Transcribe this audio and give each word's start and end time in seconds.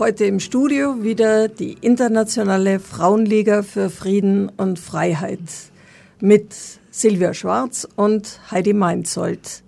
Heute 0.00 0.24
im 0.24 0.40
Studio 0.40 1.02
wieder 1.02 1.48
die 1.48 1.74
Internationale 1.74 2.80
Frauenliga 2.80 3.62
für 3.62 3.90
Frieden 3.90 4.48
und 4.56 4.78
Freiheit 4.78 5.42
mit 6.20 6.54
Silvia 6.90 7.34
Schwarz 7.34 7.86
und 7.96 8.40
Heidi 8.50 8.72
Meinzold. 8.72 9.62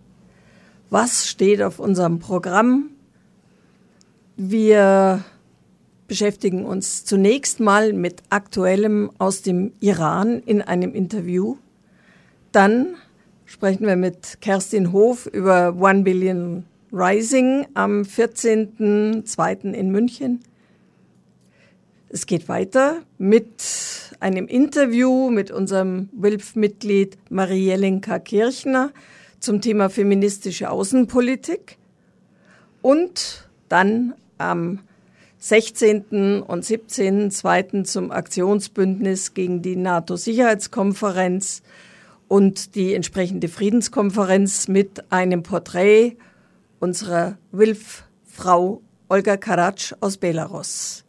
Was 0.88 1.28
steht 1.28 1.60
auf 1.60 1.78
unserem 1.78 2.18
Programm? 2.18 2.88
Wir 4.38 5.22
beschäftigen 6.08 6.64
uns 6.64 7.04
zunächst 7.04 7.60
mal 7.60 7.92
mit 7.92 8.22
Aktuellem 8.30 9.10
aus 9.18 9.42
dem 9.42 9.74
Iran 9.80 10.42
in 10.46 10.62
einem 10.62 10.94
Interview. 10.94 11.58
Dann 12.52 12.94
sprechen 13.44 13.86
wir 13.86 13.96
mit 13.96 14.40
Kerstin 14.40 14.92
Hof 14.92 15.26
über 15.26 15.76
One 15.78 16.04
Billion 16.04 16.64
Rising 16.92 17.66
am 17.72 18.02
14.02. 18.02 19.72
in 19.72 19.90
München. 19.90 20.40
Es 22.10 22.26
geht 22.26 22.50
weiter 22.50 22.98
mit 23.16 23.46
einem 24.20 24.46
Interview 24.46 25.30
mit 25.30 25.50
unserem 25.50 26.10
WILF-Mitglied 26.12 27.16
Marie-Jelenka 27.30 28.18
Kirchner 28.18 28.92
zum 29.40 29.62
Thema 29.62 29.88
feministische 29.88 30.70
Außenpolitik. 30.70 31.78
Und 32.82 33.48
dann 33.70 34.12
am 34.36 34.80
16. 35.38 36.42
und 36.42 36.62
17.02. 36.62 37.84
zum 37.84 38.10
Aktionsbündnis 38.10 39.32
gegen 39.32 39.62
die 39.62 39.76
NATO-Sicherheitskonferenz 39.76 41.62
und 42.28 42.74
die 42.74 42.92
entsprechende 42.92 43.48
Friedenskonferenz 43.48 44.68
mit 44.68 45.10
einem 45.10 45.42
Porträt 45.42 46.16
unserer 46.82 47.38
WILF-Frau 47.52 48.82
Olga 49.08 49.36
Karatsch 49.36 49.94
aus 50.00 50.16
Belarus. 50.16 51.04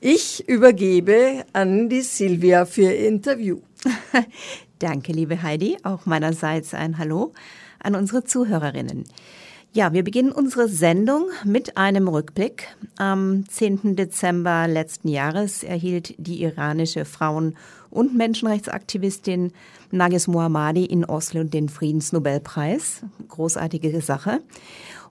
Ich 0.00 0.48
übergebe 0.48 1.44
an 1.52 1.90
die 1.90 2.00
Silvia 2.00 2.64
für 2.64 2.82
ihr 2.82 3.06
Interview. 3.06 3.60
Danke, 4.78 5.12
liebe 5.12 5.42
Heidi. 5.42 5.76
Auch 5.82 6.06
meinerseits 6.06 6.72
ein 6.72 6.96
Hallo 6.96 7.34
an 7.80 7.96
unsere 7.96 8.24
Zuhörerinnen. 8.24 9.04
Ja, 9.74 9.92
wir 9.92 10.04
beginnen 10.04 10.32
unsere 10.32 10.68
Sendung 10.68 11.28
mit 11.44 11.76
einem 11.76 12.08
Rückblick. 12.08 12.68
Am 12.96 13.44
10. 13.46 13.96
Dezember 13.96 14.68
letzten 14.68 15.08
Jahres 15.08 15.64
erhielt 15.64 16.14
die 16.16 16.42
iranische 16.42 17.04
Frauen- 17.04 17.56
und 17.90 18.14
Menschenrechtsaktivistin 18.16 19.52
Nagis 19.90 20.26
Mohammadi 20.26 20.84
in 20.84 21.04
Oslo 21.04 21.44
den 21.44 21.68
Friedensnobelpreis. 21.68 23.02
Großartige 23.28 24.00
Sache. 24.00 24.40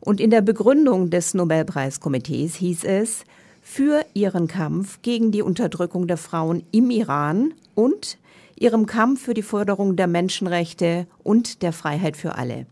Und 0.03 0.19
in 0.19 0.29
der 0.29 0.41
Begründung 0.41 1.09
des 1.09 1.33
Nobelpreiskomitees 1.33 2.55
hieß 2.55 2.83
es, 2.83 3.23
für 3.61 4.05
ihren 4.13 4.47
Kampf 4.49 5.01
gegen 5.01 5.31
die 5.31 5.41
Unterdrückung 5.41 6.07
der 6.07 6.17
Frauen 6.17 6.63
im 6.71 6.89
Iran 6.89 7.53
und 7.73 8.17
ihrem 8.59 8.85
Kampf 8.85 9.23
für 9.23 9.33
die 9.33 9.41
Förderung 9.41 9.95
der 9.95 10.07
Menschenrechte 10.07 11.07
und 11.23 11.61
der 11.61 11.71
Freiheit 11.71 12.17
für 12.17 12.35
alle. 12.35 12.65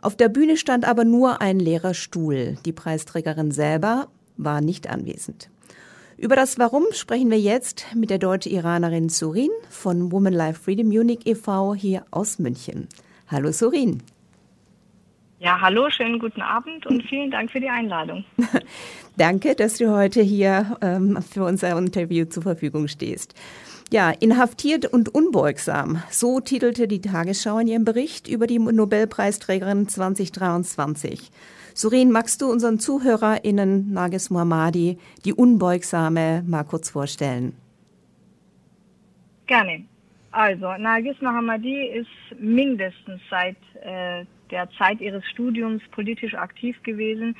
Auf 0.00 0.16
der 0.16 0.30
Bühne 0.30 0.56
stand 0.56 0.88
aber 0.88 1.04
nur 1.04 1.42
ein 1.42 1.60
leerer 1.60 1.92
Stuhl. 1.92 2.56
Die 2.64 2.72
Preisträgerin 2.72 3.50
selber 3.50 4.08
war 4.38 4.62
nicht 4.62 4.88
anwesend. 4.88 5.50
Über 6.16 6.36
das 6.36 6.58
Warum 6.58 6.84
sprechen 6.92 7.30
wir 7.30 7.38
jetzt 7.38 7.84
mit 7.94 8.08
der 8.08 8.18
deutsche-Iranerin 8.18 9.10
Surin 9.10 9.50
von 9.68 10.10
Woman 10.10 10.32
Life 10.32 10.62
Freedom 10.62 10.88
Munich 10.88 11.26
e.V. 11.26 11.74
hier 11.74 12.06
aus 12.10 12.38
München. 12.38 12.88
Hallo 13.28 13.52
Surin. 13.52 14.00
Ja, 15.46 15.60
hallo, 15.60 15.88
schönen 15.90 16.18
guten 16.18 16.42
Abend 16.42 16.86
und 16.86 17.04
vielen 17.04 17.30
Dank 17.30 17.52
für 17.52 17.60
die 17.60 17.68
Einladung. 17.68 18.24
Danke, 19.16 19.54
dass 19.54 19.78
du 19.78 19.92
heute 19.92 20.20
hier 20.20 20.76
ähm, 20.82 21.22
für 21.22 21.44
unser 21.44 21.78
Interview 21.78 22.24
zur 22.24 22.42
Verfügung 22.42 22.88
stehst. 22.88 23.32
Ja, 23.92 24.10
inhaftiert 24.10 24.86
und 24.86 25.14
unbeugsam. 25.14 26.02
So 26.10 26.40
titelte 26.40 26.88
die 26.88 27.00
Tagesschau 27.00 27.60
in 27.60 27.68
ihrem 27.68 27.84
Bericht 27.84 28.26
über 28.26 28.48
die 28.48 28.58
Nobelpreisträgerin 28.58 29.86
2023. 29.86 31.30
Surin, 31.74 32.10
magst 32.10 32.42
du 32.42 32.50
unseren 32.50 32.80
ZuhörerInnen 32.80 33.92
Nagis 33.92 34.30
Muhammadi, 34.30 34.98
die 35.24 35.32
Unbeugsame, 35.32 36.42
mal 36.44 36.64
kurz 36.64 36.90
vorstellen? 36.90 37.54
Gerne. 39.46 39.84
Also, 40.32 40.72
Nagis 40.76 41.20
Mohammadi 41.20 41.86
ist 41.86 42.40
mindestens 42.40 43.20
seit 43.30 43.56
äh, 43.80 44.24
der 44.50 44.68
Zeit 44.78 45.00
ihres 45.00 45.24
Studiums 45.26 45.82
politisch 45.90 46.34
aktiv 46.34 46.80
gewesen 46.82 47.36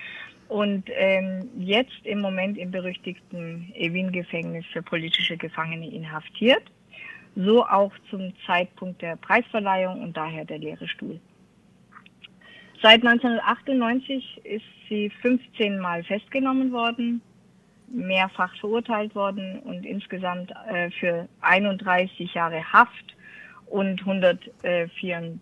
und 0.48 0.84
ähm, 0.94 1.48
jetzt 1.58 2.04
im 2.04 2.20
Moment 2.20 2.56
im 2.56 2.70
berüchtigten 2.70 3.72
Evin-Gefängnis 3.74 4.64
für 4.72 4.82
politische 4.82 5.36
Gefangene 5.36 5.88
inhaftiert. 5.90 6.62
So 7.34 7.66
auch 7.66 7.92
zum 8.10 8.32
Zeitpunkt 8.46 9.02
der 9.02 9.16
Preisverleihung 9.16 10.02
und 10.02 10.16
daher 10.16 10.44
der 10.44 10.58
leere 10.58 10.88
Stuhl. 10.88 11.20
Seit 12.82 13.04
1998 13.06 14.40
ist 14.44 14.64
sie 14.88 15.10
15 15.22 15.78
Mal 15.78 16.04
festgenommen 16.04 16.72
worden, 16.72 17.20
mehrfach 17.88 18.54
verurteilt 18.56 19.14
worden 19.14 19.60
und 19.60 19.84
insgesamt 19.84 20.52
äh, 20.68 20.90
für 20.90 21.28
31 21.40 22.32
Jahre 22.34 22.62
Haft 22.72 23.16
und 23.66 24.00
154 24.00 25.40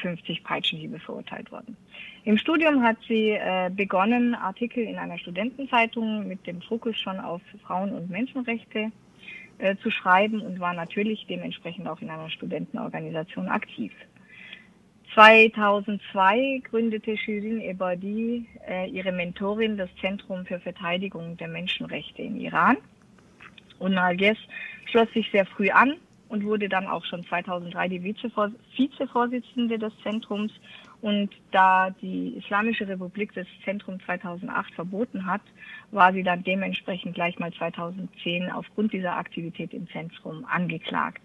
50 0.00 0.44
Peitschenhiebe 0.44 0.98
verurteilt 0.98 1.50
worden. 1.52 1.76
Im 2.24 2.36
Studium 2.36 2.82
hat 2.82 2.96
sie 3.06 3.30
äh, 3.30 3.70
begonnen, 3.74 4.34
Artikel 4.34 4.82
in 4.84 4.96
einer 4.96 5.18
Studentenzeitung 5.18 6.26
mit 6.26 6.46
dem 6.46 6.60
Fokus 6.62 6.98
schon 6.98 7.18
auf 7.20 7.40
Frauen- 7.64 7.92
und 7.92 8.10
Menschenrechte 8.10 8.90
äh, 9.58 9.76
zu 9.76 9.90
schreiben 9.90 10.40
und 10.40 10.60
war 10.60 10.74
natürlich 10.74 11.26
dementsprechend 11.28 11.88
auch 11.88 12.00
in 12.00 12.10
einer 12.10 12.30
Studentenorganisation 12.30 13.48
aktiv. 13.48 13.92
2002 15.14 16.62
gründete 16.64 17.16
Shirin 17.16 17.60
Ebadi, 17.60 18.46
äh, 18.68 18.88
ihre 18.90 19.10
Mentorin, 19.10 19.76
das 19.76 19.88
Zentrum 20.00 20.44
für 20.44 20.60
Verteidigung 20.60 21.36
der 21.38 21.48
Menschenrechte 21.48 22.22
im 22.22 22.36
Iran. 22.36 22.76
Und 23.78 23.94
Narges 23.94 24.36
schloss 24.86 25.10
sich 25.12 25.30
sehr 25.30 25.46
früh 25.46 25.70
an 25.70 25.94
und 26.28 26.44
wurde 26.44 26.68
dann 26.68 26.86
auch 26.86 27.04
schon 27.04 27.24
2003 27.24 27.88
die 27.88 28.02
Vizevorsitzende 28.02 29.78
des 29.78 29.92
Zentrums. 30.02 30.52
Und 31.00 31.30
da 31.52 31.90
die 32.02 32.36
Islamische 32.38 32.88
Republik 32.88 33.32
das 33.34 33.46
Zentrum 33.64 34.00
2008 34.04 34.74
verboten 34.74 35.26
hat, 35.26 35.42
war 35.90 36.12
sie 36.12 36.22
dann 36.22 36.42
dementsprechend 36.42 37.14
gleich 37.14 37.38
mal 37.38 37.52
2010 37.52 38.50
aufgrund 38.50 38.92
dieser 38.92 39.16
Aktivität 39.16 39.72
im 39.72 39.88
Zentrum 39.88 40.44
angeklagt 40.44 41.22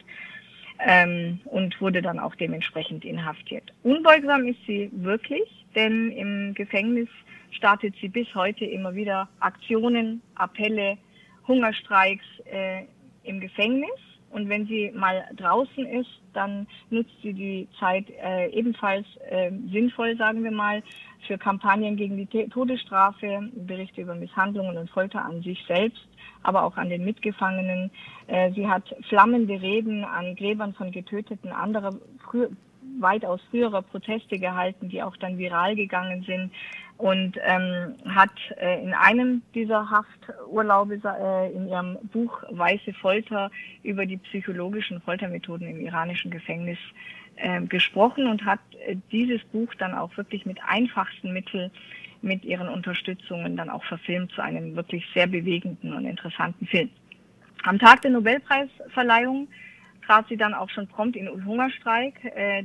ähm, 0.80 1.40
und 1.46 1.80
wurde 1.82 2.02
dann 2.02 2.20
auch 2.20 2.36
dementsprechend 2.36 3.04
inhaftiert. 3.04 3.74
Unbeugsam 3.84 4.46
ist 4.48 4.60
sie 4.68 4.90
wirklich, 4.94 5.66
denn 5.76 6.12
im 6.12 6.54
Gefängnis 6.54 7.10
startet 7.52 7.96
sie 8.00 8.10
bis 8.10 8.34
heute 8.36 8.66
immer 8.66 8.94
wieder 8.94 9.28
Aktionen, 9.40 10.22
Appelle, 10.36 10.98
Hungerstreiks 11.48 12.26
äh, 12.46 12.84
im 13.24 13.40
Gefängnis 13.40 13.90
und 14.34 14.50
wenn 14.50 14.66
sie 14.66 14.92
mal 14.96 15.24
draußen 15.38 15.86
ist, 15.86 16.10
dann 16.34 16.68
nutzt 16.90 17.14
sie 17.22 17.34
die 17.34 17.68
Zeit 17.80 18.06
äh, 18.10 18.50
ebenfalls 18.50 19.06
äh, 19.30 19.52
sinnvoll, 19.72 20.18
sagen 20.18 20.44
wir 20.44 20.52
mal, 20.52 20.82
für 21.28 21.38
Kampagnen 21.38 21.96
gegen 21.96 22.18
die 22.18 22.50
Todesstrafe, 22.50 23.50
Berichte 23.54 24.02
über 24.02 24.16
Misshandlungen 24.16 24.78
und 24.78 24.90
Folter 24.90 25.24
an 25.24 25.42
sich 25.44 25.64
selbst, 25.68 26.06
aber 26.42 26.64
auch 26.64 26.76
an 26.78 26.90
den 26.90 27.06
Mitgefangenen. 27.06 27.92
Äh, 28.28 28.52
sie 28.54 28.68
hat 28.68 28.84
flammende 29.08 29.62
Reden 29.62 30.04
an 30.04 30.36
Gräbern 30.36 30.74
von 30.74 30.92
Getöteten 30.92 31.52
anderer 31.52 31.92
früher, 32.30 32.50
weitaus 33.00 33.42
früherer 33.50 33.82
Proteste 33.82 34.40
gehalten, 34.40 34.90
die 34.90 35.02
auch 35.02 35.16
dann 35.18 35.38
viral 35.38 35.76
gegangen 35.76 36.24
sind 36.24 36.52
und 36.98 37.38
ähm, 37.42 37.96
hat 38.10 38.32
äh, 38.58 38.82
in 38.84 38.94
einem 38.94 39.42
dieser 39.56 39.90
Hafturlaube 39.90 41.02
äh, 41.04 41.52
in 41.54 41.68
ihrem 41.68 41.98
Buch 42.12 42.44
Weiße 42.50 42.94
Folter 42.94 43.52
über 43.84 44.06
die 44.06 44.18
psychologischen 44.18 45.02
Foltermethoden 45.02 45.68
im 45.68 45.80
iranischen 45.82 46.32
Gefängnis 46.32 46.78
äh, 47.36 47.62
gesprochen 47.62 48.28
und 48.28 48.46
hat 48.46 48.60
äh, 48.86 48.96
dieses 49.12 49.44
Buch 49.46 49.74
dann 49.76 49.94
auch 49.96 50.16
wirklich 50.18 50.46
mit 50.46 50.60
einfachsten 50.66 51.34
Mitteln 51.34 51.72
mit 52.22 52.46
ihren 52.46 52.70
Unterstützungen 52.70 53.58
dann 53.58 53.70
auch 53.70 53.84
verfilmt 53.84 54.32
zu 54.32 54.42
einem 54.42 54.76
wirklich 54.76 55.06
sehr 55.14 55.28
bewegenden 55.28 55.94
und 55.94 56.06
interessanten 56.06 56.66
Film. 56.68 56.90
Am 57.64 57.80
Tag 57.80 58.02
der 58.02 58.12
Nobelpreisverleihung 58.12 59.48
trat 60.06 60.28
sie 60.28 60.38
dann 60.38 60.54
auch 60.54 60.70
schon 60.70 60.88
prompt 60.88 61.16
in 61.16 61.28
Hungerstreik, 61.46 62.16
äh, 62.36 62.64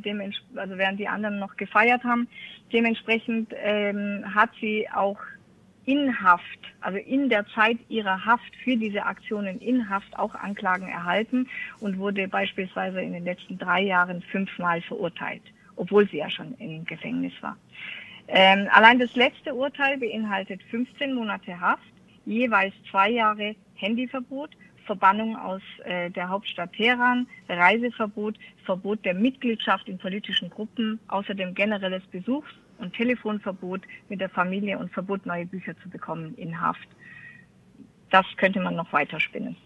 also 0.57 0.79
während 0.79 0.99
die 1.01 1.09
anderen 1.09 1.39
noch 1.39 1.57
gefeiert 1.57 2.05
haben. 2.05 2.29
Dementsprechend 2.73 3.53
ähm, 3.63 4.25
hat 4.35 4.51
sie 4.61 4.89
auch 4.91 5.19
in 5.89 6.23
Haft, 6.23 6.59
also 6.83 6.99
in 6.99 7.31
der 7.31 7.47
Zeit 7.49 7.79
ihrer 7.89 8.27
Haft 8.27 8.55
für 8.63 8.77
diese 8.77 9.07
Aktionen 9.07 9.59
in 9.59 9.89
Haft 9.89 10.19
auch 10.19 10.35
Anklagen 10.35 10.87
erhalten 10.87 11.49
und 11.81 11.99
wurde 11.99 12.29
beispielsweise 12.29 13.01
in 13.01 13.15
den 13.15 13.25
letzten 13.25 13.57
drei 13.57 13.81
Jahren 13.81 14.21
fünfmal 14.21 14.83
verurteilt, 14.83 15.43
obwohl 15.77 16.07
sie 16.07 16.19
ja 16.19 16.29
schon 16.29 16.55
im 16.59 16.85
Gefängnis 16.85 17.33
war. 17.41 17.57
Ähm, 18.27 18.69
allein 18.73 18.99
das 18.99 19.17
letzte 19.17 19.55
Urteil 19.55 19.97
beinhaltet 19.97 20.63
15 20.65 21.15
Monate 21.15 21.59
Haft 21.59 21.91
jeweils 22.27 22.75
zwei 22.91 23.09
Jahre 23.09 23.57
Handyverbot, 23.77 24.51
Verbannung 24.89 25.37
aus 25.37 25.61
äh, 25.85 26.11
der 26.11 26.31
Hauptstadt 26.31 26.73
Teheran, 26.73 27.27
Reiseverbot, 27.47 28.37
Verbot 28.65 29.05
der 29.05 29.13
Mitgliedschaft 29.13 29.87
in 29.87 29.99
politischen 29.99 30.49
Gruppen, 30.49 30.99
außerdem 31.09 31.55
generelles 31.55 32.03
Besuchs- 32.07 32.55
und 32.79 32.95
Telefonverbot 32.95 33.83
mit 34.09 34.21
der 34.21 34.31
Familie 34.31 34.79
und 34.79 34.91
Verbot, 34.91 35.27
neue 35.27 35.45
Bücher 35.45 35.75
zu 35.83 35.91
bekommen 35.91 36.35
in 36.37 36.59
Haft. 36.59 36.89
Das 38.11 38.25
könnte 38.39 38.61
man 38.61 38.77
noch 38.77 38.91
weiterspinnen. 38.91 39.57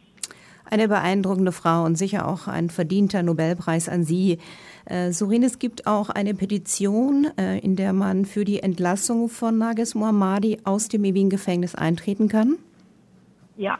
Eine 0.69 0.89
beeindruckende 0.89 1.53
Frau 1.53 1.85
und 1.85 1.97
sicher 1.97 2.27
auch 2.27 2.49
ein 2.49 2.69
verdienter 2.69 3.23
Nobelpreis 3.23 3.89
an 3.89 4.03
Sie. 4.03 4.39
Äh, 4.87 5.13
Surin, 5.13 5.45
es 5.45 5.61
gibt 5.61 5.87
auch 5.87 6.11
eine 6.11 6.35
Petition, 6.35 7.29
äh, 7.39 7.59
in 7.59 7.77
der 7.77 7.93
man 7.93 8.25
für 8.25 8.45
die 8.45 8.61
Entlassung 8.61 9.29
von 9.29 9.57
Nages 9.57 9.95
Mohammadi 9.95 10.59
aus 10.65 10.89
dem 10.89 11.05
ewigen 11.05 11.31
Gefängnis 11.31 11.77
eintreten 11.77 12.29
kann. 12.29 12.57
Ja, 13.57 13.79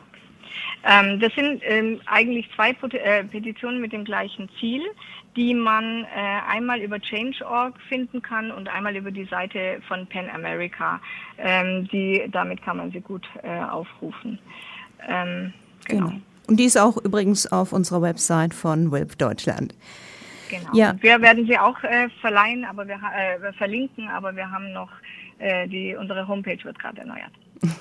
ähm, 0.85 1.19
das 1.19 1.33
sind 1.33 1.61
ähm, 1.65 2.01
eigentlich 2.05 2.49
zwei 2.55 2.71
äh, 2.71 3.23
Petitionen 3.23 3.81
mit 3.81 3.93
dem 3.93 4.03
gleichen 4.03 4.49
Ziel, 4.59 4.81
die 5.35 5.53
man 5.53 6.03
äh, 6.03 6.07
einmal 6.49 6.79
über 6.81 6.99
Change.org 6.99 7.73
finden 7.87 8.21
kann 8.21 8.51
und 8.51 8.69
einmal 8.69 8.95
über 8.95 9.11
die 9.11 9.25
Seite 9.25 9.81
von 9.87 10.05
Pan 10.07 10.29
America. 10.29 10.99
Ähm, 11.37 11.87
die, 11.89 12.23
damit 12.31 12.61
kann 12.63 12.77
man 12.77 12.91
sie 12.91 13.01
gut 13.01 13.27
äh, 13.41 13.59
aufrufen. 13.63 14.39
Ähm, 15.07 15.53
genau. 15.87 16.07
genau. 16.07 16.21
Und 16.47 16.59
die 16.59 16.65
ist 16.65 16.77
auch 16.77 16.97
übrigens 16.97 17.51
auf 17.51 17.71
unserer 17.71 18.01
Website 18.01 18.53
von 18.53 18.91
WILP 18.91 19.17
Deutschland. 19.17 19.73
Genau. 20.49 20.69
Ja. 20.73 20.93
wir 21.01 21.21
werden 21.21 21.47
sie 21.47 21.57
auch 21.57 21.81
äh, 21.83 22.09
verleihen, 22.21 22.65
aber 22.65 22.87
wir 22.87 22.95
äh, 22.95 23.53
verlinken, 23.53 24.09
aber 24.09 24.35
wir 24.35 24.51
haben 24.51 24.71
noch 24.73 24.89
äh, 25.39 25.67
die 25.67 25.95
unsere 25.95 26.27
Homepage 26.27 26.63
wird 26.63 26.77
gerade 26.77 26.99
erneuert. 26.99 27.31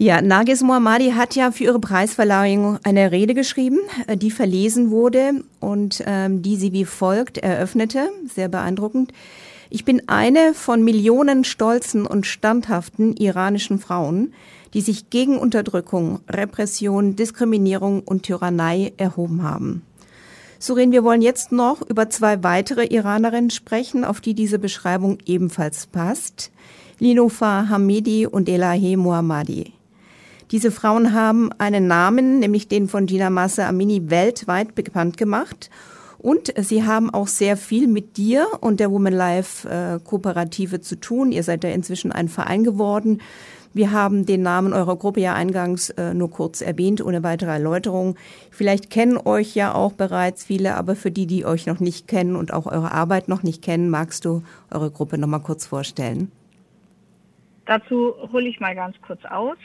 Ja, 0.00 0.22
Nagis 0.22 0.62
Mohammadi 0.62 1.10
hat 1.10 1.34
ja 1.34 1.50
für 1.50 1.64
ihre 1.64 1.80
Preisverleihung 1.80 2.78
eine 2.84 3.10
Rede 3.10 3.34
geschrieben, 3.34 3.80
äh, 4.06 4.16
die 4.16 4.30
verlesen 4.30 4.92
wurde 4.92 5.42
und 5.58 6.04
ähm, 6.06 6.40
die 6.40 6.54
sie 6.54 6.72
wie 6.72 6.84
folgt 6.84 7.38
eröffnete. 7.38 8.08
Sehr 8.32 8.46
beeindruckend. 8.46 9.12
Ich 9.70 9.84
bin 9.84 10.08
eine 10.08 10.54
von 10.54 10.84
Millionen 10.84 11.42
stolzen 11.42 12.06
und 12.06 12.26
standhaften 12.26 13.16
iranischen 13.16 13.80
Frauen, 13.80 14.34
die 14.72 14.82
sich 14.82 15.10
gegen 15.10 15.36
Unterdrückung, 15.36 16.20
Repression, 16.28 17.16
Diskriminierung 17.16 18.04
und 18.04 18.22
Tyrannei 18.22 18.92
erhoben 18.98 19.42
haben. 19.42 19.82
Surin, 20.60 20.92
wir 20.92 21.02
wollen 21.02 21.22
jetzt 21.22 21.50
noch 21.50 21.82
über 21.82 22.08
zwei 22.08 22.44
weitere 22.44 22.84
Iranerinnen 22.84 23.50
sprechen, 23.50 24.04
auf 24.04 24.20
die 24.20 24.34
diese 24.34 24.60
Beschreibung 24.60 25.18
ebenfalls 25.26 25.88
passt. 25.88 26.52
Linofar 27.00 27.68
Hamidi 27.68 28.26
und 28.26 28.48
Elahe 28.48 28.96
Mohammadi. 28.96 29.72
Diese 30.50 30.70
Frauen 30.70 31.12
haben 31.12 31.50
einen 31.58 31.86
Namen, 31.86 32.38
nämlich 32.38 32.68
den 32.68 32.88
von 32.88 33.06
Gina 33.06 33.28
Massa 33.28 33.68
Amini, 33.68 34.10
weltweit 34.10 34.74
bekannt 34.74 35.16
gemacht. 35.16 35.68
Und 36.18 36.52
sie 36.56 36.84
haben 36.84 37.10
auch 37.10 37.28
sehr 37.28 37.56
viel 37.56 37.86
mit 37.86 38.16
dir 38.16 38.46
und 38.60 38.80
der 38.80 38.90
Woman 38.90 39.12
Life 39.12 39.68
äh, 39.68 40.00
Kooperative 40.02 40.80
zu 40.80 40.96
tun. 40.96 41.30
Ihr 41.32 41.44
seid 41.44 41.62
ja 41.62 41.70
inzwischen 41.70 42.10
ein 42.10 42.28
Verein 42.28 42.64
geworden. 42.64 43.20
Wir 43.74 43.92
haben 43.92 44.26
den 44.26 44.42
Namen 44.42 44.72
eurer 44.72 44.96
Gruppe 44.96 45.20
ja 45.20 45.34
eingangs 45.34 45.90
äh, 45.90 46.14
nur 46.14 46.30
kurz 46.30 46.62
erwähnt, 46.62 47.04
ohne 47.04 47.22
weitere 47.22 47.50
Erläuterung. 47.50 48.16
Vielleicht 48.50 48.90
kennen 48.90 49.18
euch 49.18 49.54
ja 49.54 49.74
auch 49.74 49.92
bereits 49.92 50.44
viele, 50.44 50.74
aber 50.74 50.96
für 50.96 51.10
die, 51.10 51.26
die 51.26 51.44
euch 51.44 51.66
noch 51.66 51.78
nicht 51.78 52.08
kennen 52.08 52.34
und 52.34 52.52
auch 52.52 52.66
eure 52.66 52.90
Arbeit 52.90 53.28
noch 53.28 53.42
nicht 53.42 53.62
kennen, 53.62 53.90
magst 53.90 54.24
du 54.24 54.42
eure 54.70 54.90
Gruppe 54.90 55.18
noch 55.18 55.28
mal 55.28 55.38
kurz 55.38 55.66
vorstellen? 55.66 56.32
Dazu 57.68 58.14
hole 58.32 58.48
ich 58.48 58.58
mal 58.60 58.74
ganz 58.74 58.98
kurz 59.02 59.22
aus, 59.26 59.58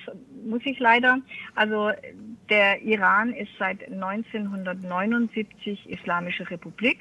muss 0.45 0.61
ich 0.65 0.77
leider. 0.79 1.19
Also 1.55 1.91
der 2.49 2.81
Iran 2.81 3.33
ist 3.33 3.51
seit 3.57 3.89
1979 3.89 5.89
Islamische 5.89 6.49
Republik. 6.49 6.99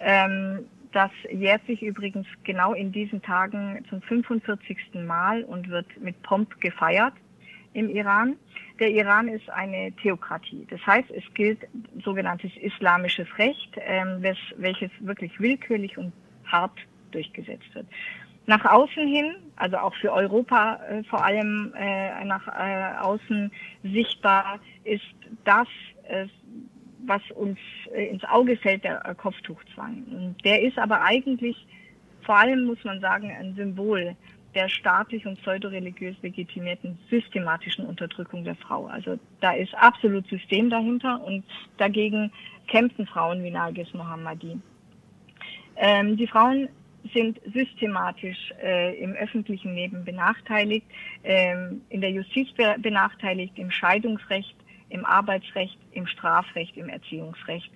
Ähm, 0.00 0.60
das 0.92 1.10
jährt 1.30 1.66
sich 1.66 1.82
übrigens 1.82 2.26
genau 2.44 2.72
in 2.72 2.92
diesen 2.92 3.20
Tagen 3.20 3.84
zum 3.90 4.00
45. 4.00 4.78
Mal 5.06 5.44
und 5.44 5.68
wird 5.68 5.86
mit 6.00 6.22
Pomp 6.22 6.58
gefeiert 6.62 7.12
im 7.74 7.90
Iran. 7.90 8.36
Der 8.80 8.88
Iran 8.88 9.28
ist 9.28 9.50
eine 9.50 9.92
Theokratie. 9.96 10.66
Das 10.70 10.80
heißt, 10.86 11.10
es 11.10 11.24
gilt 11.34 11.58
sogenanntes 12.02 12.52
islamisches 12.56 13.28
Recht, 13.36 13.76
ähm, 13.76 14.24
welches 14.56 14.90
wirklich 15.00 15.38
willkürlich 15.38 15.98
und 15.98 16.14
hart 16.46 16.78
durchgesetzt 17.10 17.74
wird 17.74 17.86
nach 18.46 18.64
außen 18.64 19.06
hin, 19.06 19.34
also 19.56 19.76
auch 19.78 19.94
für 19.94 20.12
Europa 20.12 20.80
äh, 20.88 21.04
vor 21.04 21.24
allem 21.24 21.72
äh, 21.76 22.24
nach 22.24 22.46
äh, 22.48 22.98
außen 23.00 23.52
sichtbar, 23.84 24.58
ist 24.84 25.04
das, 25.44 25.68
äh, 26.08 26.26
was 27.06 27.22
uns 27.34 27.58
äh, 27.94 28.06
ins 28.06 28.24
Auge 28.24 28.56
fällt, 28.56 28.84
der 28.84 29.04
äh, 29.06 29.14
Kopftuchzwang. 29.14 30.34
Der 30.44 30.62
ist 30.62 30.78
aber 30.78 31.02
eigentlich 31.02 31.66
vor 32.22 32.36
allem, 32.36 32.64
muss 32.64 32.82
man 32.84 33.00
sagen, 33.00 33.30
ein 33.30 33.54
Symbol 33.54 34.16
der 34.54 34.68
staatlich 34.68 35.26
und 35.26 35.40
pseudoreligiös 35.40 36.16
legitimierten 36.22 36.98
systematischen 37.10 37.86
Unterdrückung 37.86 38.44
der 38.44 38.54
Frau. 38.56 38.86
Also 38.86 39.18
da 39.40 39.52
ist 39.52 39.74
absolut 39.74 40.26
System 40.28 40.68
dahinter 40.68 41.22
und 41.24 41.44
dagegen 41.78 42.30
kämpfen 42.68 43.06
Frauen 43.06 43.42
wie 43.42 43.50
Nargis 43.50 43.92
Mohammadi. 43.94 44.58
Ähm, 45.76 46.16
die 46.16 46.26
Frauen 46.26 46.68
sind 47.12 47.40
systematisch 47.52 48.52
äh, 48.62 48.96
im 48.96 49.12
öffentlichen 49.12 49.74
Leben 49.74 50.04
benachteiligt, 50.04 50.86
ähm, 51.24 51.82
in 51.88 52.00
der 52.00 52.10
Justiz 52.10 52.50
be 52.52 52.76
benachteiligt, 52.78 53.58
im 53.58 53.70
Scheidungsrecht, 53.70 54.54
im 54.88 55.04
Arbeitsrecht, 55.04 55.78
im 55.92 56.06
Strafrecht, 56.06 56.76
im 56.76 56.88
Erziehungsrecht 56.88 57.70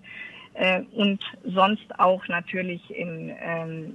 äh, 0.55 0.83
und 0.93 1.23
sonst 1.45 1.99
auch 1.99 2.27
natürlich 2.29 2.83
in 2.91 3.33
ähm, 3.41 3.93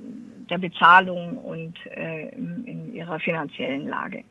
der 0.49 0.57
Bezahlung 0.57 1.37
und 1.37 1.75
äh, 1.87 2.29
in, 2.29 2.65
in, 2.65 2.95
ihrer 2.95 3.19
finanziellen 3.19 3.87
Lage. 3.87 4.23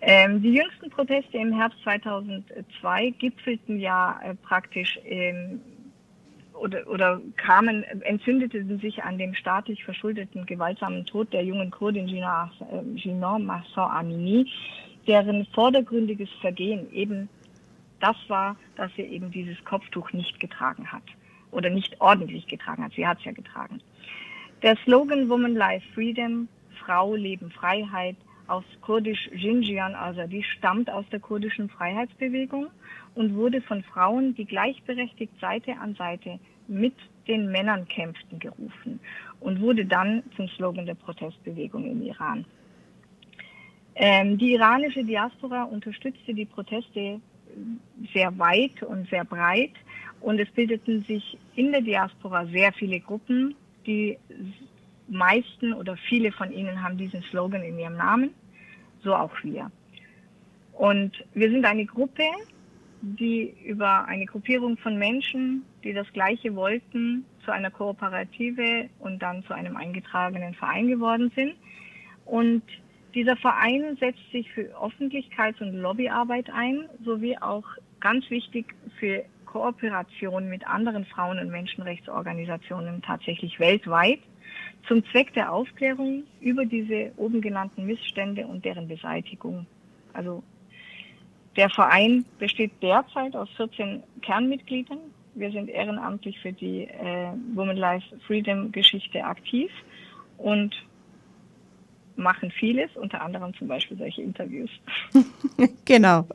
Ähm, 0.00 0.40
die 0.42 0.54
jüngsten 0.54 0.90
Proteste 0.90 1.36
im 1.38 1.52
Herbst 1.52 1.78
2002 1.82 3.10
gipfelten 3.18 3.80
ja 3.80 4.20
äh, 4.22 4.34
praktisch 4.34 4.98
im 5.04 5.60
oder, 6.60 6.86
oder 6.88 7.20
kamen, 7.36 7.82
entzündeten 8.02 8.78
sich 8.80 9.02
an 9.02 9.18
dem 9.18 9.34
staatlich 9.34 9.84
verschuldeten 9.84 10.46
gewaltsamen 10.46 11.06
Tod 11.06 11.32
der 11.32 11.44
jungen 11.44 11.70
Kurdin 11.70 12.06
Gina, 12.06 12.50
äh, 12.70 13.80
Amini, 13.80 14.50
deren 15.06 15.46
vordergründiges 15.46 16.28
Vergehen 16.40 16.92
eben 16.92 17.28
das 18.00 18.16
war, 18.28 18.56
dass 18.76 18.92
sie 18.94 19.02
eben 19.02 19.30
dieses 19.30 19.62
Kopftuch 19.64 20.12
nicht 20.12 20.38
getragen 20.38 20.90
hat 20.92 21.02
oder 21.50 21.70
nicht 21.70 22.00
ordentlich 22.00 22.46
getragen 22.46 22.84
hat. 22.84 22.92
Sie 22.92 23.06
hat 23.06 23.18
es 23.18 23.24
ja 23.24 23.32
getragen. 23.32 23.80
Der 24.62 24.76
Slogan 24.84 25.28
Woman 25.28 25.54
Life 25.54 25.86
Freedom, 25.94 26.48
Frau, 26.84 27.14
Leben, 27.14 27.50
Freiheit, 27.50 28.16
aus 28.48 28.64
kurdisch 28.80 29.28
Jinjian 29.34 29.94
Azadi 29.94 30.42
stammt 30.42 30.90
aus 30.90 31.04
der 31.10 31.20
kurdischen 31.20 31.68
Freiheitsbewegung 31.68 32.68
und 33.18 33.34
wurde 33.34 33.60
von 33.60 33.82
Frauen, 33.82 34.36
die 34.36 34.44
gleichberechtigt 34.44 35.32
Seite 35.40 35.76
an 35.76 35.96
Seite 35.96 36.38
mit 36.68 36.94
den 37.26 37.50
Männern 37.50 37.88
kämpften, 37.88 38.38
gerufen 38.38 39.00
und 39.40 39.60
wurde 39.60 39.84
dann 39.84 40.22
zum 40.36 40.46
Slogan 40.50 40.86
der 40.86 40.94
Protestbewegung 40.94 41.84
im 41.84 42.00
Iran. 42.02 42.44
Ähm, 43.96 44.38
die 44.38 44.52
iranische 44.52 45.02
Diaspora 45.02 45.64
unterstützte 45.64 46.32
die 46.32 46.44
Proteste 46.44 47.20
sehr 48.14 48.38
weit 48.38 48.84
und 48.84 49.08
sehr 49.10 49.24
breit 49.24 49.74
und 50.20 50.38
es 50.38 50.48
bildeten 50.52 51.02
sich 51.02 51.36
in 51.56 51.72
der 51.72 51.80
Diaspora 51.80 52.46
sehr 52.46 52.72
viele 52.72 53.00
Gruppen, 53.00 53.56
die 53.84 54.16
meisten 55.08 55.72
oder 55.72 55.96
viele 56.08 56.30
von 56.30 56.52
ihnen 56.52 56.80
haben 56.84 56.96
diesen 56.96 57.22
Slogan 57.22 57.64
in 57.64 57.80
ihrem 57.80 57.96
Namen, 57.96 58.30
so 59.02 59.12
auch 59.12 59.32
wir. 59.42 59.72
Und 60.74 61.24
wir 61.34 61.50
sind 61.50 61.64
eine 61.64 61.84
Gruppe, 61.84 62.22
die 63.00 63.54
über 63.64 64.06
eine 64.06 64.26
Gruppierung 64.26 64.76
von 64.78 64.98
Menschen, 64.98 65.64
die 65.84 65.92
das 65.92 66.10
Gleiche 66.12 66.54
wollten, 66.54 67.24
zu 67.44 67.50
einer 67.50 67.70
Kooperative 67.70 68.88
und 68.98 69.22
dann 69.22 69.42
zu 69.44 69.54
einem 69.54 69.76
eingetragenen 69.76 70.54
Verein 70.54 70.88
geworden 70.88 71.30
sind. 71.34 71.54
Und 72.24 72.62
dieser 73.14 73.36
Verein 73.36 73.96
setzt 73.98 74.30
sich 74.32 74.50
für 74.52 74.74
Öffentlichkeits- 74.76 75.60
und 75.60 75.74
Lobbyarbeit 75.74 76.50
ein, 76.50 76.88
sowie 77.04 77.38
auch 77.38 77.64
ganz 78.00 78.28
wichtig 78.30 78.74
für 78.98 79.24
Kooperation 79.46 80.48
mit 80.48 80.66
anderen 80.66 81.06
Frauen- 81.06 81.38
und 81.38 81.50
Menschenrechtsorganisationen 81.50 83.00
tatsächlich 83.02 83.58
weltweit 83.58 84.20
zum 84.86 85.04
Zweck 85.06 85.32
der 85.34 85.52
Aufklärung 85.52 86.24
über 86.40 86.64
diese 86.64 87.12
oben 87.16 87.40
genannten 87.40 87.86
Missstände 87.86 88.46
und 88.46 88.64
deren 88.64 88.88
Beseitigung. 88.88 89.66
Also 90.12 90.42
der 91.58 91.68
Verein 91.68 92.24
besteht 92.38 92.70
derzeit 92.80 93.34
aus 93.34 93.48
14 93.56 94.02
Kernmitgliedern. 94.22 94.98
Wir 95.34 95.50
sind 95.50 95.68
ehrenamtlich 95.68 96.38
für 96.38 96.52
die 96.52 96.84
äh, 96.84 97.32
Woman 97.54 97.76
Life 97.76 98.06
Freedom 98.26 98.70
Geschichte 98.70 99.24
aktiv 99.24 99.70
und 100.38 100.74
machen 102.16 102.52
vieles, 102.52 102.90
unter 102.94 103.20
anderem 103.20 103.54
zum 103.58 103.66
Beispiel 103.66 103.98
solche 103.98 104.22
Interviews. 104.22 104.70
genau. 105.84 106.26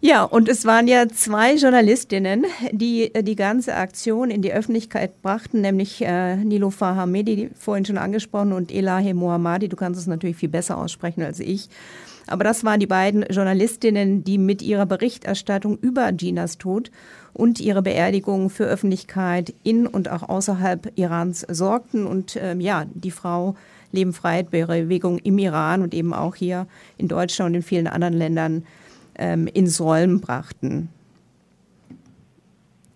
Ja, 0.00 0.24
und 0.24 0.50
es 0.50 0.66
waren 0.66 0.86
ja 0.86 1.08
zwei 1.08 1.54
Journalistinnen, 1.54 2.44
die 2.72 3.14
äh, 3.14 3.22
die 3.22 3.36
ganze 3.36 3.74
Aktion 3.74 4.30
in 4.30 4.42
die 4.42 4.52
Öffentlichkeit 4.52 5.22
brachten, 5.22 5.62
nämlich 5.62 6.02
äh, 6.04 6.36
Niloufar 6.36 6.94
Hamedi, 6.96 7.48
vorhin 7.54 7.86
schon 7.86 7.96
angesprochen, 7.96 8.52
und 8.52 8.70
Elahe 8.70 9.14
Mohammadi. 9.14 9.70
Du 9.70 9.76
kannst 9.76 9.98
es 9.98 10.06
natürlich 10.06 10.36
viel 10.36 10.50
besser 10.50 10.76
aussprechen 10.76 11.22
als 11.22 11.40
ich. 11.40 11.70
Aber 12.26 12.44
das 12.44 12.64
waren 12.64 12.80
die 12.80 12.86
beiden 12.86 13.22
Journalistinnen, 13.24 14.24
die 14.24 14.38
mit 14.38 14.62
ihrer 14.62 14.86
Berichterstattung 14.86 15.78
über 15.78 16.10
Ginas 16.12 16.58
Tod 16.58 16.90
und 17.32 17.60
ihre 17.60 17.82
Beerdigung 17.82 18.48
für 18.48 18.64
Öffentlichkeit 18.64 19.54
in 19.62 19.86
und 19.86 20.08
auch 20.08 20.28
außerhalb 20.28 20.92
Irans 20.96 21.40
sorgten 21.40 22.06
und 22.06 22.38
ähm, 22.40 22.60
ja, 22.60 22.86
die 22.94 23.10
Frau 23.10 23.56
Leben 23.92 24.12
Freiheit 24.12 24.50
Bewegung 24.50 25.18
im 25.18 25.38
Iran 25.38 25.82
und 25.82 25.94
eben 25.94 26.12
auch 26.12 26.34
hier 26.34 26.66
in 26.98 27.08
Deutschland 27.08 27.50
und 27.50 27.54
in 27.56 27.62
vielen 27.62 27.86
anderen 27.86 28.14
Ländern 28.14 28.66
ähm, 29.16 29.46
ins 29.46 29.80
Rollen 29.80 30.20
brachten. 30.20 30.88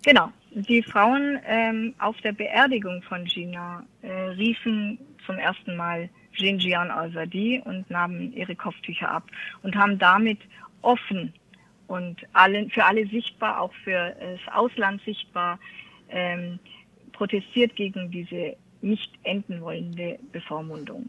Genau. 0.03 0.31
Die 0.51 0.83
Frauen 0.83 1.39
ähm, 1.47 1.95
auf 1.99 2.17
der 2.23 2.33
Beerdigung 2.33 3.03
von 3.03 3.25
Gina 3.27 3.85
äh, 4.03 4.11
riefen 4.31 4.99
zum 5.25 5.37
ersten 5.37 5.77
Mal 5.77 6.09
Jinjian 6.35 6.91
Azadi 6.91 7.61
und 7.65 7.91
nahmen 7.91 8.33
ihre 8.33 8.55
Kopftücher 8.55 9.11
ab 9.11 9.25
und 9.63 9.77
haben 9.77 9.99
damit 9.99 10.39
offen 10.83 11.33
und 11.87 12.21
allen, 12.33 12.71
für 12.71 12.85
alle 12.85 13.07
sichtbar, 13.07 13.61
auch 13.61 13.73
für 13.85 14.15
das 14.21 14.55
Ausland 14.55 15.03
sichtbar, 15.03 15.59
ähm, 16.11 16.59
protestiert 17.13 17.75
gegen 17.77 18.11
diese 18.11 18.57
nicht 18.81 19.13
enden 19.25 19.61
wollende 19.61 20.19
Bevormundung. 20.33 21.09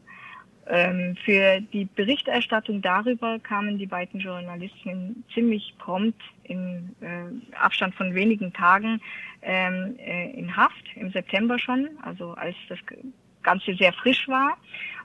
Ähm, 0.72 1.16
für 1.26 1.62
die 1.74 1.86
Berichterstattung 1.86 2.82
darüber 2.82 3.40
kamen 3.40 3.80
die 3.80 3.88
beiden 3.88 4.20
Journalisten 4.20 5.24
ziemlich 5.34 5.74
prompt 5.80 6.22
in 6.44 6.96
äh, 7.02 7.56
Abstand 7.56 7.96
von 7.96 8.14
wenigen 8.14 8.54
Tagen 8.54 9.02
ähm, 9.42 9.96
äh, 9.98 10.32
in 10.32 10.56
Haft, 10.56 10.84
im 10.96 11.12
September 11.12 11.58
schon, 11.58 11.90
also 12.04 12.34
als 12.34 12.56
das 12.68 12.78
Ganze 13.42 13.74
sehr 13.76 13.94
frisch 13.94 14.28
war. 14.28 14.58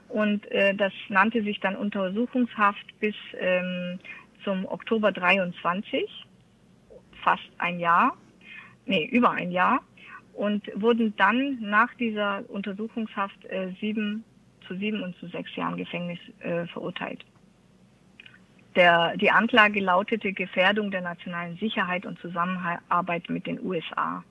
Und 0.09 0.49
äh, 0.51 0.75
das 0.75 0.93
nannte 1.09 1.43
sich 1.43 1.59
dann 1.59 1.75
Untersuchungshaft 1.75 2.85
bis 2.99 3.15
ähm, 3.39 3.99
zum 4.43 4.65
Oktober 4.65 5.11
23, 5.11 6.07
fast 7.23 7.49
ein 7.57 7.79
Jahr, 7.79 8.15
nee, 8.85 9.05
über 9.05 9.31
ein 9.31 9.51
Jahr, 9.51 9.81
und 10.33 10.63
wurden 10.75 11.15
dann 11.17 11.59
nach 11.61 11.93
dieser 11.95 12.43
Untersuchungshaft 12.49 13.45
äh, 13.45 13.73
sieben 13.79 14.23
zu 14.67 14.75
sieben 14.75 15.01
und 15.03 15.15
zu 15.17 15.27
sechs 15.27 15.55
Jahren 15.55 15.77
Gefängnis 15.77 16.19
äh, 16.39 16.65
verurteilt. 16.67 17.23
Der, 18.75 19.15
die 19.17 19.31
Anklage 19.31 19.79
lautete 19.79 20.33
Gefährdung 20.33 20.91
der 20.91 21.01
nationalen 21.01 21.55
Sicherheit 21.57 22.05
und 22.05 22.19
Zusammenarbeit 22.19 23.29
mit 23.29 23.47
den 23.47 23.63
USA. 23.63 24.23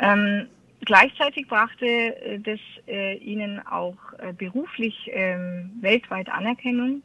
Ähm, 0.00 0.48
gleichzeitig 0.84 1.48
brachte 1.48 1.86
äh, 1.86 2.38
das 2.38 2.60
äh, 2.86 3.16
ihnen 3.18 3.64
auch 3.66 3.96
äh, 4.18 4.32
beruflich 4.32 5.10
ähm, 5.12 5.70
weltweit 5.80 6.28
Anerkennung. 6.28 7.02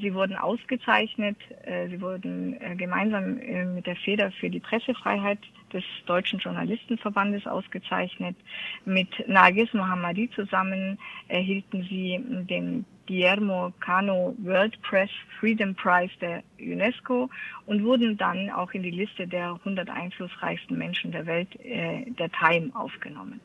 Sie 0.00 0.12
wurden 0.12 0.36
ausgezeichnet. 0.36 1.36
Äh, 1.64 1.88
sie 1.88 2.00
wurden 2.00 2.60
äh, 2.60 2.74
gemeinsam 2.74 3.38
äh, 3.38 3.64
mit 3.64 3.86
der 3.86 3.96
Feder 3.96 4.32
für 4.32 4.50
die 4.50 4.60
Pressefreiheit 4.60 5.38
des 5.72 5.84
Deutschen 6.06 6.38
Journalistenverbandes 6.38 7.46
ausgezeichnet. 7.46 8.36
Mit 8.84 9.08
Nagis 9.28 9.72
Mohammadi 9.72 10.30
zusammen 10.34 10.98
erhielten 11.28 11.82
sie 11.88 12.20
den 12.48 12.84
Guillermo 13.06 13.72
Cano 13.80 14.34
World 14.38 14.80
Press 14.82 15.10
Freedom 15.38 15.74
Prize 15.74 16.12
der 16.20 16.42
UNESCO 16.58 17.28
und 17.66 17.84
wurden 17.84 18.16
dann 18.16 18.50
auch 18.50 18.72
in 18.72 18.82
die 18.82 18.90
Liste 18.90 19.26
der 19.26 19.52
100 19.54 19.88
einflussreichsten 19.90 20.76
Menschen 20.78 21.12
der 21.12 21.26
Welt 21.26 21.48
der 21.62 22.30
Time 22.30 22.70
aufgenommen. 22.74 23.40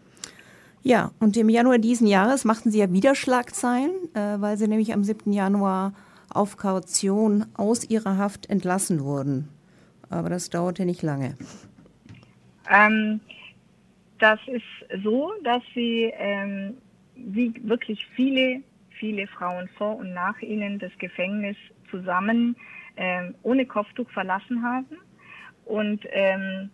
Ja, 0.81 1.11
und 1.19 1.35
im 1.35 1.49
Januar 1.49 1.77
diesen 1.77 2.07
Jahres 2.07 2.45
machten 2.45 2.71
Sie 2.71 2.79
ja 2.79 2.91
wieder 2.91 3.15
Schlagzeilen, 3.15 3.91
weil 4.13 4.57
Sie 4.57 4.67
nämlich 4.67 4.93
am 4.93 5.03
7. 5.03 5.33
Januar 5.33 5.93
auf 6.29 6.57
Kaution 6.57 7.45
aus 7.55 7.89
ihrer 7.89 8.17
Haft 8.17 8.49
entlassen 8.49 9.03
wurden. 9.03 9.49
Aber 10.09 10.29
das 10.29 10.49
dauerte 10.49 10.85
nicht 10.85 11.01
lange. 11.01 11.35
Ähm, 12.69 13.19
das 14.19 14.39
ist 14.47 15.03
so, 15.03 15.31
dass 15.43 15.63
sie, 15.73 16.11
ähm, 16.17 16.75
wie 17.15 17.53
wirklich 17.63 18.05
viele, 18.15 18.61
viele 18.99 19.27
Frauen 19.27 19.67
vor 19.77 19.97
und 19.97 20.13
nach 20.13 20.39
ihnen 20.41 20.77
das 20.77 20.91
Gefängnis 20.99 21.57
zusammen 21.89 22.55
ähm, 22.97 23.33
ohne 23.43 23.65
Kopftuch 23.65 24.09
verlassen 24.11 24.61
haben. 24.61 24.97
Und 25.65 26.01
ähm, 26.11 26.69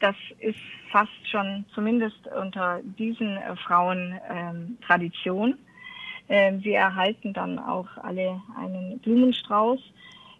das 0.00 0.16
ist 0.40 0.58
fast 0.90 1.28
schon, 1.30 1.64
zumindest 1.74 2.26
unter 2.26 2.80
diesen 2.98 3.36
äh, 3.36 3.56
Frauen, 3.56 4.18
ähm, 4.28 4.76
Tradition. 4.84 5.56
Ähm, 6.28 6.60
sie 6.60 6.72
erhalten 6.72 7.32
dann 7.32 7.58
auch 7.58 7.86
alle 7.98 8.42
einen 8.58 8.98
Blumenstrauß. 8.98 9.80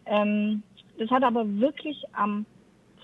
Ähm, 0.07 0.63
das 0.99 1.11
hat 1.11 1.23
aber 1.23 1.47
wirklich 1.61 2.03
am 2.13 2.45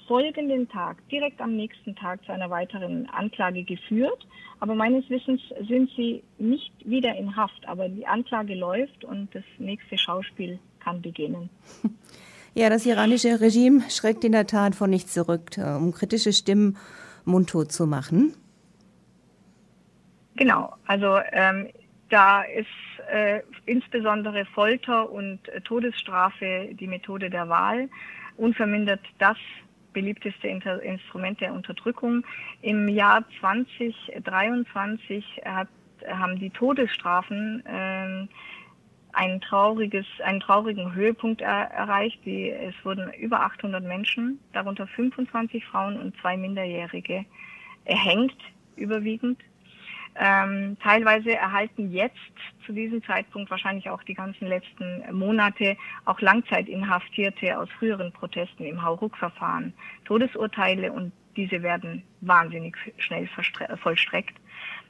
folgenden 0.08 0.68
Tag, 0.68 0.96
direkt 1.10 1.40
am 1.40 1.54
nächsten 1.54 1.94
Tag 1.94 2.24
zu 2.24 2.32
einer 2.32 2.50
weiteren 2.50 3.08
Anklage 3.10 3.62
geführt. 3.62 4.26
Aber 4.58 4.74
meines 4.74 5.08
Wissens 5.08 5.40
sind 5.68 5.90
sie 5.96 6.24
nicht 6.38 6.72
wieder 6.84 7.14
in 7.14 7.36
Haft. 7.36 7.68
Aber 7.68 7.88
die 7.88 8.06
Anklage 8.06 8.54
läuft 8.54 9.04
und 9.04 9.32
das 9.34 9.44
nächste 9.58 9.96
Schauspiel 9.96 10.58
kann 10.80 11.00
beginnen. 11.00 11.50
Ja, 12.54 12.70
das 12.70 12.86
iranische 12.86 13.40
Regime 13.40 13.82
schreckt 13.88 14.24
in 14.24 14.32
der 14.32 14.46
Tat 14.46 14.74
von 14.74 14.90
nichts 14.90 15.12
zurück, 15.12 15.56
äh, 15.58 15.76
um 15.76 15.92
kritische 15.92 16.32
Stimmen 16.32 16.76
mundtot 17.24 17.70
zu 17.70 17.86
machen. 17.86 18.34
Genau, 20.34 20.74
also 20.86 21.18
ähm, 21.30 21.68
da 22.08 22.42
ist 22.42 22.66
äh, 23.12 23.42
insbesondere 23.66 24.44
Folter 24.46 25.08
und 25.10 25.46
äh, 25.48 25.60
Todesstrafe 25.60 26.70
die 26.72 26.86
Methode 26.86 27.30
der 27.30 27.48
Wahl, 27.48 27.88
unvermindert 28.36 29.00
das 29.18 29.36
beliebteste 29.92 30.48
Inter 30.48 30.82
Instrument 30.82 31.40
der 31.40 31.52
Unterdrückung. 31.52 32.24
Im 32.62 32.88
Jahr 32.88 33.24
2023 33.40 35.42
hat, 35.44 35.68
haben 36.06 36.38
die 36.38 36.50
Todesstrafen 36.50 37.64
äh, 37.66 38.26
ein 39.12 39.40
trauriges, 39.40 40.06
einen 40.22 40.40
traurigen 40.40 40.94
Höhepunkt 40.94 41.40
er 41.40 41.70
erreicht. 41.70 42.20
Die, 42.24 42.50
es 42.50 42.74
wurden 42.84 43.12
über 43.14 43.40
800 43.40 43.82
Menschen, 43.82 44.38
darunter 44.52 44.86
25 44.86 45.64
Frauen 45.64 45.98
und 45.98 46.16
zwei 46.20 46.36
Minderjährige, 46.36 47.24
erhängt, 47.84 48.36
überwiegend. 48.76 49.40
Ähm, 50.20 50.76
teilweise 50.82 51.36
erhalten 51.36 51.92
jetzt 51.92 52.16
zu 52.66 52.72
diesem 52.72 53.02
Zeitpunkt 53.04 53.50
wahrscheinlich 53.50 53.88
auch 53.88 54.02
die 54.02 54.14
ganzen 54.14 54.48
letzten 54.48 55.02
Monate 55.12 55.76
auch 56.06 56.20
Langzeitinhaftierte 56.20 57.56
aus 57.56 57.68
früheren 57.78 58.12
Protesten 58.12 58.64
im 58.64 58.82
Hauruck-Verfahren 58.82 59.72
Todesurteile 60.04 60.92
und 60.92 61.12
diese 61.36 61.62
werden 61.62 62.02
wahnsinnig 62.20 62.76
schnell 62.96 63.28
vollstreckt. 63.80 64.34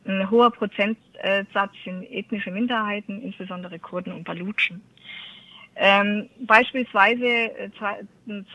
Ein 0.06 0.30
hoher 0.30 0.50
Prozentsatz 0.50 1.73
sind 1.85 2.04
ethnische 2.11 2.50
Minderheiten, 2.50 3.20
insbesondere 3.20 3.78
Kurden 3.78 4.14
und 4.14 4.25
Balutschen. 4.25 4.80
Ähm, 5.80 6.28
beispielsweise 6.40 7.25
äh, 7.25 7.70
zwei, 7.78 8.00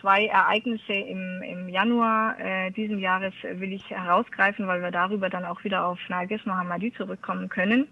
zwei, 0.01 0.25
Ereignisse 0.25 0.91
im, 0.91 1.41
im 1.41 1.69
Januar 1.69 2.37
äh, 2.37 2.69
diesen 2.71 2.99
Jahres 2.99 3.33
will 3.43 3.71
ich 3.71 3.89
herausgreifen, 3.89 4.67
weil 4.67 4.81
wir 4.81 4.91
darüber 4.91 5.29
dann 5.29 5.45
auch 5.45 5.63
wieder 5.63 5.85
auf 5.85 5.97
Nargis 6.09 6.45
Mohammadi 6.45 6.91
zurückkommen 6.91 7.47
können. 7.47 7.87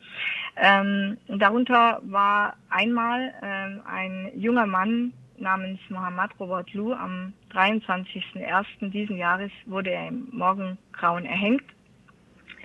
Ähm, 0.58 1.18
darunter 1.30 2.02
war 2.04 2.58
einmal 2.70 3.34
ähm, 3.42 3.82
ein 3.86 4.32
junger 4.36 4.66
Mann 4.66 5.14
namens 5.38 5.80
Mohammad 5.88 6.32
Robert 6.38 6.74
Lu 6.74 6.92
am 6.92 7.32
23.01. 7.54 8.90
diesen 8.90 9.18
Jahres 9.18 9.52
wurde 9.66 9.92
er 9.92 10.10
im 10.10 10.28
Morgengrauen 10.32 11.24
erhängt. 11.24 11.64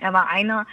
Er 0.01 0.11
war 0.11 0.29
einer 0.29 0.67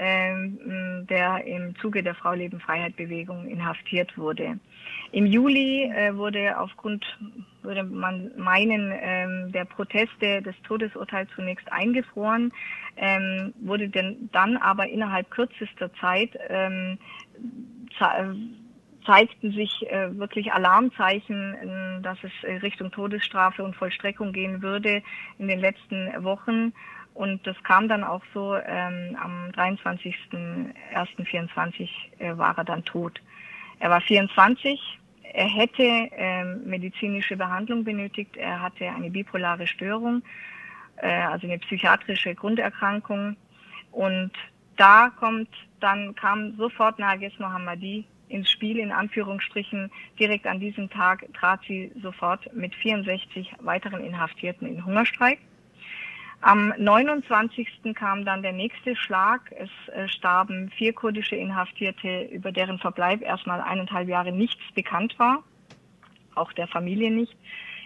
der 0.00 1.44
im 1.44 1.76
Zuge 1.76 2.02
der 2.02 2.14
Frau 2.14 2.32
Leben 2.32 2.58
Freiheit 2.58 2.96
Bewegung 2.96 3.46
inhaftiert 3.46 4.16
wurde. 4.16 4.58
Im 5.12 5.26
Juli 5.26 5.84
äh, 5.84 6.16
wurde 6.16 6.58
aufgrund, 6.58 7.04
würde 7.62 7.82
man 7.82 8.30
meinen, 8.36 8.92
ähm, 8.94 9.52
der 9.52 9.64
Proteste 9.64 10.40
des 10.40 10.54
Todesurteils 10.62 11.28
zunächst 11.34 11.70
eingefroren, 11.72 12.52
ähm, 12.96 13.52
wurde 13.60 13.88
denn 13.88 14.30
dann 14.32 14.56
aber 14.56 14.88
innerhalb 14.88 15.30
kürzester 15.30 15.92
Zeit 15.94 16.30
ähm, 16.48 16.98
zeigten 19.04 19.52
sich 19.52 19.90
äh, 19.90 20.16
wirklich 20.16 20.52
Alarmzeichen, 20.52 22.00
dass 22.02 22.18
es 22.22 22.62
Richtung 22.62 22.90
Todesstrafe 22.90 23.62
und 23.62 23.76
Vollstreckung 23.76 24.32
gehen 24.32 24.62
würde 24.62 25.02
in 25.38 25.48
den 25.48 25.58
letzten 25.58 26.24
Wochen. 26.24 26.72
Und 27.20 27.46
das 27.46 27.62
kam 27.64 27.86
dann 27.86 28.02
auch 28.02 28.22
so, 28.32 28.56
ähm, 28.56 29.14
am 29.20 29.50
23.01.24 29.50 31.90
äh, 32.18 32.38
war 32.38 32.56
er 32.56 32.64
dann 32.64 32.82
tot. 32.86 33.20
Er 33.78 33.90
war 33.90 34.00
24, 34.00 34.80
er 35.34 35.46
hätte 35.46 35.82
ähm, 35.82 36.62
medizinische 36.64 37.36
Behandlung 37.36 37.84
benötigt, 37.84 38.38
er 38.38 38.62
hatte 38.62 38.88
eine 38.88 39.10
bipolare 39.10 39.66
Störung, 39.66 40.22
äh, 40.96 41.10
also 41.10 41.46
eine 41.46 41.58
psychiatrische 41.58 42.34
Grunderkrankung. 42.34 43.36
Und 43.92 44.32
da 44.78 45.10
kommt, 45.10 45.50
dann 45.80 46.14
kam 46.14 46.56
sofort 46.56 46.98
Nages 46.98 47.38
Mohammadi 47.38 48.06
ins 48.28 48.50
Spiel, 48.50 48.78
in 48.78 48.92
Anführungsstrichen. 48.92 49.90
Direkt 50.18 50.46
an 50.46 50.58
diesem 50.58 50.88
Tag 50.88 51.26
trat 51.38 51.60
sie 51.68 51.92
sofort 52.00 52.50
mit 52.54 52.74
64 52.76 53.56
weiteren 53.60 54.02
Inhaftierten 54.02 54.66
in 54.66 54.86
Hungerstreik. 54.86 55.38
Am 56.42 56.72
29. 56.78 57.94
kam 57.94 58.24
dann 58.24 58.42
der 58.42 58.52
nächste 58.52 58.96
Schlag. 58.96 59.52
Es 59.52 59.70
äh, 59.94 60.08
starben 60.08 60.70
vier 60.70 60.94
kurdische 60.94 61.36
Inhaftierte, 61.36 62.22
über 62.32 62.50
deren 62.50 62.78
Verbleib 62.78 63.20
erstmal 63.20 63.60
eineinhalb 63.60 64.08
Jahre 64.08 64.32
nichts 64.32 64.62
bekannt 64.74 65.18
war, 65.18 65.44
auch 66.34 66.52
der 66.52 66.66
Familie 66.66 67.10
nicht. 67.10 67.36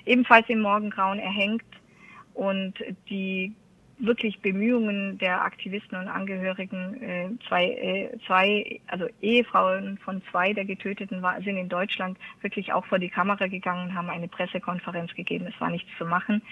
Ebenfalls 0.06 0.48
im 0.48 0.60
Morgengrauen 0.60 1.18
erhängt 1.18 1.64
und 2.34 2.74
die 3.08 3.54
wirklich 3.98 4.40
Bemühungen 4.40 5.18
der 5.18 5.42
Aktivisten 5.42 5.98
und 5.98 6.08
Angehörigen, 6.08 7.02
äh, 7.02 7.30
zwei, 7.48 7.66
äh, 7.66 8.18
zwei, 8.26 8.80
also 8.86 9.06
Ehefrauen 9.20 9.98
von 9.98 10.22
zwei 10.30 10.52
der 10.52 10.64
Getöteten 10.64 11.22
war, 11.22 11.40
sind 11.42 11.56
in 11.56 11.68
Deutschland 11.68 12.18
wirklich 12.40 12.72
auch 12.72 12.84
vor 12.86 12.98
die 12.98 13.08
Kamera 13.08 13.46
gegangen, 13.46 13.94
haben 13.94 14.10
eine 14.10 14.28
Pressekonferenz 14.28 15.14
gegeben. 15.14 15.46
Es 15.46 15.60
war 15.60 15.70
nichts 15.70 15.90
zu 15.96 16.04
machen. 16.04 16.42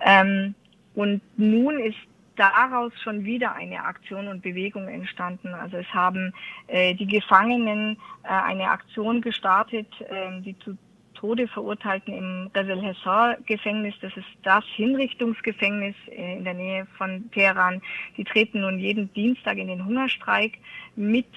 Ähm, 0.00 0.54
und 0.98 1.20
nun 1.36 1.78
ist 1.78 1.96
daraus 2.34 2.92
schon 3.04 3.24
wieder 3.24 3.54
eine 3.54 3.84
Aktion 3.84 4.26
und 4.26 4.42
Bewegung 4.42 4.88
entstanden. 4.88 5.54
Also 5.54 5.76
es 5.76 5.86
haben 5.94 6.32
äh, 6.66 6.92
die 6.94 7.06
Gefangenen 7.06 7.96
äh, 8.24 8.28
eine 8.30 8.68
Aktion 8.68 9.20
gestartet, 9.20 9.86
äh, 10.00 10.40
die 10.40 10.58
zu 10.58 10.76
Tode 11.14 11.46
verurteilten 11.46 12.12
im 12.12 12.50
Rezel 12.52 12.82
Hessar 12.82 13.36
Gefängnis. 13.46 13.94
Das 14.00 14.16
ist 14.16 14.26
das 14.42 14.64
Hinrichtungsgefängnis 14.74 15.94
äh, 16.08 16.38
in 16.38 16.42
der 16.42 16.54
Nähe 16.54 16.88
von 16.96 17.30
Teheran. 17.30 17.80
Die 18.16 18.24
treten 18.24 18.62
nun 18.62 18.80
jeden 18.80 19.12
Dienstag 19.12 19.56
in 19.56 19.68
den 19.68 19.84
Hungerstreik 19.84 20.58
mit 20.96 21.28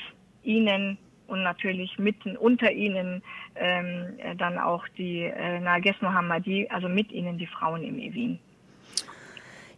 ihnen 0.42 0.98
und 1.28 1.44
natürlich 1.44 2.00
mitten 2.00 2.36
unter 2.36 2.72
ihnen 2.72 3.22
ähm, 3.56 4.18
dann 4.40 4.58
auch 4.58 4.88
die 4.98 5.22
äh, 5.22 5.60
Nages 5.60 6.02
Mohammadi, 6.02 6.68
also 6.72 6.90
mit 6.90 7.12
ihnen 7.12 7.38
die 7.38 7.46
Frauen 7.46 7.84
im 7.84 8.00
Evin. 8.00 8.40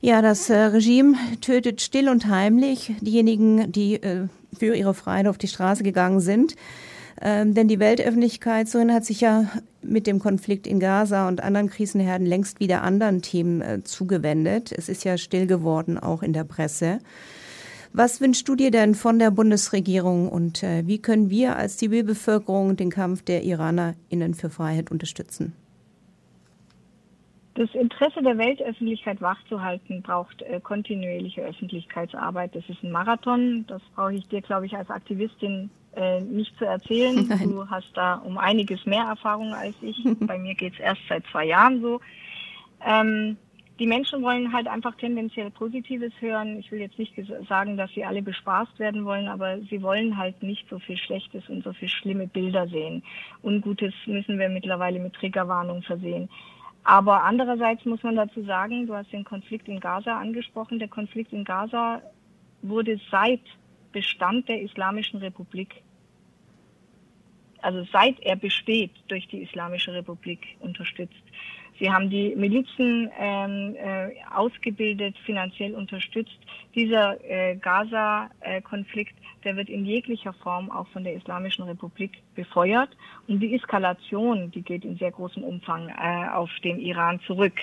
Ja, 0.06 0.22
das 0.22 0.50
äh, 0.50 0.58
Regime 0.58 1.16
tötet 1.40 1.80
still 1.80 2.10
und 2.10 2.28
heimlich 2.28 2.94
diejenigen, 3.00 3.72
die 3.72 4.04
äh, 4.04 4.28
für 4.52 4.76
ihre 4.76 4.94
Freiheit 4.94 5.28
auf 5.28 5.38
die 5.38 5.48
Straße 5.48 5.82
gegangen 5.82 6.20
sind. 6.20 6.58
Ähm, 7.22 7.54
denn 7.54 7.70
die 7.70 7.80
Weltöffentlichkeit 7.80 8.68
so 8.68 8.82
hat 8.82 9.06
sich 9.06 9.22
ja 9.22 9.46
mit 9.82 10.06
dem 10.06 10.20
Konflikt 10.20 10.68
in 10.68 10.82
Gaza 10.82 11.30
und 11.30 11.42
anderen 11.42 11.70
Krisenherden 11.70 12.28
längst 12.28 12.60
wieder 12.60 12.84
anderen 12.84 13.22
Themen 13.22 13.62
äh, 13.62 13.84
zugewendet. 13.86 14.74
Es 14.78 14.90
ist 14.90 15.06
ja 15.06 15.18
still 15.18 15.48
geworden, 15.48 15.98
auch 15.98 16.22
in 16.22 16.34
der 16.34 16.44
Presse. 16.44 17.00
Was 17.94 18.20
wünschst 18.20 18.46
du 18.50 18.58
dir 18.58 18.72
denn 18.72 18.96
von 18.96 19.20
der 19.20 19.32
Bundesregierung 19.32 20.28
und 20.28 20.64
äh, 20.64 20.86
wie 20.86 21.02
können 21.02 21.30
wir 21.30 21.56
als 21.56 21.78
Zivilbevölkerung 21.78 22.76
den 22.76 22.90
Kampf 22.90 23.22
der 23.22 23.44
IranerInnen 23.44 24.34
für 24.34 24.50
Freiheit 24.50 24.92
unterstützen? 24.92 25.54
Das 27.56 27.70
Interesse 27.76 28.24
der 28.24 28.38
Weltöffentlichkeit 28.38 29.22
wachzuhalten 29.22 30.02
braucht 30.02 30.42
äh, 30.42 30.60
kontinuierliche 30.60 31.42
Öffentlichkeitsarbeit. 31.42 32.56
Das 32.56 32.68
ist 32.68 32.84
ein 32.84 32.92
Marathon. 32.92 33.66
Das 33.68 33.82
brauche 33.96 34.16
ich 34.16 34.28
dir, 34.28 34.42
glaube 34.42 34.66
ich, 34.66 34.76
als 34.76 34.90
Aktivistin 34.90 35.70
äh, 35.96 36.22
nicht 36.22 36.58
zu 36.58 36.66
erzählen. 36.66 37.28
Nein. 37.30 37.52
Du 37.52 37.70
hast 37.70 37.92
da 37.94 38.16
um 38.16 38.40
einiges 38.40 38.86
mehr 38.88 39.04
Erfahrung 39.04 39.54
als 39.54 39.76
ich. 39.82 39.98
Bei 40.22 40.40
mir 40.40 40.56
geht 40.56 40.74
es 40.74 40.80
erst 40.80 41.02
seit 41.08 41.26
zwei 41.28 41.46
Jahren 41.46 41.82
so. 41.82 42.02
Ähm, 42.84 43.38
die 43.80 43.88
Menschen 43.88 44.22
wollen 44.24 44.54
halt 44.54 44.68
einfach 44.68 44.96
tendenziell 44.96 45.52
Positives 45.52 46.14
hören. 46.20 46.58
Ich 46.60 46.72
will 46.72 46.80
jetzt 46.80 46.98
nicht 46.98 47.14
sagen, 47.50 47.76
dass 47.78 47.92
sie 47.92 48.06
alle 48.06 48.22
bespaßt 48.22 48.80
werden 48.80 49.04
wollen, 49.06 49.28
aber 49.28 49.60
sie 49.70 49.82
wollen 49.82 50.18
halt 50.18 50.42
nicht 50.44 50.68
so 50.70 50.80
viel 50.80 50.98
Schlechtes 50.98 51.50
und 51.50 51.64
so 51.64 51.74
viel 51.74 51.90
schlimme 51.90 52.28
Bilder 52.28 52.68
sehen. 52.68 53.04
Ungutes 53.42 53.94
müssen 54.06 54.38
wir 54.38 54.50
mittlerweile 54.50 55.00
mit 55.00 55.14
Triggerwarnung 55.14 55.82
versehen. 55.82 56.30
Aber 56.84 57.24
andererseits 57.24 57.86
muss 57.86 58.04
man 58.04 58.16
dazu 58.16 58.44
sagen, 58.44 58.88
du 58.88 58.96
hast 58.96 59.12
den 59.14 59.24
Konflikt 59.24 59.68
in 59.68 59.80
Gaza 59.80 60.20
angesprochen. 60.20 60.80
Der 60.80 60.90
Konflikt 60.90 61.32
in 61.32 61.46
Gaza 61.46 62.02
wurde 62.62 63.00
seit 63.10 63.42
Bestand 63.94 64.50
der 64.50 64.62
Islamischen 64.62 65.20
Republik, 65.20 65.84
also 67.62 67.86
seit 67.92 68.20
er 68.22 68.36
besteht, 68.36 68.92
durch 69.08 69.28
die 69.28 69.44
Islamische 69.44 69.94
Republik 69.94 70.58
unterstützt. 70.60 71.24
Sie 71.80 71.92
haben 71.92 72.10
die 72.10 72.36
Milizen 72.36 73.10
ähm, 73.18 73.76
äh, 73.76 74.12
ausgebildet, 74.34 75.18
finanziell 75.26 75.74
unterstützt. 75.74 76.38
Dieser 76.76 77.18
äh, 77.24 77.56
Gaza-Konflikt, 77.56 79.16
der 79.44 79.56
wird 79.56 79.70
in 79.70 79.86
jeglicher 79.86 80.34
Form 80.34 80.72
auch 80.72 80.88
von 80.88 81.04
der 81.04 81.14
Islamischen 81.14 81.66
Republik 81.66 82.22
befeuert. 82.36 82.90
Und 83.28 83.40
die 83.40 83.56
Eskalation, 83.56 84.52
die 84.52 84.62
geht 84.62 84.86
in 84.86 84.98
sehr 84.98 85.12
großem 85.12 85.44
Umfang 85.44 85.90
äh, 85.90 86.30
auf 86.30 86.50
den 86.64 86.80
Iran 86.80 87.20
zurück. 87.22 87.54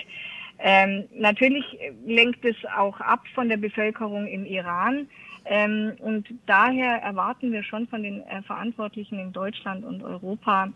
Ähm, 0.59 1.05
natürlich 1.15 1.65
lenkt 2.05 2.45
es 2.45 2.55
auch 2.77 2.99
ab 2.99 3.23
von 3.33 3.49
der 3.49 3.57
Bevölkerung 3.57 4.27
im 4.27 4.45
Iran. 4.45 5.07
Ähm, 5.45 5.93
und 5.99 6.27
daher 6.45 7.01
erwarten 7.01 7.51
wir 7.51 7.63
schon 7.63 7.87
von 7.87 8.03
den 8.03 8.21
äh, 8.27 8.43
Verantwortlichen 8.43 9.17
in 9.17 9.33
Deutschland 9.33 9.83
und 9.83 10.03
Europa 10.03 10.69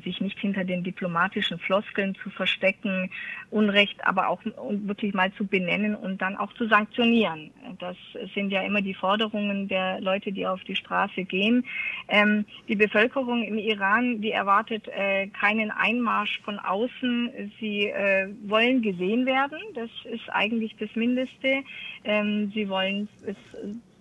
sich 0.00 0.20
nicht 0.20 0.38
hinter 0.38 0.64
den 0.64 0.82
diplomatischen 0.82 1.58
Floskeln 1.58 2.14
zu 2.16 2.30
verstecken, 2.30 3.10
Unrecht 3.50 4.06
aber 4.06 4.28
auch 4.28 4.40
wirklich 4.44 5.12
mal 5.12 5.32
zu 5.32 5.44
benennen 5.44 5.96
und 5.96 6.22
dann 6.22 6.36
auch 6.36 6.52
zu 6.54 6.68
sanktionieren. 6.68 7.50
Das 7.80 7.96
sind 8.34 8.50
ja 8.50 8.62
immer 8.62 8.80
die 8.80 8.94
Forderungen 8.94 9.66
der 9.66 10.00
Leute, 10.00 10.30
die 10.32 10.46
auf 10.46 10.62
die 10.64 10.76
Straße 10.76 11.24
gehen. 11.24 11.64
Ähm, 12.08 12.44
die 12.68 12.76
Bevölkerung 12.76 13.42
im 13.42 13.58
Iran, 13.58 14.20
die 14.20 14.30
erwartet 14.30 14.86
äh, 14.88 15.26
keinen 15.28 15.70
Einmarsch 15.70 16.40
von 16.44 16.58
außen. 16.58 17.52
Sie 17.58 17.86
äh, 17.86 18.28
wollen 18.44 18.82
gesehen 18.82 19.26
werden. 19.26 19.58
Das 19.74 19.90
ist 20.04 20.28
eigentlich 20.30 20.76
das 20.78 20.94
Mindeste. 20.94 21.64
Ähm, 22.04 22.52
sie 22.54 22.68
wollen 22.68 23.08
es 23.26 23.36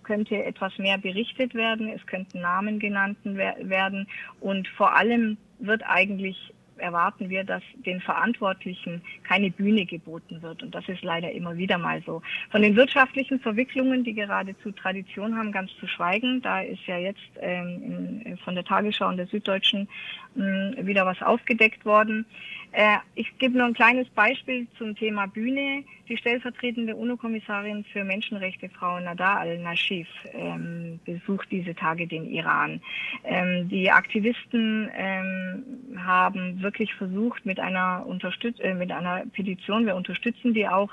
könnte 0.10 0.44
etwas 0.44 0.76
mehr 0.80 0.98
berichtet 0.98 1.54
werden, 1.54 1.88
es 1.90 2.04
könnten 2.08 2.42
Namen 2.42 2.80
genannt 2.80 3.18
werden 3.24 4.08
und 4.40 4.68
vor 4.70 4.96
allem 4.96 5.38
wird 5.60 5.84
eigentlich 5.86 6.52
erwarten 6.80 7.30
wir, 7.30 7.44
dass 7.44 7.62
den 7.86 8.02
Verantwortlichen 8.02 9.02
keine 9.24 9.52
Bühne 9.52 9.86
geboten 9.86 10.42
wird. 10.42 10.64
Und 10.64 10.74
das 10.74 10.88
ist 10.88 11.04
leider 11.04 11.32
immer 11.32 11.58
wieder 11.58 11.78
mal 11.78 12.02
so. 12.06 12.22
Von 12.52 12.62
den 12.62 12.76
wirtschaftlichen 12.76 13.40
Verwicklungen, 13.40 14.04
die 14.04 14.14
geradezu 14.14 14.72
Tradition 14.72 15.38
haben, 15.38 15.52
ganz 15.52 15.72
zu 15.80 15.88
schweigen. 15.88 16.42
Da 16.42 16.62
ist 16.62 16.86
ja 16.88 16.98
jetzt 16.98 17.30
ähm, 17.42 18.38
von 18.46 18.56
der 18.56 18.64
Tagesschau 18.64 19.10
und 19.10 19.18
der 19.18 19.28
Süddeutschen 19.28 19.88
mh, 20.36 20.76
hm, 20.78 20.88
wieder 20.88 21.06
was 21.06 21.22
aufgedeckt 21.22 21.86
worden. 21.86 22.26
Äh, 22.72 22.98
ich 23.16 23.38
gebe 23.40 23.58
nur 23.58 23.68
ein 23.68 23.74
kleines 23.74 24.08
Beispiel 24.10 24.68
zum 24.78 24.96
Thema 24.96 25.26
Bühne. 25.26 25.84
Die 26.08 26.18
stellvertretende 26.18 26.96
UNO-Kommissarin 26.96 27.84
für 27.92 28.04
Menschenrechte, 28.04 28.70
Frau 28.70 29.00
Nada 29.00 29.38
al-Nashif, 29.38 30.08
ähm, 30.34 31.00
besucht 31.06 31.48
diese 31.52 31.76
Tage 31.76 32.08
den 32.08 32.30
Iran. 32.30 32.82
Ähm, 33.24 33.70
die 33.70 33.92
Aktivisten 33.92 34.90
ähm, 34.96 35.64
haben 35.98 36.62
wirklich 36.62 36.94
versucht, 36.96 37.46
mit 37.46 37.60
einer, 37.60 38.06
Unterstütz 38.06 38.60
äh, 38.60 38.74
mit 38.74 38.92
einer 38.92 39.24
Petition, 39.34 39.86
wir 39.86 39.96
unterstützen 39.96 40.54
die 40.54 40.68
auch, 40.68 40.92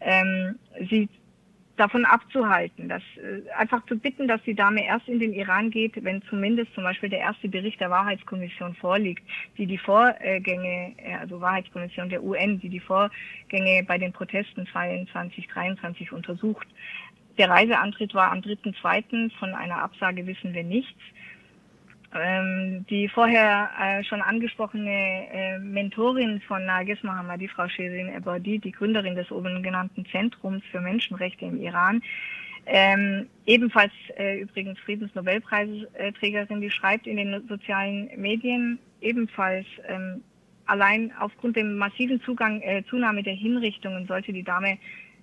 ähm, 0.00 0.56
sie 0.88 1.08
davon 1.78 2.04
abzuhalten, 2.04 2.88
dass 2.88 3.02
äh, 3.16 3.48
einfach 3.52 3.84
zu 3.86 3.96
bitten, 3.96 4.28
dass 4.28 4.42
die 4.42 4.54
Dame 4.54 4.84
erst 4.84 5.08
in 5.08 5.20
den 5.20 5.32
Iran 5.32 5.70
geht, 5.70 6.02
wenn 6.04 6.22
zumindest 6.22 6.74
zum 6.74 6.84
Beispiel 6.84 7.08
der 7.08 7.20
erste 7.20 7.48
Bericht 7.48 7.80
der 7.80 7.90
Wahrheitskommission 7.90 8.74
vorliegt, 8.74 9.22
die 9.56 9.66
die 9.66 9.78
Vorgänge, 9.78 10.94
äh, 10.96 11.14
also 11.20 11.40
Wahrheitskommission 11.40 12.08
der 12.08 12.22
UN, 12.22 12.60
die 12.60 12.68
die 12.68 12.80
Vorgänge 12.80 13.84
bei 13.86 13.98
den 13.98 14.12
Protesten 14.12 14.66
22, 14.66 15.48
23 15.48 16.12
untersucht. 16.12 16.66
Der 17.38 17.48
Reiseantritt 17.48 18.14
war 18.14 18.32
am 18.32 18.40
3.2. 18.40 19.30
Von 19.38 19.54
einer 19.54 19.82
Absage 19.82 20.26
wissen 20.26 20.54
wir 20.54 20.64
nichts. 20.64 21.00
Ähm, 22.14 22.86
die 22.88 23.06
vorher 23.06 23.68
äh, 23.78 24.02
schon 24.02 24.22
angesprochene 24.22 25.28
äh, 25.30 25.58
Mentorin 25.58 26.40
von 26.40 26.64
Nargis 26.64 27.02
Mohammadi, 27.02 27.48
Frau 27.48 27.68
Shirin 27.68 28.08
Ebadi, 28.08 28.58
die 28.58 28.72
Gründerin 28.72 29.14
des 29.14 29.30
oben 29.30 29.62
genannten 29.62 30.06
Zentrums 30.06 30.62
für 30.70 30.80
Menschenrechte 30.80 31.44
im 31.44 31.60
Iran, 31.60 32.02
ähm, 32.64 33.26
ebenfalls 33.46 33.92
äh, 34.16 34.40
übrigens 34.40 34.78
Friedensnobelpreisträgerin, 34.80 36.60
die 36.60 36.70
schreibt 36.70 37.06
in 37.06 37.16
den 37.16 37.46
sozialen 37.48 38.10
Medien 38.16 38.78
ebenfalls 39.00 39.66
ähm, 39.86 40.22
allein 40.66 41.12
aufgrund 41.18 41.56
dem 41.56 41.78
massiven 41.78 42.20
Zugang, 42.22 42.60
äh, 42.60 42.82
Zunahme 42.90 43.22
der 43.22 43.32
Hinrichtungen 43.32 44.06
sollte 44.06 44.32
die 44.34 44.42
Dame 44.42 44.78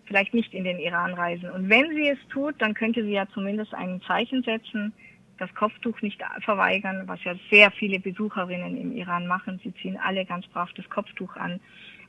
vielleicht 0.05 0.33
nicht 0.33 0.53
in 0.53 0.63
den 0.63 0.79
Iran 0.79 1.13
reisen. 1.13 1.49
Und 1.51 1.69
wenn 1.69 1.89
sie 1.95 2.09
es 2.09 2.19
tut, 2.29 2.55
dann 2.59 2.73
könnte 2.73 3.03
sie 3.03 3.13
ja 3.13 3.27
zumindest 3.33 3.73
ein 3.73 4.01
Zeichen 4.07 4.41
setzen, 4.41 4.93
das 5.37 5.53
Kopftuch 5.53 6.01
nicht 6.01 6.21
verweigern, 6.41 7.03
was 7.07 7.23
ja 7.23 7.35
sehr 7.49 7.71
viele 7.71 7.99
Besucherinnen 7.99 8.77
im 8.77 8.91
Iran 8.95 9.27
machen. 9.27 9.59
Sie 9.63 9.73
ziehen 9.75 9.97
alle 9.97 10.25
ganz 10.25 10.47
brav 10.47 10.71
das 10.73 10.89
Kopftuch 10.89 11.35
an, 11.35 11.59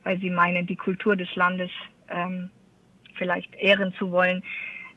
weil 0.03 0.19
sie 0.19 0.29
meinen, 0.29 0.65
die 0.65 0.75
Kultur 0.75 1.15
des 1.15 1.33
Landes 1.35 1.71
ähm, 2.09 2.49
vielleicht 3.15 3.53
ehren 3.55 3.93
zu 3.93 4.11
wollen. 4.11 4.43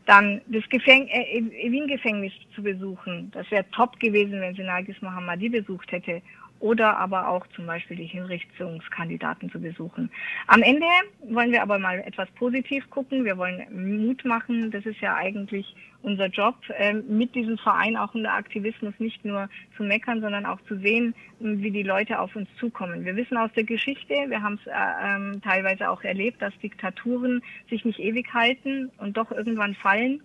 Dann 0.06 0.40
das 0.46 0.68
Gefäng 0.68 1.08
äh, 1.08 1.42
Wien-Gefängnis 1.70 2.32
zu 2.54 2.62
besuchen, 2.62 3.30
das 3.32 3.50
wäre 3.50 3.68
top 3.70 3.98
gewesen, 4.00 4.40
wenn 4.40 4.54
sie 4.54 4.62
Nagis 4.62 5.00
Mohammadi 5.02 5.48
besucht 5.48 5.90
hätte 5.92 6.22
oder 6.60 6.98
aber 6.98 7.28
auch 7.28 7.46
zum 7.48 7.66
Beispiel 7.66 7.96
die 7.96 8.06
Hinrichtungskandidaten 8.06 9.50
zu 9.50 9.60
besuchen. 9.60 10.10
Am 10.46 10.62
Ende 10.62 10.86
wollen 11.28 11.52
wir 11.52 11.62
aber 11.62 11.78
mal 11.78 11.98
etwas 12.00 12.30
positiv 12.32 12.88
gucken. 12.90 13.24
Wir 13.24 13.36
wollen 13.38 14.06
Mut 14.06 14.24
machen. 14.24 14.70
Das 14.70 14.84
ist 14.86 15.00
ja 15.00 15.16
eigentlich 15.16 15.74
unser 16.02 16.26
Job, 16.26 16.56
ähm, 16.76 17.04
mit 17.08 17.34
diesem 17.34 17.58
Verein 17.58 17.96
auch 17.96 18.14
unter 18.14 18.32
Aktivismus 18.32 18.94
nicht 18.98 19.24
nur 19.24 19.48
zu 19.76 19.82
meckern, 19.82 20.20
sondern 20.20 20.46
auch 20.46 20.60
zu 20.62 20.78
sehen, 20.78 21.14
wie 21.40 21.70
die 21.70 21.82
Leute 21.82 22.20
auf 22.20 22.34
uns 22.36 22.48
zukommen. 22.58 23.04
Wir 23.04 23.16
wissen 23.16 23.36
aus 23.36 23.50
der 23.54 23.64
Geschichte, 23.64 24.14
wir 24.28 24.42
haben 24.42 24.58
es 24.62 24.66
äh, 24.66 24.72
ähm, 25.02 25.42
teilweise 25.42 25.90
auch 25.90 26.02
erlebt, 26.02 26.40
dass 26.40 26.56
Diktaturen 26.58 27.42
sich 27.68 27.84
nicht 27.84 27.98
ewig 27.98 28.32
halten 28.32 28.90
und 28.98 29.16
doch 29.16 29.30
irgendwann 29.30 29.74
fallen. 29.74 30.22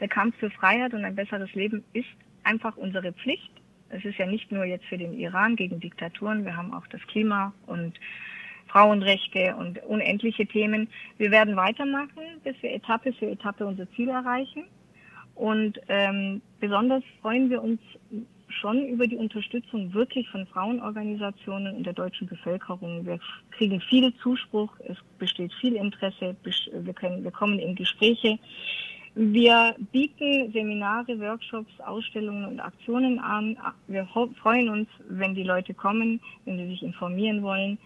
Der 0.00 0.08
Kampf 0.08 0.36
für 0.38 0.50
Freiheit 0.50 0.94
und 0.94 1.04
ein 1.04 1.14
besseres 1.14 1.52
Leben 1.54 1.84
ist 1.92 2.08
einfach 2.42 2.76
unsere 2.76 3.12
Pflicht. 3.12 3.50
Es 3.90 4.04
ist 4.04 4.18
ja 4.18 4.26
nicht 4.26 4.50
nur 4.52 4.64
jetzt 4.64 4.86
für 4.86 4.98
den 4.98 5.18
Iran 5.18 5.56
gegen 5.56 5.80
Diktaturen, 5.80 6.44
wir 6.44 6.56
haben 6.56 6.72
auch 6.72 6.86
das 6.88 7.00
Klima 7.08 7.52
und 7.66 7.98
Frauenrechte 8.68 9.56
und 9.56 9.82
unendliche 9.84 10.46
Themen. 10.46 10.88
Wir 11.18 11.30
werden 11.30 11.56
weitermachen, 11.56 12.40
bis 12.44 12.54
wir 12.62 12.72
Etappe 12.72 13.12
für 13.12 13.26
Etappe 13.26 13.66
unser 13.66 13.90
Ziel 13.92 14.08
erreichen. 14.08 14.64
Und 15.34 15.80
ähm, 15.88 16.40
besonders 16.60 17.02
freuen 17.20 17.50
wir 17.50 17.62
uns 17.62 17.80
schon 18.48 18.86
über 18.86 19.06
die 19.06 19.16
Unterstützung 19.16 19.92
wirklich 19.94 20.28
von 20.28 20.46
Frauenorganisationen 20.46 21.76
und 21.76 21.84
der 21.84 21.92
deutschen 21.92 22.26
Bevölkerung. 22.26 23.06
Wir 23.06 23.18
kriegen 23.52 23.80
viel 23.80 24.14
Zuspruch, 24.16 24.72
es 24.86 24.98
besteht 25.18 25.52
viel 25.54 25.76
Interesse, 25.76 26.36
wir, 26.72 26.94
können, 26.94 27.24
wir 27.24 27.30
kommen 27.30 27.58
in 27.58 27.74
Gespräche. 27.74 28.38
Wir 29.22 29.76
bieten 29.92 30.50
Seminare, 30.50 31.20
Workshops, 31.20 31.78
Ausstellungen 31.80 32.46
und 32.46 32.58
Aktionen 32.58 33.18
an. 33.18 33.54
Wir 33.86 34.06
freuen 34.06 34.70
uns, 34.70 34.88
wenn 35.10 35.34
die 35.34 35.42
Leute 35.42 35.74
kommen, 35.74 36.22
wenn 36.46 36.56
sie 36.56 36.68
sich 36.68 36.82
informieren 36.82 37.42
wollen. 37.42 37.76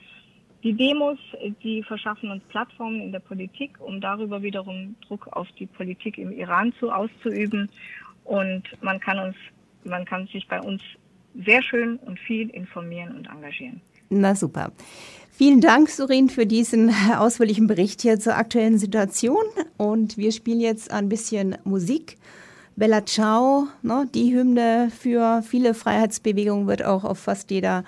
Die 0.62 0.74
Demos, 0.74 1.18
die 1.64 1.82
verschaffen 1.82 2.30
uns 2.30 2.44
Plattformen 2.44 3.00
in 3.00 3.10
der 3.10 3.18
Politik, 3.18 3.80
um 3.80 4.00
darüber 4.00 4.42
wiederum 4.42 4.94
Druck 5.08 5.26
auf 5.32 5.50
die 5.58 5.66
Politik 5.66 6.18
im 6.18 6.30
Iran 6.30 6.72
zu 6.78 6.88
auszuüben. 6.92 7.68
Und 8.22 8.62
man 8.80 9.00
kann 9.00 9.18
uns, 9.18 9.36
man 9.82 10.04
kann 10.04 10.28
sich 10.28 10.46
bei 10.46 10.60
uns 10.60 10.82
sehr 11.34 11.64
schön 11.64 11.96
und 11.96 12.16
viel 12.20 12.48
informieren 12.50 13.12
und 13.16 13.28
engagieren. 13.28 13.80
Na 14.08 14.34
super. 14.34 14.72
Vielen 15.36 15.60
Dank, 15.60 15.90
Surin, 15.90 16.28
für 16.28 16.46
diesen 16.46 16.94
ausführlichen 17.18 17.66
Bericht 17.66 18.02
hier 18.02 18.20
zur 18.20 18.36
aktuellen 18.36 18.78
Situation. 18.78 19.44
Und 19.76 20.16
wir 20.16 20.30
spielen 20.30 20.60
jetzt 20.60 20.90
ein 20.90 21.08
bisschen 21.08 21.56
Musik. 21.64 22.18
Bella 22.76 23.04
Ciao, 23.04 23.68
ne, 23.82 24.08
die 24.14 24.34
Hymne 24.34 24.90
für 24.96 25.42
viele 25.42 25.74
Freiheitsbewegungen, 25.74 26.66
wird 26.66 26.84
auch 26.84 27.04
auf 27.04 27.18
fast 27.18 27.50
jeder 27.50 27.84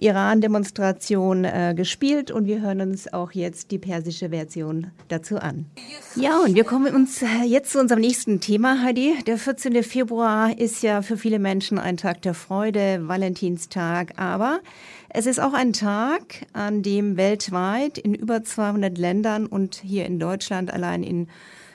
Iran-Demonstration 0.00 1.44
äh, 1.44 1.74
gespielt 1.76 2.30
und 2.30 2.46
wir 2.46 2.60
hören 2.60 2.80
uns 2.80 3.12
auch 3.12 3.32
jetzt 3.32 3.70
die 3.70 3.78
persische 3.78 4.30
Version 4.30 4.88
dazu 5.08 5.38
an. 5.38 5.66
Ja, 6.14 6.38
und 6.38 6.54
wir 6.54 6.64
kommen 6.64 6.94
uns 6.94 7.22
äh, 7.22 7.44
jetzt 7.46 7.72
zu 7.72 7.80
unserem 7.80 8.00
nächsten 8.00 8.40
Thema, 8.40 8.82
Heidi. 8.82 9.16
Der 9.26 9.38
14. 9.38 9.82
Februar 9.82 10.56
ist 10.58 10.82
ja 10.82 11.02
für 11.02 11.16
viele 11.16 11.38
Menschen 11.38 11.78
ein 11.78 11.96
Tag 11.96 12.22
der 12.22 12.34
Freude, 12.34 13.08
Valentinstag, 13.08 14.12
aber 14.16 14.60
es 15.08 15.26
ist 15.26 15.40
auch 15.40 15.54
ein 15.54 15.72
Tag, 15.72 16.46
an 16.52 16.82
dem 16.82 17.16
weltweit 17.16 17.98
in 17.98 18.14
über 18.14 18.44
200 18.44 18.96
Ländern 18.98 19.46
und 19.46 19.76
hier 19.76 20.06
in 20.06 20.18
Deutschland 20.18 20.72
allein 20.72 21.02
in 21.02 21.28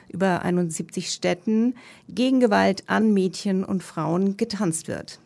über 0.08 0.42
71 0.42 1.10
Städten 1.10 1.74
gegen 2.08 2.40
Gewalt 2.40 2.84
an 2.86 3.12
Mädchen 3.12 3.64
und 3.64 3.82
Frauen 3.82 4.36
getanzt 4.36 4.88
wird. 4.88 5.18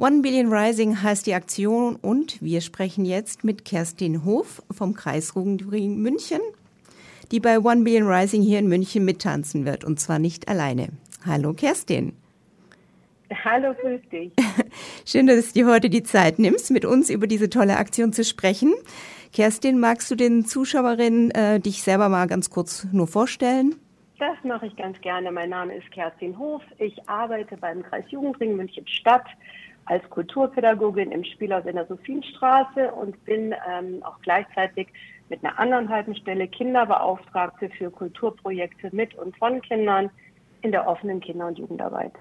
One 0.00 0.22
Billion 0.22 0.52
Rising 0.52 1.02
heißt 1.02 1.26
die 1.26 1.34
Aktion 1.34 1.96
und 1.96 2.40
wir 2.40 2.60
sprechen 2.60 3.04
jetzt 3.04 3.42
mit 3.42 3.64
Kerstin 3.64 4.24
Hof 4.24 4.62
vom 4.70 4.94
Kreisrugen 4.94 5.56
München, 6.00 6.38
die 7.32 7.40
bei 7.40 7.58
One 7.58 7.82
Billion 7.82 8.06
Rising 8.06 8.40
hier 8.40 8.60
in 8.60 8.68
München 8.68 9.04
mittanzen 9.04 9.66
wird 9.66 9.84
und 9.84 9.98
zwar 9.98 10.20
nicht 10.20 10.46
alleine. 10.46 10.90
Hallo 11.26 11.52
Kerstin. 11.52 12.12
Hallo, 13.44 13.74
grüß 13.74 14.00
dich. 14.12 14.30
Schön, 15.04 15.26
dass 15.26 15.48
du 15.48 15.54
dir 15.54 15.66
heute 15.66 15.90
die 15.90 16.04
Zeit 16.04 16.38
nimmst, 16.38 16.70
mit 16.70 16.84
uns 16.84 17.10
über 17.10 17.26
diese 17.26 17.50
tolle 17.50 17.76
Aktion 17.76 18.12
zu 18.12 18.22
sprechen. 18.22 18.74
Kerstin, 19.32 19.80
magst 19.80 20.08
du 20.12 20.14
den 20.14 20.44
Zuschauerinnen 20.44 21.32
äh, 21.32 21.58
dich 21.58 21.82
selber 21.82 22.08
mal 22.08 22.28
ganz 22.28 22.50
kurz 22.50 22.86
nur 22.92 23.08
vorstellen? 23.08 23.74
Das 24.20 24.36
mache 24.44 24.66
ich 24.66 24.76
ganz 24.76 25.00
gerne. 25.00 25.32
Mein 25.32 25.50
Name 25.50 25.74
ist 25.74 25.90
Kerstin 25.90 26.38
Hof. 26.38 26.62
Ich 26.78 27.08
arbeite 27.08 27.56
beim 27.56 27.82
Kreis 27.82 28.04
Jugendring 28.10 28.54
München 28.54 28.86
Stadt 28.86 29.26
als 29.88 30.08
Kulturpädagogin 30.10 31.10
im 31.12 31.24
Spielhaus 31.24 31.64
in 31.64 31.76
der 31.76 31.86
Sophienstraße 31.86 32.92
und 32.92 33.24
bin 33.24 33.54
ähm, 33.68 34.02
auch 34.02 34.20
gleichzeitig 34.22 34.88
mit 35.28 35.44
einer 35.44 35.58
anderen 35.58 35.88
halben 35.88 36.14
Stelle 36.14 36.46
Kinderbeauftragte 36.48 37.70
für 37.70 37.90
Kulturprojekte 37.90 38.90
mit 38.92 39.14
und 39.14 39.36
von 39.36 39.60
Kindern 39.62 40.10
in 40.62 40.72
der 40.72 40.86
offenen 40.86 41.20
Kinder- 41.20 41.46
und 41.46 41.58
Jugendarbeit. 41.58 42.12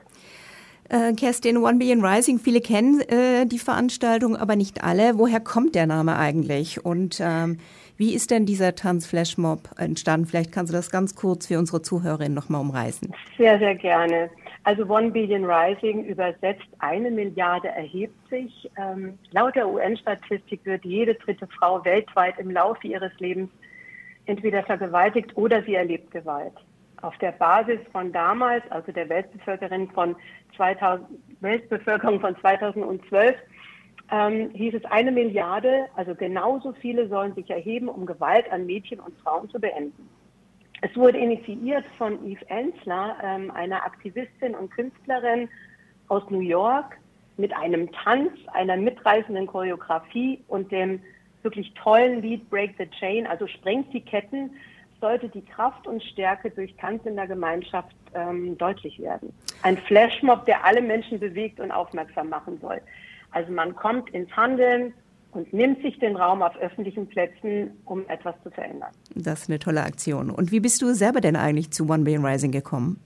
Äh, 0.89 1.13
Kerstin, 1.13 1.57
One 1.57 1.77
Billion 1.77 2.03
Rising, 2.03 2.39
viele 2.39 2.61
kennen 2.61 3.01
äh, 3.01 3.45
die 3.45 3.59
Veranstaltung, 3.59 4.37
aber 4.37 4.55
nicht 4.55 4.83
alle. 4.83 5.17
Woher 5.17 5.41
kommt 5.41 5.75
der 5.75 5.85
Name 5.85 6.17
eigentlich? 6.17 6.85
Und 6.85 7.19
ähm, 7.21 7.59
wie 7.97 8.13
ist 8.13 8.31
denn 8.31 8.45
dieser 8.45 8.75
Tanzflashmob 8.75 9.71
entstanden? 9.77 10.27
Vielleicht 10.27 10.53
kannst 10.53 10.71
du 10.71 10.77
das 10.77 10.89
ganz 10.89 11.15
kurz 11.15 11.47
für 11.47 11.59
unsere 11.59 11.81
Zuhörerinnen 11.81 12.33
nochmal 12.33 12.61
umreißen. 12.61 13.13
Sehr, 13.37 13.59
sehr 13.59 13.75
gerne. 13.75 14.29
Also 14.67 14.83
One 14.85 15.11
Billion 15.11 15.45
Rising 15.45 16.03
übersetzt 16.03 16.67
eine 16.79 17.09
Milliarde 17.09 17.69
erhebt 17.69 18.19
sich. 18.29 18.69
Ähm, 18.77 19.17
laut 19.31 19.55
der 19.55 19.65
UN-Statistik 19.65 20.65
wird 20.65 20.83
jede 20.83 21.15
dritte 21.15 21.47
Frau 21.57 21.85
weltweit 21.85 22.37
im 22.37 22.51
Laufe 22.51 22.85
ihres 22.85 23.17
Lebens 23.19 23.49
entweder 24.25 24.63
vergewaltigt 24.63 25.37
oder 25.37 25.63
sie 25.63 25.75
erlebt 25.75 26.11
Gewalt. 26.11 26.51
Auf 27.01 27.17
der 27.19 27.31
Basis 27.31 27.79
von 27.93 28.11
damals, 28.11 28.61
also 28.69 28.91
der 28.91 29.07
Weltbevölkerung 29.07 29.89
von 29.91 30.17
2000, 30.57 31.07
Weltbevölkerung 31.39 32.19
von 32.19 32.35
2012, 32.35 33.37
ähm, 34.11 34.49
hieß 34.49 34.73
es 34.73 34.83
eine 34.83 35.13
Milliarde, 35.13 35.85
also 35.95 36.13
genauso 36.13 36.73
viele 36.73 37.07
sollen 37.07 37.33
sich 37.35 37.49
erheben, 37.49 37.87
um 37.87 38.05
Gewalt 38.05 38.51
an 38.51 38.65
Mädchen 38.65 38.99
und 38.99 39.17
Frauen 39.19 39.49
zu 39.49 39.61
beenden. 39.61 40.09
Es 40.81 40.95
wurde 40.95 41.17
initiiert 41.17 41.85
von 41.97 42.23
Eve 42.25 42.47
Ensler, 42.49 43.17
ähm, 43.23 43.51
einer 43.51 43.83
Aktivistin 43.83 44.55
und 44.55 44.69
Künstlerin 44.69 45.49
aus 46.07 46.23
New 46.29 46.41
York, 46.41 46.97
mit 47.37 47.55
einem 47.55 47.91
Tanz, 47.91 48.31
einer 48.53 48.77
mitreißenden 48.77 49.47
Choreografie 49.47 50.43
und 50.47 50.71
dem 50.71 51.01
wirklich 51.43 51.73
tollen 51.75 52.21
Lied 52.21 52.49
Break 52.49 52.75
the 52.77 52.89
Chain, 52.99 53.27
also 53.27 53.47
sprengt 53.47 53.93
die 53.93 54.01
Ketten, 54.01 54.51
sollte 54.99 55.29
die 55.29 55.45
Kraft 55.45 55.87
und 55.87 56.03
Stärke 56.03 56.49
durch 56.49 56.75
Tanz 56.77 57.05
in 57.05 57.15
der 57.15 57.27
Gemeinschaft 57.27 57.95
ähm, 58.15 58.57
deutlich 58.57 58.99
werden. 58.99 59.31
Ein 59.61 59.77
Flashmob, 59.77 60.45
der 60.45 60.65
alle 60.65 60.81
Menschen 60.81 61.19
bewegt 61.19 61.59
und 61.59 61.71
aufmerksam 61.71 62.29
machen 62.29 62.57
soll. 62.59 62.81
Also 63.31 63.51
man 63.51 63.75
kommt 63.75 64.09
ins 64.09 64.35
Handeln, 64.35 64.93
und 65.31 65.51
nimmt 65.53 65.81
sich 65.81 65.99
den 65.99 66.15
Raum 66.15 66.41
auf 66.41 66.55
öffentlichen 66.57 67.07
Plätzen, 67.07 67.71
um 67.85 68.07
etwas 68.07 68.35
zu 68.43 68.49
verändern. 68.49 68.91
Das 69.15 69.43
ist 69.43 69.49
eine 69.49 69.59
tolle 69.59 69.83
Aktion. 69.83 70.29
Und 70.29 70.51
wie 70.51 70.59
bist 70.59 70.81
du 70.81 70.93
selber 70.93 71.21
denn 71.21 71.35
eigentlich 71.35 71.71
zu 71.71 71.89
One 71.89 72.03
Billion 72.03 72.25
Rising 72.25 72.51
gekommen? 72.51 72.99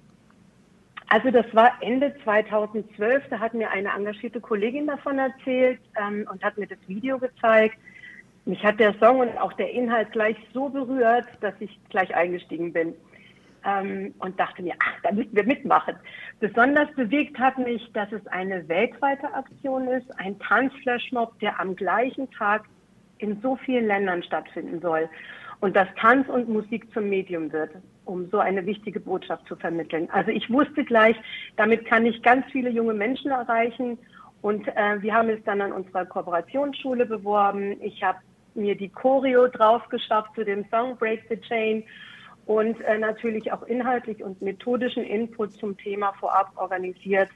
Also 1.10 1.30
das 1.30 1.46
war 1.54 1.72
Ende 1.82 2.16
2012, 2.24 3.24
da 3.30 3.40
hat 3.40 3.54
mir 3.54 3.70
eine 3.70 3.90
engagierte 3.90 4.40
Kollegin 4.40 4.88
davon 4.88 5.20
erzählt 5.20 5.82
ähm, 6.02 6.26
und 6.32 6.42
hat 6.42 6.58
mir 6.58 6.68
das 6.68 6.80
Video 6.88 7.20
gezeigt. 7.20 7.76
Mich 8.46 8.64
hat 8.64 8.80
der 8.80 8.94
Song 8.98 9.20
und 9.20 9.38
auch 9.38 9.52
der 9.54 9.72
Inhalt 9.72 10.14
gleich 10.14 10.38
so 10.54 10.70
berührt, 10.70 11.26
dass 11.42 11.54
ich 11.60 11.78
gleich 11.90 12.16
eingestiegen 12.16 12.72
bin 12.72 12.94
ähm, 13.66 14.14
und 14.20 14.40
dachte 14.40 14.62
mir, 14.62 14.74
ach, 14.80 15.02
da 15.04 15.12
müssen 15.12 15.36
wir 15.36 15.46
mitmachen. 15.46 15.96
Besonders 16.40 16.92
bewegt 16.96 17.38
hat 17.40 17.58
mich, 17.58 17.92
dass 17.94 18.12
es 18.12 18.26
eine 18.28 18.68
weltweite 18.68 19.34
Aktion 19.34 19.88
ist, 19.88 20.08
ein 20.20 20.38
Tanzflashmob, 20.40 21.40
der 21.40 21.60
am 21.60 21.76
gleichen 21.76 22.30
Tag 22.32 22.66
in 23.20 23.40
so 23.42 23.56
vielen 23.56 23.88
Ländern 23.88 24.24
stattfinden 24.24 24.82
soll 24.82 25.10
und 25.62 25.76
dass 25.76 25.88
Tanz 25.96 26.28
und 26.28 26.50
Musik 26.50 26.92
zum 26.94 27.08
Medium 27.08 27.52
wird, 27.52 27.72
um 28.06 28.30
so 28.30 28.40
eine 28.40 28.66
wichtige 28.66 29.00
Botschaft 29.00 29.48
zu 29.48 29.56
vermitteln. 29.56 30.10
Also 30.12 30.32
ich 30.32 30.50
wusste 30.50 30.84
gleich, 30.84 31.16
damit 31.56 31.86
kann 31.86 32.06
ich 32.06 32.22
ganz 32.24 32.46
viele 32.52 32.70
junge 32.72 32.94
Menschen 32.94 33.32
erreichen 33.32 33.98
und 34.42 34.68
äh, 34.68 35.02
wir 35.02 35.14
haben 35.14 35.30
es 35.30 35.44
dann 35.46 35.62
an 35.62 35.72
unserer 35.72 36.06
Kooperationsschule 36.06 37.06
beworben. 37.06 37.80
Ich 37.82 38.04
habe 38.04 38.18
mir 38.56 38.76
die 38.76 38.90
Choreo 38.90 39.48
drauf 39.48 39.88
geschafft 39.90 40.32
zu 40.36 40.44
dem 40.44 40.66
Song 40.70 40.98
Break 40.98 41.24
the 41.30 41.40
Chain 41.40 41.84
und 42.46 42.80
äh, 42.82 42.98
natürlich 42.98 43.52
auch 43.52 43.64
inhaltlich 43.64 44.24
und 44.24 44.42
methodischen 44.42 45.04
Input 45.04 45.54
zum 45.54 45.78
Thema 45.78 46.14
vorab 46.20 46.52
organisiert, 46.56 47.30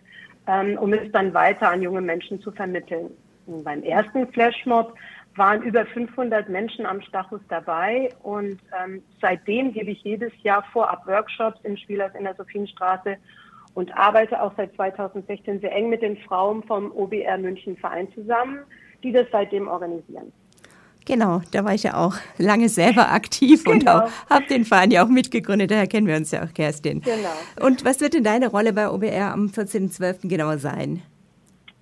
ähm, 0.48 0.78
um 0.78 0.94
es 0.94 1.12
dann 1.12 1.34
weiter 1.34 1.70
an 1.72 1.82
junge 1.82 2.02
Menschen 2.02 2.42
zu 2.42 2.52
vermitteln. 2.52 3.12
Und 3.46 3.64
beim 3.64 3.84
ersten 3.84 4.28
Flashmob 4.32 4.96
waren 5.36 5.62
über 5.64 5.86
500 5.86 6.50
Menschen 6.50 6.86
am 6.86 7.02
Stachus 7.02 7.42
dabei 7.50 8.10
und 8.24 8.58
ähm, 8.84 9.04
seitdem 9.22 9.74
gebe 9.74 9.92
ich 9.92 10.02
jedes 10.04 10.32
Jahr 10.44 10.64
vorab 10.72 11.06
Workshops 11.06 11.60
im 11.64 11.78
Spielhaus 11.78 12.12
in 12.18 12.24
der 12.24 12.36
Sophienstraße 12.36 13.18
und 13.74 13.96
arbeite 13.96 14.42
auch 14.42 14.54
seit 14.56 14.74
2016 14.76 15.60
sehr 15.60 15.74
eng 15.74 15.90
mit 15.90 16.02
den 16.02 16.18
Frauen 16.18 16.64
vom 16.64 16.92
OBR 16.92 17.38
München 17.38 17.76
Verein 17.78 18.12
zusammen, 18.14 18.60
die 19.04 19.12
das 19.12 19.28
seitdem 19.32 19.68
organisieren. 19.68 20.32
Genau, 21.06 21.42
da 21.52 21.64
war 21.64 21.74
ich 21.76 21.84
ja 21.84 21.96
auch 21.96 22.16
lange 22.38 22.68
selber 22.68 23.12
aktiv 23.14 23.64
genau. 23.64 24.04
und 24.06 24.30
habe 24.30 24.46
den 24.50 24.66
Verein 24.66 24.92
ja 24.92 25.04
auch 25.04 25.08
mitgegründet, 25.08 25.72
daher 25.72 25.88
kennen 25.88 26.08
wir 26.08 26.16
uns 26.16 26.32
ja 26.32 26.44
auch, 26.44 26.54
Kerstin. 26.54 27.02
Genau. 27.02 27.66
Und 27.66 27.86
was 27.86 28.02
wird 28.02 28.16
denn 28.16 28.24
deine 28.24 28.48
Rolle 28.48 28.74
bei 28.74 28.90
OBR 28.90 29.32
am 29.32 29.48
14.12. 29.48 30.28
genauer 30.28 30.58
sein? 30.58 31.04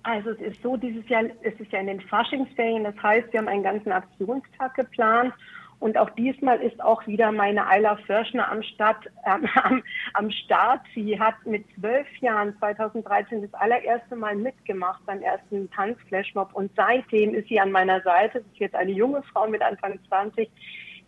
Also 0.02 0.30
es 0.30 0.40
ist 0.40 0.62
so, 0.62 0.76
dieses 0.76 1.08
Jahr 1.08 1.24
ist 1.24 1.58
es 1.58 1.66
ja 1.70 1.80
in 1.80 1.86
den 1.86 2.00
Faschingsferien, 2.02 2.84
das 2.84 2.94
heißt, 3.02 3.32
wir 3.32 3.40
haben 3.40 3.48
einen 3.48 3.62
ganzen 3.62 3.90
Aktionstag 3.90 4.74
geplant 4.74 5.32
und 5.80 5.98
auch 5.98 6.10
diesmal 6.10 6.60
ist 6.60 6.82
auch 6.82 7.06
wieder 7.06 7.32
meine 7.32 7.66
Ayla 7.66 7.96
Förschner 8.06 8.50
am, 8.50 8.62
Start, 8.62 9.06
äh, 9.24 9.30
am, 9.62 9.82
am 10.14 10.30
Start. 10.30 10.80
Sie 10.94 11.18
hat 11.18 11.34
mit 11.44 11.64
zwölf 11.78 12.06
Jahren 12.20 12.56
2013 12.58 13.42
das 13.42 13.54
allererste 13.54 14.16
Mal 14.16 14.36
mitgemacht 14.36 15.04
beim 15.06 15.22
ersten 15.22 15.70
Tanzflashmob 15.70 16.54
und 16.54 16.70
seitdem 16.76 17.34
ist 17.34 17.48
sie 17.48 17.60
an 17.60 17.70
meiner 17.70 18.00
Seite. 18.02 18.38
Das 18.38 18.52
ist 18.52 18.58
jetzt 18.58 18.74
eine 18.74 18.92
junge 18.92 19.22
Frau 19.24 19.46
mit 19.46 19.62
Anfang 19.62 19.98
20. 20.08 20.48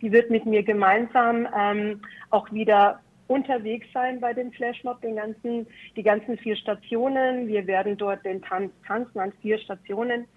Die 0.01 0.11
wird 0.11 0.29
mit 0.29 0.45
mir 0.45 0.63
gemeinsam 0.63 1.47
ähm, 1.57 2.01
auch 2.29 2.51
wieder 2.51 2.99
unterwegs 3.27 3.87
sein 3.93 4.19
bei 4.19 4.33
den 4.33 4.51
Flashmob, 4.51 5.01
den 5.01 5.15
ganzen, 5.15 5.67
die 5.95 6.03
ganzen 6.03 6.37
vier 6.37 6.55
Stationen. 6.55 7.47
Wir 7.47 7.67
werden 7.67 7.97
dort 7.97 8.25
den 8.25 8.41
Tanz 8.41 8.71
tanzen 8.85 9.19
an 9.19 9.33
vier 9.41 9.57
Stationen. 9.59 10.27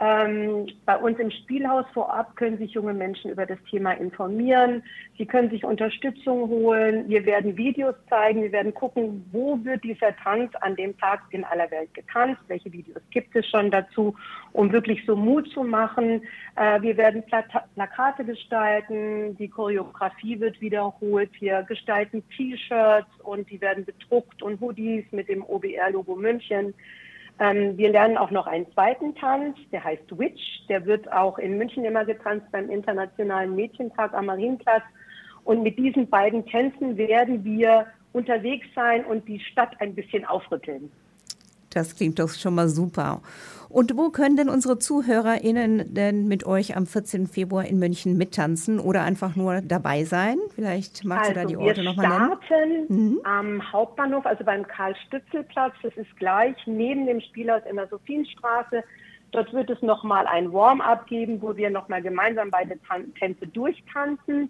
Ähm, 0.00 0.66
bei 0.86 0.96
uns 0.96 1.18
im 1.18 1.30
Spielhaus 1.30 1.84
vorab 1.94 2.34
können 2.36 2.58
sich 2.58 2.72
junge 2.72 2.94
Menschen 2.94 3.30
über 3.30 3.46
das 3.46 3.58
Thema 3.70 3.92
informieren. 3.92 4.82
Sie 5.16 5.24
können 5.24 5.50
sich 5.50 5.64
Unterstützung 5.64 6.48
holen. 6.48 7.08
Wir 7.08 7.24
werden 7.26 7.56
Videos 7.56 7.94
zeigen. 8.08 8.42
Wir 8.42 8.50
werden 8.50 8.74
gucken, 8.74 9.24
wo 9.30 9.62
wird 9.64 9.84
dieser 9.84 10.16
Tanz 10.16 10.52
an 10.60 10.74
dem 10.74 10.98
Tag 10.98 11.20
in 11.30 11.44
aller 11.44 11.70
Welt 11.70 11.94
getanzt. 11.94 12.40
Welche 12.48 12.72
Videos 12.72 13.02
gibt 13.10 13.36
es 13.36 13.46
schon 13.48 13.70
dazu, 13.70 14.16
um 14.52 14.72
wirklich 14.72 15.04
so 15.06 15.14
Mut 15.14 15.48
zu 15.50 15.62
machen. 15.62 16.22
Äh, 16.56 16.82
wir 16.82 16.96
werden 16.96 17.22
Plakate 17.74 18.24
gestalten. 18.24 19.36
Die 19.36 19.48
Choreografie 19.48 20.40
wird 20.40 20.60
wiederholt. 20.60 21.30
Wir 21.38 21.62
gestalten 21.62 22.24
T-Shirts 22.36 23.10
und 23.22 23.48
die 23.48 23.60
werden 23.60 23.84
bedruckt 23.84 24.42
und 24.42 24.60
Hoodies 24.60 25.04
mit 25.12 25.28
dem 25.28 25.44
OBR-Logo 25.44 26.16
München. 26.16 26.74
Ähm, 27.40 27.76
wir 27.76 27.90
lernen 27.90 28.16
auch 28.16 28.30
noch 28.30 28.46
einen 28.46 28.70
zweiten 28.72 29.14
Tanz, 29.16 29.56
der 29.72 29.82
heißt 29.82 30.18
Witch. 30.18 30.66
Der 30.68 30.86
wird 30.86 31.10
auch 31.12 31.38
in 31.38 31.58
München 31.58 31.84
immer 31.84 32.04
getanzt 32.04 32.46
beim 32.52 32.70
Internationalen 32.70 33.54
Mädchentag 33.54 34.14
am 34.14 34.26
Marienplatz. 34.26 34.84
Und 35.44 35.62
mit 35.62 35.78
diesen 35.78 36.08
beiden 36.08 36.46
Tänzen 36.46 36.96
werden 36.96 37.44
wir 37.44 37.86
unterwegs 38.12 38.66
sein 38.74 39.04
und 39.04 39.26
die 39.28 39.40
Stadt 39.40 39.78
ein 39.80 39.94
bisschen 39.94 40.24
aufrütteln. 40.24 40.90
Das 41.74 41.96
klingt 41.96 42.18
doch 42.18 42.30
schon 42.30 42.54
mal 42.54 42.68
super. 42.68 43.20
Und 43.74 43.96
wo 43.96 44.10
können 44.10 44.36
denn 44.36 44.48
unsere 44.48 44.78
ZuhörerInnen 44.78 45.92
denn 45.92 46.28
mit 46.28 46.46
euch 46.46 46.76
am 46.76 46.86
14. 46.86 47.26
Februar 47.26 47.64
in 47.64 47.80
München 47.80 48.16
mittanzen 48.16 48.78
oder 48.78 49.02
einfach 49.02 49.34
nur 49.34 49.62
dabei 49.62 50.04
sein? 50.04 50.38
Vielleicht 50.54 51.04
magst 51.04 51.30
also 51.30 51.40
du 51.40 51.40
da 51.40 51.48
die 51.48 51.56
Orte 51.56 51.82
nochmal 51.82 52.08
nennen. 52.08 52.30
Wir 52.30 52.46
starten 52.46 52.86
mhm. 52.88 53.20
am 53.24 53.72
Hauptbahnhof, 53.72 54.26
also 54.26 54.44
beim 54.44 54.64
Karl-Stützel-Platz. 54.64 55.74
Das 55.82 55.92
ist 55.96 56.16
gleich 56.18 56.54
neben 56.66 57.06
dem 57.06 57.20
Spielhaus 57.20 57.62
in 57.68 57.74
der 57.74 57.88
Sophienstraße. 57.88 58.84
Dort 59.32 59.52
wird 59.52 59.68
es 59.68 59.82
nochmal 59.82 60.28
ein 60.28 60.52
Warm-up 60.52 61.08
geben, 61.08 61.42
wo 61.42 61.56
wir 61.56 61.68
nochmal 61.68 62.00
gemeinsam 62.00 62.52
beide 62.52 62.78
Tänze 63.18 63.48
durchtanzen, 63.48 64.48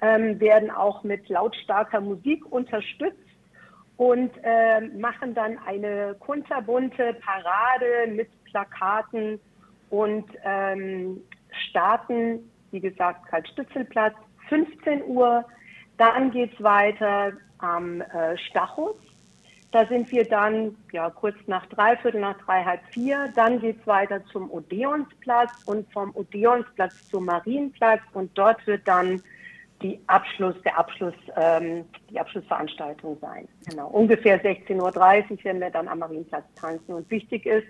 ähm, 0.00 0.40
werden 0.40 0.72
auch 0.72 1.04
mit 1.04 1.28
lautstarker 1.28 2.00
Musik 2.00 2.44
unterstützt 2.50 3.23
und 3.96 4.30
äh, 4.42 4.80
machen 4.80 5.34
dann 5.34 5.58
eine 5.66 6.16
kunterbunte 6.18 7.14
Parade 7.14 8.10
mit 8.12 8.28
Plakaten 8.44 9.40
und 9.90 10.24
ähm, 10.44 11.20
starten, 11.68 12.50
wie 12.72 12.80
gesagt, 12.80 13.26
Karl-Stützelplatz, 13.28 14.14
15 14.48 15.04
Uhr. 15.04 15.44
Dann 15.96 16.32
geht 16.32 16.52
es 16.54 16.62
weiter 16.62 17.32
am 17.58 18.00
äh, 18.00 18.36
Stachus. 18.48 18.96
Da 19.70 19.86
sind 19.86 20.10
wir 20.12 20.24
dann 20.24 20.76
ja, 20.92 21.10
kurz 21.10 21.36
nach 21.46 21.66
drei, 21.66 21.96
Viertel 21.96 22.20
nach 22.20 22.38
drei, 22.44 22.64
halb 22.64 22.80
vier. 22.92 23.32
Dann 23.34 23.60
geht 23.60 23.80
es 23.80 23.86
weiter 23.86 24.24
zum 24.26 24.50
Odeonsplatz 24.50 25.50
und 25.66 25.92
vom 25.92 26.14
Odeonsplatz 26.14 26.92
zum 27.10 27.24
Marienplatz. 27.24 28.00
Und 28.12 28.36
dort 28.38 28.64
wird 28.66 28.86
dann 28.86 29.22
die 29.84 30.00
Abschluss, 30.06 30.54
der 30.64 30.78
Abschluss, 30.78 31.12
ähm, 31.36 31.84
die 32.08 32.18
Abschlussveranstaltung 32.18 33.18
sein. 33.20 33.46
Genau. 33.68 33.88
Ungefähr 33.88 34.42
16.30 34.42 34.80
Uhr 34.80 35.44
werden 35.44 35.60
wir 35.60 35.68
dann 35.68 35.88
am 35.88 35.98
Marienplatz 35.98 36.46
tanzen. 36.54 36.94
Und 36.94 37.10
wichtig 37.10 37.44
ist, 37.44 37.66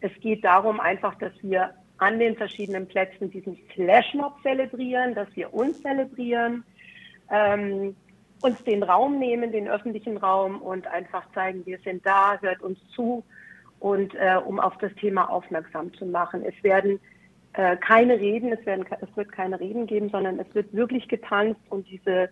es 0.00 0.12
geht 0.20 0.44
darum 0.44 0.78
einfach, 0.78 1.16
dass 1.16 1.32
wir 1.42 1.74
an 1.98 2.20
den 2.20 2.36
verschiedenen 2.36 2.86
Plätzen 2.86 3.28
diesen 3.32 3.56
Flashmob 3.74 4.40
zelebrieren, 4.44 5.16
dass 5.16 5.26
wir 5.34 5.52
uns 5.52 5.82
zelebrieren, 5.82 6.62
ähm, 7.28 7.96
uns 8.40 8.62
den 8.62 8.84
Raum 8.84 9.18
nehmen, 9.18 9.50
den 9.50 9.68
öffentlichen 9.68 10.16
Raum 10.16 10.62
und 10.62 10.86
einfach 10.86 11.24
zeigen, 11.34 11.66
wir 11.66 11.78
sind 11.80 12.06
da, 12.06 12.38
hört 12.40 12.62
uns 12.62 12.78
zu 12.90 13.24
und 13.80 14.14
äh, 14.14 14.36
um 14.36 14.60
auf 14.60 14.78
das 14.78 14.94
Thema 14.94 15.28
aufmerksam 15.28 15.92
zu 15.94 16.06
machen. 16.06 16.44
Es 16.44 16.54
werden 16.62 17.00
äh, 17.58 17.76
keine 17.76 18.20
Reden, 18.20 18.52
es, 18.52 18.64
werden, 18.66 18.86
es 19.00 19.16
wird 19.16 19.32
keine 19.32 19.58
Reden 19.58 19.88
geben, 19.88 20.10
sondern 20.10 20.38
es 20.38 20.46
wird 20.54 20.72
wirklich 20.72 21.08
getanzt 21.08 21.60
und 21.70 21.88
diese 21.90 22.30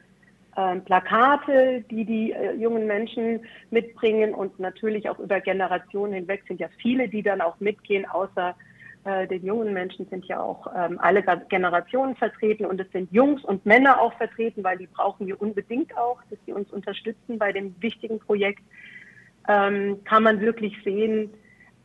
äh, 0.55 0.77
Plakate, 0.85 1.85
die 1.91 2.05
die 2.05 2.31
äh, 2.31 2.55
jungen 2.55 2.87
Menschen 2.87 3.41
mitbringen 3.73 4.35
und 4.35 4.61
natürlich 4.61 5.11
auch 5.11 5.19
über 5.19 5.41
Generationen 5.41 6.13
hinweg 6.13 6.45
sind 6.47 6.61
ja 6.61 6.69
viele, 6.81 7.09
die 7.09 7.25
dann 7.25 7.41
auch 7.41 7.59
mitgehen, 7.59 8.07
außer 8.09 8.55
äh, 9.03 9.27
den 9.27 9.45
jungen 9.45 9.73
Menschen 9.73 10.07
sind 10.09 10.27
ja 10.27 10.39
auch 10.39 10.69
ähm, 10.77 11.01
alle 11.01 11.25
Generationen 11.49 12.15
vertreten 12.15 12.65
und 12.65 12.81
es 12.81 12.91
sind 12.93 13.11
Jungs 13.11 13.43
und 13.43 13.67
Männer 13.67 14.01
auch 14.01 14.13
vertreten, 14.15 14.63
weil 14.63 14.79
die 14.79 14.87
brauchen 14.87 15.27
wir 15.27 15.43
unbedingt 15.43 15.97
auch, 15.99 16.21
dass 16.31 16.39
sie 16.47 16.53
uns 16.53 16.71
unterstützen 16.71 17.37
bei 17.37 17.51
dem 17.51 17.75
wichtigen 17.81 18.21
Projekt. 18.21 18.63
Ähm, 19.49 20.05
kann 20.05 20.23
man 20.23 20.41
wirklich 20.41 20.81
sehen, 20.85 21.35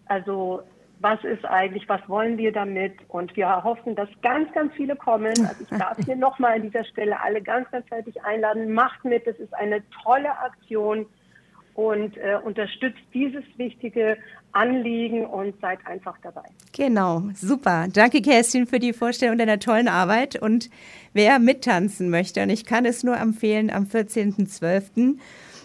also 0.05 0.61
was 1.01 1.23
ist 1.23 1.43
eigentlich, 1.45 1.89
was 1.89 2.01
wollen 2.07 2.37
wir 2.37 2.51
damit? 2.51 2.93
Und 3.07 3.35
wir 3.35 3.63
hoffen, 3.63 3.95
dass 3.95 4.09
ganz, 4.21 4.51
ganz 4.53 4.73
viele 4.75 4.95
kommen. 4.95 5.33
Also 5.47 5.63
ich 5.63 5.77
darf 5.77 5.97
hier 6.05 6.15
nochmal 6.27 6.55
an 6.55 6.61
dieser 6.61 6.85
Stelle 6.85 7.19
alle 7.19 7.41
ganz, 7.41 7.69
ganz 7.71 7.89
herzlich 7.89 8.23
einladen. 8.23 8.73
Macht 8.73 9.03
mit, 9.03 9.25
das 9.25 9.37
ist 9.37 9.53
eine 9.55 9.83
tolle 10.03 10.29
Aktion 10.39 11.07
und 11.73 12.17
äh, 12.17 12.37
unterstützt 12.43 13.01
dieses 13.13 13.43
wichtige 13.57 14.17
Anliegen 14.51 15.25
und 15.25 15.59
seid 15.61 15.79
einfach 15.87 16.17
dabei. 16.21 16.43
Genau, 16.73 17.23
super. 17.33 17.87
Danke, 17.91 18.21
Kerstin, 18.21 18.67
für 18.67 18.79
die 18.79 18.93
Vorstellung 18.93 19.37
deiner 19.37 19.59
tollen 19.59 19.87
Arbeit. 19.87 20.39
Und 20.39 20.69
wer 21.13 21.39
mittanzen 21.39 22.09
möchte, 22.09 22.43
und 22.43 22.49
ich 22.49 22.65
kann 22.65 22.85
es 22.85 23.03
nur 23.03 23.17
empfehlen, 23.17 23.71
am 23.71 23.85
14.12 23.85 25.17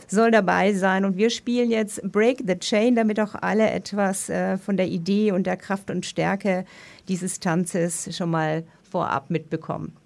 soll 0.06 0.30
dabei 0.30 0.72
sein. 0.72 1.04
Und 1.04 1.16
wir 1.16 1.30
spielen 1.30 1.70
jetzt 1.70 2.02
Break 2.10 2.42
the 2.46 2.58
Chain, 2.58 2.94
damit 2.94 3.20
auch 3.20 3.34
alle 3.34 3.70
etwas 3.70 4.28
äh, 4.28 4.58
von 4.58 4.76
der 4.76 4.86
Idee 4.86 5.32
und 5.32 5.46
der 5.46 5.56
Kraft 5.56 5.90
und 5.90 6.06
Stärke 6.06 6.64
dieses 7.08 7.40
Tanzes 7.40 8.16
schon 8.16 8.30
mal 8.30 8.64
vorab 8.90 9.30
mitbekommen. 9.30 9.96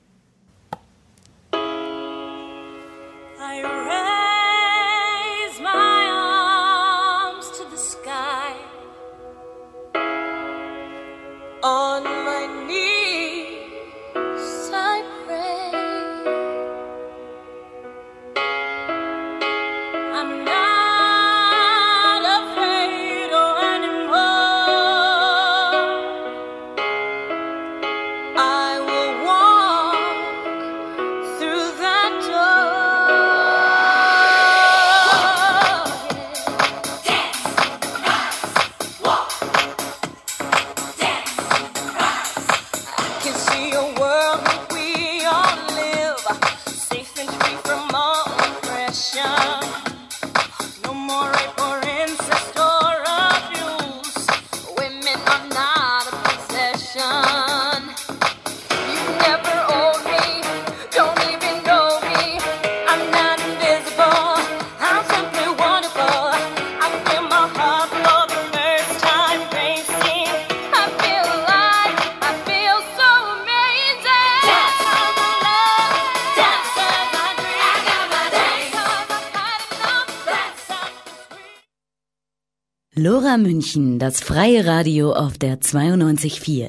Lora 83.03 83.39
München, 83.39 83.99
das 83.99 84.21
freie 84.21 84.67
Radio 84.67 85.15
auf 85.15 85.39
der 85.39 85.59
92.4. 85.59 86.69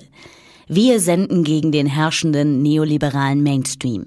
Wir 0.70 1.02
senden 1.02 1.44
gegen 1.44 1.74
den 1.74 1.88
herrschenden 1.88 2.62
neoliberalen 2.62 3.44
Mainstream. 3.44 4.06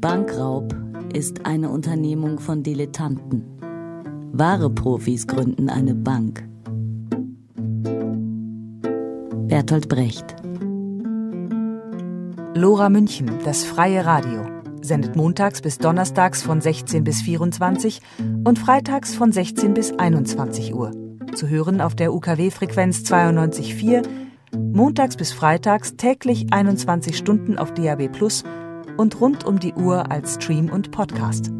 Bankraub 0.00 0.72
ist 1.12 1.44
eine 1.46 1.68
Unternehmung 1.68 2.38
von 2.38 2.62
Dilettanten. 2.62 3.42
Wahre 4.30 4.70
Profis 4.70 5.26
gründen 5.26 5.68
eine 5.68 5.96
Bank. 5.96 6.47
Bertolt 9.48 9.88
Brecht 9.88 10.36
Lora 12.54 12.90
München, 12.90 13.30
das 13.46 13.64
freie 13.64 14.04
Radio, 14.04 14.46
sendet 14.82 15.16
montags 15.16 15.62
bis 15.62 15.78
donnerstags 15.78 16.42
von 16.42 16.60
16 16.60 17.02
bis 17.02 17.22
24 17.22 18.02
und 18.44 18.58
freitags 18.58 19.14
von 19.14 19.32
16 19.32 19.72
bis 19.72 19.92
21 19.98 20.74
Uhr. 20.74 20.90
Zu 21.34 21.48
hören 21.48 21.80
auf 21.80 21.94
der 21.94 22.12
UKW-Frequenz 22.12 23.10
92.4, 23.10 24.06
montags 24.54 25.16
bis 25.16 25.32
freitags 25.32 25.96
täglich 25.96 26.52
21 26.52 27.16
Stunden 27.16 27.56
auf 27.56 27.72
DAB 27.72 28.12
Plus 28.12 28.44
und 28.98 29.18
rund 29.18 29.44
um 29.44 29.58
die 29.58 29.72
Uhr 29.72 30.12
als 30.12 30.34
Stream 30.34 30.68
und 30.68 30.90
Podcast. 30.90 31.50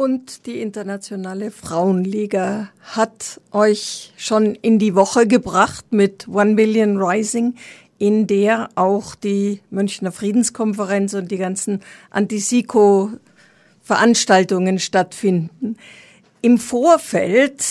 Und 0.00 0.46
die 0.46 0.62
Internationale 0.62 1.50
Frauenliga 1.50 2.70
hat 2.80 3.38
euch 3.52 4.14
schon 4.16 4.54
in 4.54 4.78
die 4.78 4.94
Woche 4.94 5.26
gebracht 5.26 5.92
mit 5.92 6.26
One 6.26 6.54
Billion 6.54 6.96
Rising, 6.96 7.56
in 7.98 8.26
der 8.26 8.70
auch 8.76 9.14
die 9.14 9.60
Münchner 9.68 10.10
Friedenskonferenz 10.10 11.12
und 11.12 11.30
die 11.30 11.36
ganzen 11.36 11.82
Antisiko-Veranstaltungen 12.08 14.78
stattfinden. 14.78 15.76
Im 16.40 16.56
Vorfeld 16.56 17.62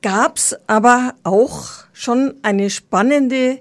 gab's 0.00 0.56
aber 0.66 1.12
auch 1.24 1.84
schon 1.92 2.36
eine 2.40 2.70
spannende 2.70 3.58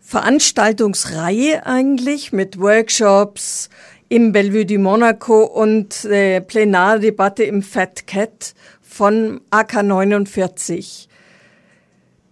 Veranstaltungsreihe 0.00 1.66
eigentlich 1.66 2.32
mit 2.32 2.58
Workshops, 2.58 3.68
im 4.08 4.32
Bellevue 4.32 4.66
du 4.66 4.78
Monaco 4.78 5.44
und 5.44 6.04
äh, 6.04 6.40
Plenardebatte 6.40 7.42
im 7.42 7.62
Fat 7.62 8.06
Cat 8.06 8.54
von 8.80 9.40
AK 9.50 9.82
49. 9.82 11.08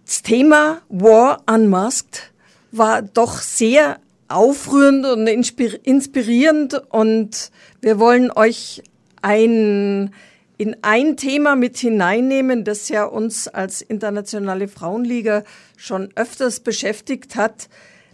Das 0.05 0.21
Thema 0.21 0.81
War 0.89 1.43
Unmasked 1.49 2.31
war 2.71 3.01
doch 3.01 3.39
sehr 3.39 3.99
aufrührend 4.27 5.05
und 5.05 5.27
inspirierend 5.27 6.81
und 6.89 7.51
wir 7.81 7.99
wollen 7.99 8.31
euch 8.31 8.81
ein, 9.21 10.13
in 10.57 10.77
ein 10.81 11.17
Thema 11.17 11.55
mit 11.55 11.77
hineinnehmen, 11.77 12.63
das 12.63 12.89
ja 12.89 13.03
uns 13.03 13.47
als 13.47 13.81
internationale 13.81 14.67
Frauenliga 14.67 15.43
schon 15.77 16.09
öfters 16.15 16.61
beschäftigt 16.61 17.35
hat, 17.35 17.67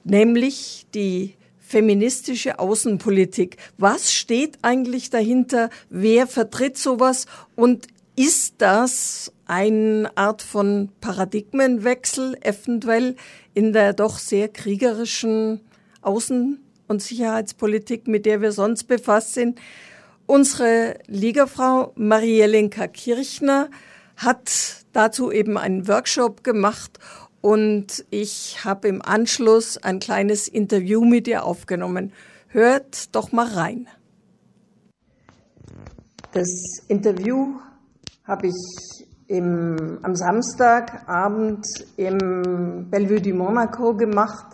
nämlich 0.04 0.86
die 0.94 1.36
feministische 1.72 2.60
Außenpolitik. 2.60 3.56
Was 3.78 4.12
steht 4.14 4.60
eigentlich 4.62 5.10
dahinter? 5.10 5.70
Wer 5.90 6.28
vertritt 6.28 6.78
sowas? 6.78 7.28
Und 7.56 7.88
ist 8.18 8.56
das 8.58 9.32
eine 9.46 10.12
Art 10.16 10.42
von 10.42 10.90
Paradigmenwechsel 11.00 12.38
eventuell 12.42 13.16
in 13.54 13.72
der 13.72 13.94
doch 13.94 14.20
sehr 14.20 14.50
kriegerischen 14.50 15.62
Außen- 16.02 16.58
und 16.90 17.02
Sicherheitspolitik, 17.02 18.06
mit 18.06 18.26
der 18.26 18.42
wir 18.42 18.52
sonst 18.52 18.84
befasst 18.84 19.34
sind? 19.34 19.58
Unsere 20.26 21.00
Ligafrau 21.08 21.94
Marielenka 21.96 22.88
Kirchner 22.88 23.70
hat 24.18 24.84
dazu 24.92 25.32
eben 25.32 25.58
einen 25.58 25.88
Workshop 25.88 26.44
gemacht 26.44 27.00
und 27.42 28.06
ich 28.10 28.64
habe 28.64 28.88
im 28.88 29.02
Anschluss 29.02 29.78
ein 29.78 30.00
kleines 30.00 30.48
Interview 30.48 31.04
mit 31.04 31.28
ihr 31.28 31.44
aufgenommen. 31.44 32.14
Hört 32.48 33.16
doch 33.16 33.32
mal 33.32 33.48
rein. 33.48 33.88
Das 36.34 36.50
Interview 36.88 37.60
habe 38.24 38.48
ich 38.48 39.08
im, 39.28 40.00
am 40.04 40.16
Samstagabend 40.16 41.66
im 41.98 42.88
Bellevue 42.90 43.22
du 43.22 43.34
Monaco 43.34 43.96
gemacht 43.96 44.46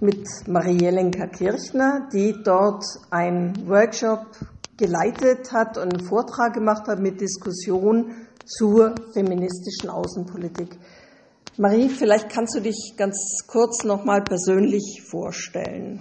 mit 0.00 0.26
Marielenka 0.46 1.26
Kirchner, 1.28 2.08
die 2.12 2.34
dort 2.44 2.84
einen 3.10 3.68
Workshop 3.68 4.26
geleitet 4.76 5.52
hat 5.52 5.78
und 5.78 5.94
einen 5.94 6.06
Vortrag 6.06 6.54
gemacht 6.54 6.86
hat 6.86 7.00
mit 7.00 7.20
Diskussion 7.20 8.12
zur 8.44 8.94
feministischen 9.12 9.90
Außenpolitik. 9.90 10.78
Marie, 11.58 11.88
vielleicht 11.88 12.28
kannst 12.28 12.54
du 12.54 12.60
dich 12.60 12.94
ganz 12.98 13.16
kurz 13.46 13.82
noch 13.82 14.04
mal 14.04 14.22
persönlich 14.22 15.00
vorstellen. 15.10 16.00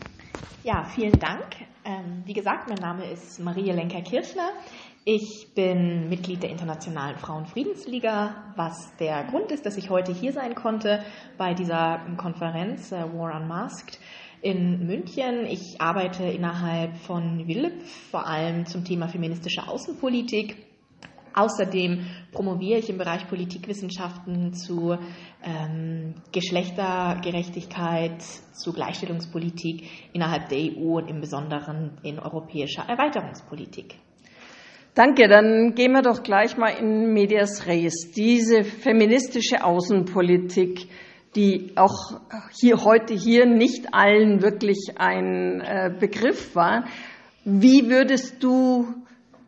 Ja, 0.64 0.84
vielen 0.84 1.18
Dank. 1.18 1.46
Ähm, 1.86 2.24
wie 2.26 2.34
gesagt, 2.34 2.68
mein 2.68 2.80
Name 2.80 3.10
ist 3.10 3.40
Marie 3.40 3.72
Lenker-Kirchner. 3.72 4.50
Ich 5.06 5.54
bin 5.56 6.10
Mitglied 6.10 6.44
der 6.44 6.50
Internationalen 6.50 7.18
Frauenfriedensliga, 7.18 8.54
was 8.58 8.92
der 8.98 9.24
Grund 9.26 9.52
ist, 9.54 9.66
dass 9.66 9.78
ich 9.78 9.90
heute 9.90 10.12
hier 10.12 10.34
sein 10.34 10.56
konnte 10.56 11.06
bei 11.38 11.54
dieser 11.54 12.02
Konferenz 12.18 12.92
äh, 12.92 13.04
War 13.14 13.40
Unmasked 13.40 13.98
in 14.42 14.86
München. 14.86 15.46
Ich 15.46 15.80
arbeite 15.80 16.24
innerhalb 16.24 16.98
von 16.98 17.48
WILP 17.48 17.82
vor 18.12 18.28
allem 18.28 18.66
zum 18.66 18.84
Thema 18.84 19.08
feministische 19.08 19.66
Außenpolitik 19.66 20.65
Außerdem 21.36 22.06
promoviere 22.32 22.80
ich 22.80 22.90
im 22.90 22.98
Bereich 22.98 23.28
Politikwissenschaften 23.28 24.54
zu 24.54 24.98
ähm, 25.44 26.16
Geschlechtergerechtigkeit, 26.32 28.22
zu 28.22 28.72
Gleichstellungspolitik 28.72 29.84
innerhalb 30.14 30.48
der 30.48 30.60
EU 30.60 30.98
und 30.98 31.10
im 31.10 31.20
Besonderen 31.20 31.98
in 32.04 32.20
europäischer 32.20 32.84
Erweiterungspolitik. 32.88 33.96
Danke, 34.94 35.28
dann 35.28 35.76
gehen 35.76 35.92
wir 35.92 36.02
doch 36.02 36.24
gleich 36.24 36.56
mal 36.56 36.70
in 36.70 37.12
Medias 37.12 37.68
Res. 37.68 38.12
Diese 38.16 38.64
feministische 38.64 39.62
Außenpolitik, 39.62 40.88
die 41.36 41.74
auch 41.76 42.22
hier 42.58 42.82
heute 42.86 43.14
hier 43.14 43.46
nicht 43.46 43.94
allen 43.94 44.42
wirklich 44.42 44.94
ein 44.96 45.60
äh, 45.60 45.94
Begriff 46.00 46.56
war. 46.56 46.86
Wie 47.44 47.90
würdest 47.90 48.42
du 48.42 48.88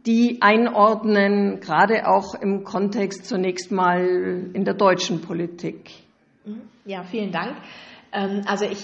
die 0.07 0.41
einordnen, 0.41 1.59
gerade 1.59 2.07
auch 2.07 2.33
im 2.33 2.63
Kontext 2.63 3.25
zunächst 3.25 3.71
mal 3.71 4.49
in 4.53 4.63
der 4.63 4.73
deutschen 4.73 5.21
Politik? 5.21 5.91
Mhm. 6.45 6.61
Ja, 6.85 7.03
vielen 7.03 7.31
Dank. 7.31 7.57
Ähm, 8.13 8.41
also 8.47 8.65
ich 8.65 8.79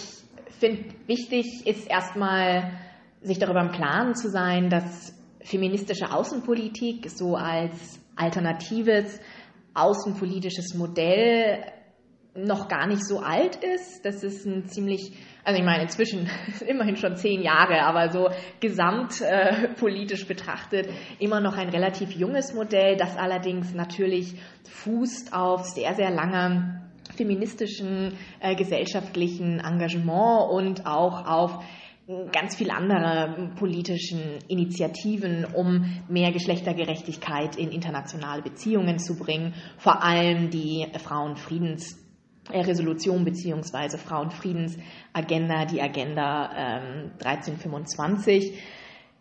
finde, 0.59 0.83
wichtig 1.07 1.65
ist 1.65 1.89
erstmal, 1.89 2.73
sich 3.21 3.39
darüber 3.39 3.61
im 3.61 3.71
Klaren 3.71 4.15
zu 4.15 4.29
sein, 4.29 4.69
dass 4.69 5.13
feministische 5.39 6.11
Außenpolitik 6.11 7.09
so 7.09 7.35
als 7.35 7.99
alternatives 8.15 9.19
außenpolitisches 9.73 10.75
Modell 10.75 11.63
noch 12.35 12.67
gar 12.67 12.87
nicht 12.87 13.05
so 13.05 13.19
alt 13.19 13.57
ist. 13.57 14.03
Das 14.05 14.23
ist 14.23 14.45
ein 14.45 14.67
ziemlich 14.67 15.13
also 15.43 15.59
ich 15.59 15.65
meine, 15.65 15.83
inzwischen 15.83 16.29
immerhin 16.67 16.95
schon 16.95 17.15
zehn 17.15 17.41
Jahre, 17.41 17.81
aber 17.83 18.11
so 18.11 18.29
gesamtpolitisch 18.59 20.23
äh, 20.23 20.27
betrachtet 20.27 20.89
immer 21.19 21.41
noch 21.41 21.57
ein 21.57 21.69
relativ 21.69 22.11
junges 22.11 22.53
Modell, 22.53 22.95
das 22.95 23.17
allerdings 23.17 23.73
natürlich 23.73 24.35
fußt 24.69 25.33
auf 25.33 25.65
sehr, 25.65 25.93
sehr 25.95 26.11
langem 26.11 26.79
feministischen, 27.15 28.13
äh, 28.39 28.55
gesellschaftlichen 28.55 29.59
Engagement 29.59 30.49
und 30.49 30.85
auch 30.87 31.27
auf 31.27 31.63
ganz 32.33 32.57
viel 32.57 32.69
andere 32.69 33.51
politischen 33.57 34.39
Initiativen, 34.49 35.45
um 35.45 36.03
mehr 36.09 36.33
Geschlechtergerechtigkeit 36.33 37.55
in 37.55 37.71
internationale 37.71 38.41
Beziehungen 38.41 38.99
zu 38.99 39.15
bringen, 39.17 39.53
vor 39.77 40.03
allem 40.03 40.49
die 40.49 40.85
Frauenfriedens 40.97 42.02
Resolution 42.61 43.25
beziehungsweise 43.25 43.97
Frauenfriedensagenda, 43.97 45.65
die 45.65 45.81
Agenda 45.81 46.51
ähm, 46.55 47.11
1325. 47.23 48.61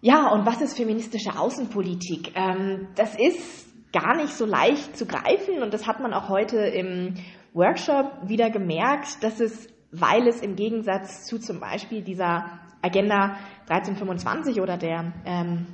Ja, 0.00 0.28
und 0.32 0.46
was 0.46 0.60
ist 0.60 0.76
feministische 0.76 1.38
Außenpolitik? 1.38 2.32
Ähm, 2.34 2.88
das 2.96 3.14
ist 3.14 3.72
gar 3.92 4.16
nicht 4.16 4.32
so 4.32 4.46
leicht 4.46 4.96
zu 4.96 5.06
greifen 5.06 5.62
und 5.62 5.72
das 5.72 5.86
hat 5.86 6.00
man 6.00 6.12
auch 6.12 6.28
heute 6.28 6.58
im 6.58 7.14
Workshop 7.52 8.28
wieder 8.28 8.50
gemerkt, 8.50 9.22
dass 9.22 9.40
es, 9.40 9.68
weil 9.90 10.26
es 10.26 10.40
im 10.40 10.56
Gegensatz 10.56 11.24
zu 11.26 11.38
zum 11.38 11.60
Beispiel 11.60 12.02
dieser 12.02 12.58
Agenda 12.80 13.36
1325 13.68 14.60
oder 14.60 14.76
der 14.76 15.12
ähm, 15.24 15.66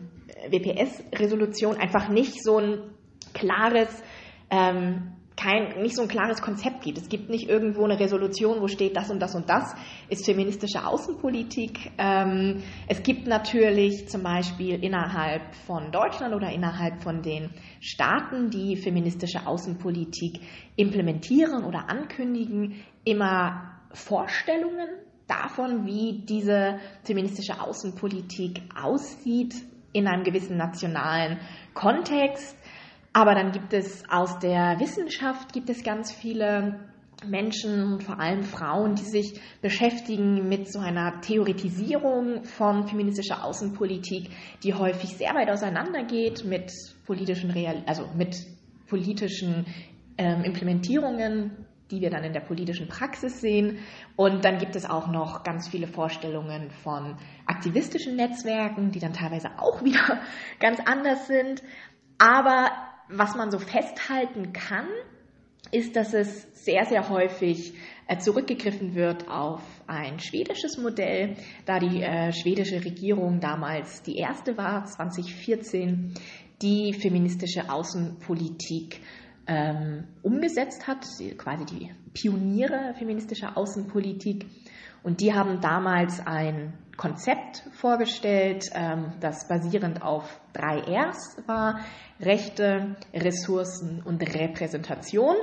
WPS-Resolution 0.50 1.76
einfach 1.76 2.08
nicht 2.08 2.42
so 2.42 2.58
ein 2.58 2.90
klares 3.32 4.02
ähm, 4.50 5.12
kein, 5.38 5.82
nicht 5.82 5.94
so 5.94 6.02
ein 6.02 6.08
klares 6.08 6.42
Konzept 6.42 6.82
gibt. 6.82 6.98
Es 6.98 7.08
gibt 7.08 7.30
nicht 7.30 7.48
irgendwo 7.48 7.84
eine 7.84 7.98
Resolution, 7.98 8.60
wo 8.60 8.66
steht, 8.66 8.96
das 8.96 9.08
und 9.08 9.20
das 9.20 9.36
und 9.36 9.48
das 9.48 9.72
ist 10.08 10.26
feministische 10.26 10.84
Außenpolitik. 10.84 11.92
Ähm, 11.96 12.62
es 12.88 13.04
gibt 13.04 13.28
natürlich 13.28 14.08
zum 14.08 14.24
Beispiel 14.24 14.82
innerhalb 14.82 15.54
von 15.66 15.92
Deutschland 15.92 16.34
oder 16.34 16.50
innerhalb 16.50 17.02
von 17.02 17.22
den 17.22 17.50
Staaten, 17.80 18.50
die 18.50 18.76
feministische 18.76 19.46
Außenpolitik 19.46 20.40
implementieren 20.74 21.64
oder 21.64 21.88
ankündigen, 21.88 22.74
immer 23.04 23.78
Vorstellungen 23.92 24.88
davon, 25.28 25.86
wie 25.86 26.24
diese 26.24 26.80
feministische 27.04 27.60
Außenpolitik 27.60 28.62
aussieht 28.74 29.54
in 29.92 30.08
einem 30.08 30.24
gewissen 30.24 30.56
nationalen 30.56 31.38
Kontext. 31.74 32.57
Aber 33.18 33.34
dann 33.34 33.50
gibt 33.50 33.72
es 33.72 34.04
aus 34.08 34.38
der 34.38 34.78
Wissenschaft 34.78 35.52
gibt 35.52 35.68
es 35.70 35.82
ganz 35.82 36.12
viele 36.12 36.78
Menschen, 37.26 38.00
vor 38.00 38.20
allem 38.20 38.44
Frauen, 38.44 38.94
die 38.94 39.02
sich 39.02 39.40
beschäftigen 39.60 40.48
mit 40.48 40.72
so 40.72 40.78
einer 40.78 41.20
Theoretisierung 41.20 42.44
von 42.44 42.86
feministischer 42.86 43.44
Außenpolitik, 43.44 44.30
die 44.62 44.72
häufig 44.72 45.16
sehr 45.16 45.34
weit 45.34 45.50
auseinandergeht 45.50 46.44
mit 46.44 46.70
politischen 47.06 47.50
Real 47.50 47.82
also 47.86 48.08
mit 48.16 48.36
politischen 48.86 49.66
ähm, 50.16 50.44
Implementierungen, 50.44 51.66
die 51.90 52.00
wir 52.00 52.10
dann 52.10 52.22
in 52.22 52.32
der 52.32 52.42
politischen 52.42 52.86
Praxis 52.86 53.40
sehen. 53.40 53.78
Und 54.14 54.44
dann 54.44 54.58
gibt 54.58 54.76
es 54.76 54.88
auch 54.88 55.08
noch 55.08 55.42
ganz 55.42 55.66
viele 55.66 55.88
Vorstellungen 55.88 56.70
von 56.70 57.16
aktivistischen 57.46 58.14
Netzwerken, 58.14 58.92
die 58.92 59.00
dann 59.00 59.12
teilweise 59.12 59.58
auch 59.58 59.82
wieder 59.84 60.20
ganz 60.60 60.78
anders 60.86 61.26
sind. 61.26 61.64
Aber 62.20 62.70
was 63.08 63.34
man 63.34 63.50
so 63.50 63.58
festhalten 63.58 64.52
kann, 64.52 64.86
ist, 65.70 65.96
dass 65.96 66.14
es 66.14 66.46
sehr, 66.64 66.84
sehr 66.86 67.08
häufig 67.08 67.74
äh, 68.06 68.18
zurückgegriffen 68.18 68.94
wird 68.94 69.28
auf 69.28 69.62
ein 69.86 70.18
schwedisches 70.18 70.78
Modell, 70.78 71.36
da 71.66 71.78
die 71.78 72.02
äh, 72.02 72.32
schwedische 72.32 72.84
Regierung 72.84 73.40
damals 73.40 74.02
die 74.02 74.16
erste 74.16 74.56
war, 74.56 74.84
2014, 74.84 76.14
die 76.62 76.92
feministische 76.94 77.70
Außenpolitik 77.70 79.00
ähm, 79.46 80.04
umgesetzt 80.22 80.86
hat, 80.86 81.06
quasi 81.36 81.64
die 81.66 81.90
Pioniere 82.12 82.94
feministischer 82.98 83.56
Außenpolitik. 83.56 84.46
Und 85.02 85.20
die 85.20 85.32
haben 85.32 85.60
damals 85.60 86.20
ein 86.26 86.74
Konzept 86.98 87.62
vorgestellt, 87.74 88.70
ähm, 88.74 89.12
das 89.20 89.46
basierend 89.46 90.02
auf 90.02 90.40
drei 90.52 90.80
Rs 90.80 91.38
war. 91.46 91.78
Rechte, 92.20 92.96
Ressourcen 93.14 94.02
und 94.02 94.20
Repräsentation. 94.20 95.36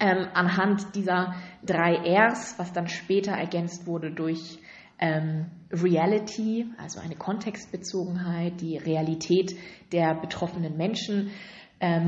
Ähm, 0.00 0.28
anhand 0.32 0.94
dieser 0.94 1.34
drei 1.62 1.94
Rs, 1.96 2.58
was 2.58 2.72
dann 2.72 2.88
später 2.88 3.32
ergänzt 3.32 3.86
wurde 3.86 4.10
durch 4.10 4.58
ähm, 4.98 5.50
Reality, 5.70 6.66
also 6.78 7.00
eine 7.00 7.16
Kontextbezogenheit, 7.16 8.60
die 8.60 8.78
Realität 8.78 9.54
der 9.92 10.14
betroffenen 10.14 10.76
Menschen. 10.76 11.30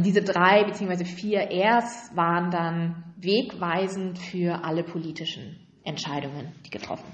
Diese 0.02 0.22
drei 0.22 0.64
bzw. 0.64 1.04
vier 1.04 1.42
Rs 1.42 2.10
waren 2.16 2.50
dann 2.50 3.04
wegweisend 3.18 4.18
für 4.18 4.64
alle 4.64 4.82
politischen 4.82 5.60
Entscheidungen, 5.84 6.52
die 6.66 6.70
getroffen 6.70 7.06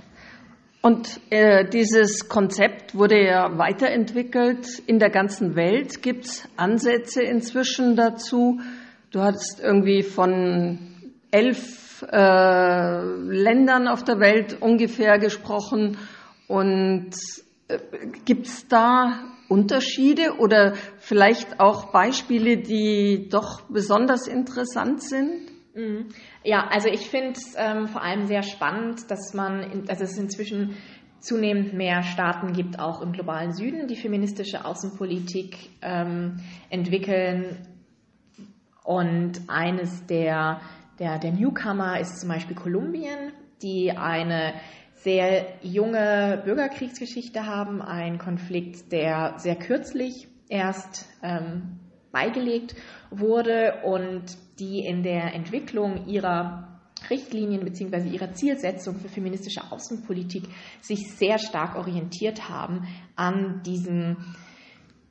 und 0.87 1.21
äh, 1.31 1.69
dieses 1.69 2.29
Konzept 2.29 2.95
wurde 2.95 3.21
ja 3.21 3.59
weiterentwickelt. 3.59 4.69
In 4.87 5.01
der 5.01 5.11
ganzen 5.11 5.57
Welt 5.57 6.01
gibt 6.01 6.27
es 6.27 6.49
Ansätze 6.57 7.25
inzwischen 7.25 7.97
dazu. 7.97 8.61
Du 9.11 9.21
hast 9.21 9.59
irgendwie 9.61 10.05
von 10.05 10.79
elf 11.33 12.03
äh, 12.09 13.01
Ländern 13.03 13.89
auf 13.89 14.05
der 14.05 14.21
Welt 14.21 14.59
ungefähr 14.61 15.19
gesprochen. 15.19 15.99
Und 16.47 17.17
äh, 17.67 17.79
gibt 18.25 18.47
es 18.47 18.69
da 18.69 19.25
Unterschiede 19.49 20.37
oder 20.39 20.75
vielleicht 20.99 21.59
auch 21.59 21.91
Beispiele, 21.91 22.59
die 22.59 23.29
doch 23.29 23.63
besonders 23.63 24.29
interessant 24.29 25.03
sind? 25.03 25.56
Mhm. 25.77 26.09
Ja, 26.43 26.67
also 26.69 26.89
ich 26.89 27.09
finde 27.11 27.33
es 27.33 27.55
ähm, 27.57 27.87
vor 27.87 28.03
allem 28.03 28.27
sehr 28.27 28.43
spannend, 28.43 29.11
dass 29.11 29.35
man, 29.35 29.63
in, 29.63 29.85
dass 29.85 30.01
es 30.01 30.17
inzwischen 30.17 30.77
zunehmend 31.21 31.75
mehr 31.75 32.03
Staaten 32.03 32.53
gibt, 32.53 32.79
auch 32.79 33.03
im 33.03 33.13
globalen 33.13 33.53
Süden, 33.53 33.87
die 33.87 33.97
feministische 33.97 34.65
Außenpolitik 34.65 35.71
ähm, 35.83 36.41
entwickeln. 36.71 37.59
Und 38.85 39.43
eines 39.49 40.07
der, 40.07 40.61
der, 40.99 41.19
der 41.19 41.33
Newcomer 41.33 42.01
ist 42.01 42.21
zum 42.21 42.31
Beispiel 42.31 42.57
Kolumbien, 42.57 43.33
die 43.61 43.93
eine 43.93 44.55
sehr 44.95 45.47
junge 45.63 46.41
Bürgerkriegsgeschichte 46.45 47.45
haben, 47.45 47.83
ein 47.83 48.19
Konflikt, 48.19 48.93
der 48.93 49.35
sehr 49.39 49.57
kürzlich 49.57 50.29
erst 50.49 51.07
ähm, 51.23 51.81
beigelegt 52.17 52.75
wurde 53.11 53.83
und 53.85 54.25
die 54.59 54.81
in 54.87 55.03
der 55.03 55.35
Entwicklung 55.35 56.07
ihrer 56.07 56.81
Richtlinien 57.11 57.63
bzw. 57.63 58.09
ihrer 58.09 58.33
Zielsetzung 58.33 58.97
für 58.97 59.09
feministische 59.09 59.71
Außenpolitik 59.71 60.45
sich 60.81 61.13
sehr 61.13 61.39
stark 61.39 61.77
orientiert 61.77 62.49
haben 62.49 62.89
an 63.17 63.61
diesem 63.65 64.17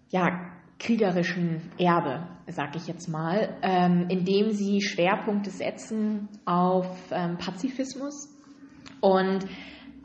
ja, 0.10 0.52
kriegerischen 0.80 1.62
Erbe, 1.78 2.28
sage 2.48 2.78
ich 2.78 2.88
jetzt 2.88 3.08
mal, 3.08 3.56
ähm, 3.62 4.08
indem 4.10 4.52
sie 4.52 4.82
Schwerpunkte 4.82 5.52
setzen 5.52 6.28
auf 6.46 6.88
ähm, 7.12 7.38
Pazifismus 7.38 8.30
und 9.00 9.46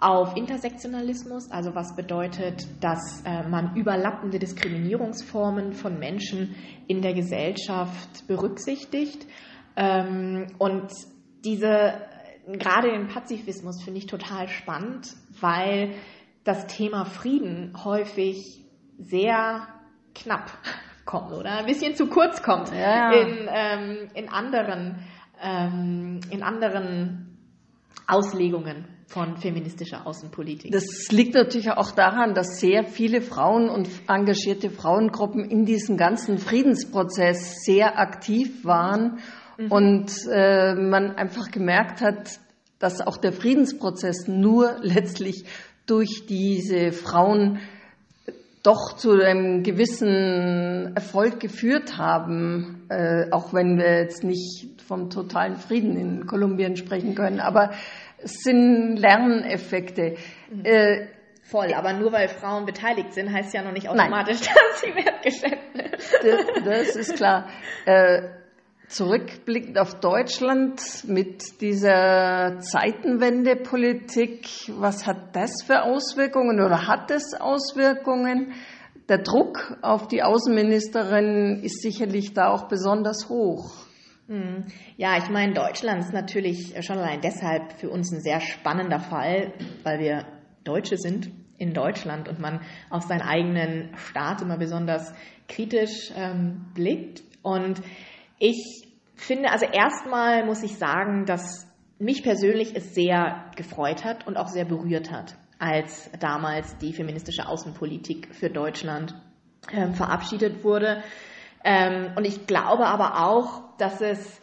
auf 0.00 0.34
Intersektionalismus, 0.34 1.50
also 1.50 1.74
was 1.74 1.94
bedeutet, 1.94 2.66
dass 2.80 3.22
äh, 3.26 3.46
man 3.46 3.76
überlappende 3.76 4.38
Diskriminierungsformen 4.38 5.74
von 5.74 5.98
Menschen 5.98 6.54
in 6.88 7.02
der 7.02 7.12
Gesellschaft 7.12 8.26
berücksichtigt. 8.26 9.26
Ähm, 9.76 10.46
und 10.58 10.90
diese, 11.44 12.00
gerade 12.46 12.90
den 12.90 13.08
Pazifismus 13.08 13.82
finde 13.82 13.98
ich 13.98 14.06
total 14.06 14.48
spannend, 14.48 15.08
weil 15.38 15.94
das 16.44 16.66
Thema 16.66 17.04
Frieden 17.04 17.74
häufig 17.84 18.64
sehr 18.98 19.68
knapp 20.14 20.50
kommt 21.04 21.32
oder 21.32 21.58
ein 21.58 21.66
bisschen 21.66 21.94
zu 21.94 22.06
kurz 22.06 22.42
kommt 22.42 22.72
ja. 22.72 23.12
in, 23.12 23.48
ähm, 23.50 24.08
in 24.14 24.30
anderen, 24.30 25.04
ähm, 25.42 26.20
in 26.30 26.42
anderen 26.42 27.36
Auslegungen 28.06 28.99
von 29.10 29.36
feministischer 29.36 30.06
Außenpolitik. 30.06 30.70
Das 30.70 31.10
liegt 31.10 31.34
natürlich 31.34 31.68
auch 31.72 31.90
daran, 31.90 32.32
dass 32.32 32.60
sehr 32.60 32.84
viele 32.84 33.20
Frauen 33.20 33.68
und 33.68 33.88
engagierte 34.06 34.70
Frauengruppen 34.70 35.44
in 35.44 35.64
diesem 35.64 35.96
ganzen 35.96 36.38
Friedensprozess 36.38 37.64
sehr 37.64 37.98
aktiv 37.98 38.64
waren 38.64 39.18
mhm. 39.58 39.72
und 39.72 40.12
äh, 40.30 40.76
man 40.76 41.16
einfach 41.16 41.50
gemerkt 41.50 42.00
hat, 42.00 42.38
dass 42.78 43.00
auch 43.00 43.16
der 43.16 43.32
Friedensprozess 43.32 44.28
nur 44.28 44.76
letztlich 44.82 45.44
durch 45.86 46.26
diese 46.28 46.92
Frauen 46.92 47.58
doch 48.62 48.96
zu 48.96 49.12
einem 49.12 49.64
gewissen 49.64 50.92
Erfolg 50.94 51.40
geführt 51.40 51.98
haben, 51.98 52.86
äh, 52.90 53.28
auch 53.32 53.52
wenn 53.52 53.76
wir 53.76 54.02
jetzt 54.02 54.22
nicht 54.22 54.68
vom 54.86 55.08
totalen 55.08 55.56
Frieden 55.56 55.96
in 55.96 56.26
Kolumbien 56.26 56.76
sprechen 56.76 57.14
können. 57.14 57.40
Aber 57.40 57.70
sind 58.24 58.96
Lerneffekte. 58.96 60.16
Mhm. 60.50 60.64
Äh, 60.64 61.06
Voll, 61.42 61.74
aber 61.74 61.92
nur 61.94 62.12
weil 62.12 62.28
Frauen 62.28 62.64
beteiligt 62.64 63.12
sind, 63.12 63.32
heißt 63.32 63.52
ja 63.54 63.62
noch 63.62 63.72
nicht 63.72 63.88
automatisch, 63.88 64.40
Nein. 64.40 64.54
dass 64.70 64.80
sie 64.80 64.94
wertgeschätzt 64.94 65.74
werden. 65.74 66.64
Das, 66.64 66.64
das 66.64 66.96
ist 66.96 67.16
klar. 67.16 67.48
Äh, 67.86 68.28
Zurückblickend 68.90 69.78
auf 69.78 70.00
Deutschland 70.00 70.82
mit 71.06 71.60
dieser 71.60 72.58
Zeitenwendepolitik, 72.58 74.48
was 74.80 75.06
hat 75.06 75.36
das 75.36 75.62
für 75.64 75.84
Auswirkungen 75.84 76.60
oder 76.60 76.88
hat 76.88 77.12
es 77.12 77.34
Auswirkungen? 77.40 78.52
Der 79.08 79.18
Druck 79.18 79.78
auf 79.82 80.08
die 80.08 80.24
Außenministerin 80.24 81.60
ist 81.62 81.82
sicherlich 81.82 82.34
da 82.34 82.48
auch 82.48 82.66
besonders 82.66 83.28
hoch. 83.28 83.86
Hm. 84.30 84.66
Ja, 84.96 85.18
ich 85.18 85.28
meine, 85.28 85.54
Deutschland 85.54 86.04
ist 86.04 86.12
natürlich 86.12 86.72
schon 86.86 86.98
allein 86.98 87.20
deshalb 87.20 87.72
für 87.80 87.90
uns 87.90 88.12
ein 88.12 88.20
sehr 88.20 88.40
spannender 88.40 89.00
Fall, 89.00 89.52
weil 89.82 89.98
wir 89.98 90.24
Deutsche 90.62 90.96
sind 90.98 91.32
in 91.58 91.74
Deutschland 91.74 92.28
und 92.28 92.38
man 92.38 92.60
auf 92.90 93.02
seinen 93.02 93.22
eigenen 93.22 93.90
Staat 93.96 94.40
immer 94.40 94.56
besonders 94.56 95.12
kritisch 95.48 96.12
ähm, 96.16 96.66
blickt. 96.74 97.24
Und 97.42 97.82
ich 98.38 98.86
finde, 99.16 99.50
also 99.50 99.66
erstmal 99.66 100.46
muss 100.46 100.62
ich 100.62 100.76
sagen, 100.76 101.26
dass 101.26 101.66
mich 101.98 102.22
persönlich 102.22 102.76
es 102.76 102.94
sehr 102.94 103.50
gefreut 103.56 104.04
hat 104.04 104.28
und 104.28 104.36
auch 104.36 104.46
sehr 104.46 104.64
berührt 104.64 105.10
hat, 105.10 105.34
als 105.58 106.08
damals 106.20 106.78
die 106.78 106.92
feministische 106.92 107.48
Außenpolitik 107.48 108.32
für 108.32 108.48
Deutschland 108.48 109.12
ähm, 109.72 109.94
verabschiedet 109.94 110.62
wurde. 110.62 111.02
Ähm, 111.64 112.12
und 112.16 112.26
ich 112.26 112.46
glaube 112.46 112.86
aber 112.86 113.26
auch, 113.26 113.62
dass 113.78 114.00
es, 114.00 114.40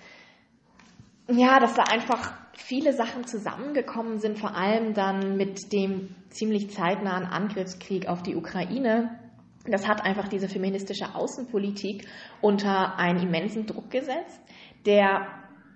ja, 1.29 1.59
dass 1.59 1.73
da 1.73 1.83
einfach 1.83 2.33
viele 2.53 2.93
Sachen 2.93 3.25
zusammengekommen 3.25 4.19
sind, 4.19 4.37
vor 4.39 4.55
allem 4.55 4.93
dann 4.93 5.37
mit 5.37 5.71
dem 5.71 6.15
ziemlich 6.29 6.71
zeitnahen 6.71 7.25
Angriffskrieg 7.25 8.07
auf 8.07 8.23
die 8.23 8.35
Ukraine. 8.35 9.19
Das 9.65 9.87
hat 9.87 10.03
einfach 10.03 10.27
diese 10.27 10.47
feministische 10.47 11.15
Außenpolitik 11.15 12.07
unter 12.41 12.97
einen 12.97 13.19
immensen 13.19 13.65
Druck 13.65 13.89
gesetzt, 13.89 14.41
der 14.85 15.27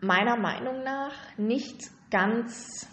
meiner 0.02 0.38
Meinung 0.38 0.84
nach 0.84 1.14
nicht 1.38 1.90
ganz 2.10 2.88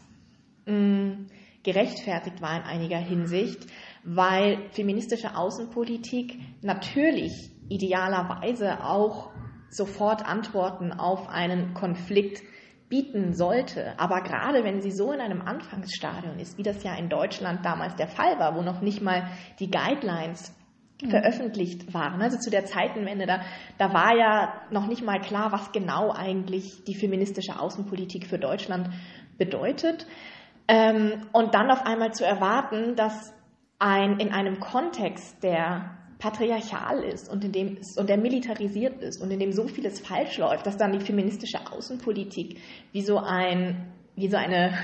mh, 0.67 0.75
mm, 0.75 1.27
gerechtfertigt 1.63 2.41
war 2.41 2.57
in 2.57 2.63
einiger 2.63 2.99
Hinsicht, 2.99 3.67
weil 4.11 4.71
feministische 4.71 5.37
Außenpolitik 5.37 6.39
natürlich 6.63 7.51
idealerweise 7.69 8.83
auch 8.83 9.31
sofort 9.69 10.25
Antworten 10.27 10.93
auf 10.93 11.29
einen 11.29 11.75
Konflikt 11.75 12.43
bieten 12.89 13.35
sollte. 13.35 13.93
Aber 13.99 14.23
gerade 14.23 14.65
wenn 14.65 14.81
sie 14.81 14.93
so 14.93 15.13
in 15.13 15.21
einem 15.21 15.43
Anfangsstadium 15.43 16.39
ist, 16.39 16.57
wie 16.57 16.63
das 16.63 16.83
ja 16.83 16.95
in 16.95 17.11
Deutschland 17.11 17.67
damals 17.67 17.97
der 17.97 18.09
Fall 18.09 18.39
war, 18.39 18.57
wo 18.57 18.63
noch 18.63 18.81
nicht 18.81 19.03
mal 19.03 19.29
die 19.59 19.71
Guidelines 19.71 20.55
mhm. 21.03 21.11
veröffentlicht 21.11 21.93
waren, 21.93 22.23
also 22.23 22.39
zu 22.39 22.49
der 22.49 22.65
Zeitenwende, 22.65 23.27
da, 23.27 23.43
da 23.77 23.93
war 23.93 24.17
ja 24.17 24.55
noch 24.71 24.87
nicht 24.87 25.05
mal 25.05 25.21
klar, 25.21 25.53
was 25.53 25.71
genau 25.73 26.13
eigentlich 26.13 26.83
die 26.85 26.95
feministische 26.95 27.61
Außenpolitik 27.61 28.27
für 28.27 28.39
Deutschland 28.39 28.89
bedeutet. 29.37 30.07
Ähm, 30.67 31.27
und 31.33 31.55
dann 31.55 31.71
auf 31.71 31.85
einmal 31.85 32.13
zu 32.13 32.25
erwarten, 32.25 32.97
dass 32.97 33.35
ein, 33.79 34.19
in 34.19 34.33
einem 34.33 34.61
Kontext, 34.61 35.43
der 35.43 35.99
patriarchal 36.19 37.05
ist 37.05 37.29
und 37.29 37.45
in 37.45 37.53
dem 37.53 37.79
und 37.97 38.09
der 38.09 38.19
militarisiert 38.19 39.01
ist 39.03 39.23
und 39.23 39.31
in 39.31 39.39
dem 39.39 39.53
so 39.53 39.69
vieles 39.69 40.01
falsch 40.01 40.37
läuft, 40.39 40.67
dass 40.67 40.77
dann 40.77 40.93
die 40.93 41.05
feministische 41.05 41.59
Außenpolitik 41.71 42.61
wie 42.93 43.03
so 43.03 43.19
ein 43.19 43.93
wie 44.17 44.29
so 44.29 44.37
eine 44.37 44.77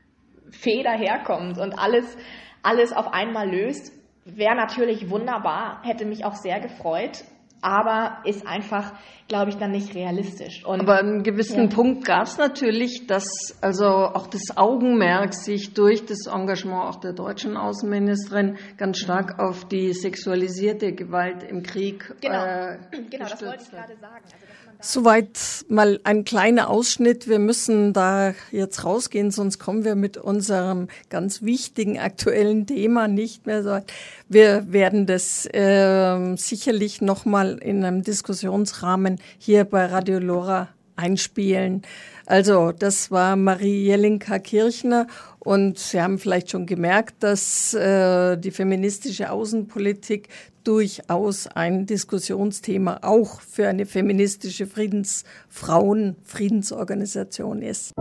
Feder 0.50 0.90
herkommt 0.90 1.58
und 1.58 1.78
alles 1.78 2.16
alles 2.62 2.92
auf 2.92 3.12
einmal 3.12 3.48
löst, 3.48 3.92
wäre 4.24 4.56
natürlich 4.56 5.08
wunderbar, 5.08 5.80
hätte 5.84 6.04
mich 6.04 6.24
auch 6.24 6.34
sehr 6.34 6.60
gefreut 6.60 7.24
aber 7.62 8.18
ist 8.24 8.46
einfach, 8.46 8.92
glaube 9.28 9.50
ich, 9.50 9.56
dann 9.56 9.70
nicht 9.70 9.94
realistisch. 9.94 10.64
Und, 10.64 10.80
aber 10.80 10.98
einen 10.98 11.22
gewissen 11.22 11.68
ja. 11.68 11.74
Punkt 11.74 12.04
gab 12.04 12.24
es 12.24 12.38
natürlich, 12.38 13.06
dass 13.06 13.28
also 13.60 13.86
auch 13.86 14.26
das 14.26 14.56
Augenmerk 14.56 15.34
sich 15.34 15.74
durch 15.74 16.04
das 16.06 16.26
Engagement 16.26 16.84
auch 16.84 17.00
der 17.00 17.12
deutschen 17.12 17.56
Außenministerin 17.56 18.56
ganz 18.76 18.98
stark 18.98 19.38
auf 19.38 19.66
die 19.66 19.92
sexualisierte 19.92 20.92
Gewalt 20.92 21.42
im 21.42 21.62
Krieg 21.62 22.14
genau. 22.20 22.44
Äh, 22.44 22.78
genau, 23.10 23.28
das 23.28 23.42
wollte 23.42 23.62
ich 23.62 23.70
gerade 23.70 23.96
sagen. 23.96 24.24
Also, 24.24 24.59
Soweit 24.82 25.66
mal 25.68 26.00
ein 26.04 26.24
kleiner 26.24 26.70
Ausschnitt. 26.70 27.28
Wir 27.28 27.38
müssen 27.38 27.92
da 27.92 28.32
jetzt 28.50 28.82
rausgehen, 28.84 29.30
sonst 29.30 29.58
kommen 29.58 29.84
wir 29.84 29.94
mit 29.94 30.16
unserem 30.16 30.88
ganz 31.10 31.42
wichtigen 31.42 31.98
aktuellen 31.98 32.66
Thema 32.66 33.06
nicht 33.06 33.46
mehr 33.46 33.62
so. 33.62 33.80
Wir 34.28 34.72
werden 34.72 35.04
das 35.04 35.46
äh, 35.52 36.34
sicherlich 36.36 37.02
noch 37.02 37.26
mal 37.26 37.58
in 37.58 37.84
einem 37.84 38.02
Diskussionsrahmen 38.02 39.20
hier 39.38 39.64
bei 39.64 39.84
Radio 39.84 40.18
Lora 40.18 40.68
einspielen. 40.96 41.82
Also, 42.24 42.72
das 42.72 43.10
war 43.10 43.36
Marie 43.36 43.84
Jelinka 43.84 44.38
Kirchner 44.38 45.08
und 45.42 45.78
Sie 45.78 45.98
haben 46.00 46.18
vielleicht 46.18 46.50
schon 46.50 46.66
gemerkt, 46.66 47.22
dass 47.22 47.72
äh, 47.74 48.36
die 48.36 48.50
feministische 48.50 49.30
Außenpolitik 49.30 50.28
durchaus 50.64 51.46
ein 51.46 51.86
Diskussionsthema 51.86 52.98
auch 53.02 53.40
für 53.40 53.68
eine 53.68 53.86
feministische 53.86 54.66
Friedensfrauen-Friedensorganisation 54.66 57.62
ist. 57.62 57.92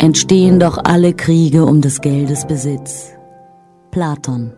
Entstehen 0.00 0.58
doch 0.58 0.78
alle 0.82 1.14
Kriege 1.14 1.64
um 1.64 1.80
des 1.80 2.00
Geldes 2.00 2.44
Besitz. 2.46 3.12
Platon. 3.90 4.52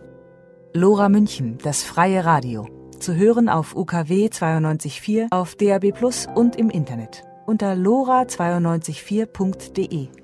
Lora 0.73 1.09
München, 1.09 1.57
das 1.63 1.83
freie 1.83 2.23
Radio. 2.25 2.67
Zu 2.99 3.15
hören 3.15 3.49
auf 3.49 3.75
UKW 3.75 4.27
92.4, 4.27 5.27
auf 5.31 5.55
DAB 5.55 5.91
Plus 5.91 6.27
und 6.33 6.55
im 6.55 6.69
Internet 6.69 7.23
unter 7.45 7.73
lora924.de. 7.73 10.20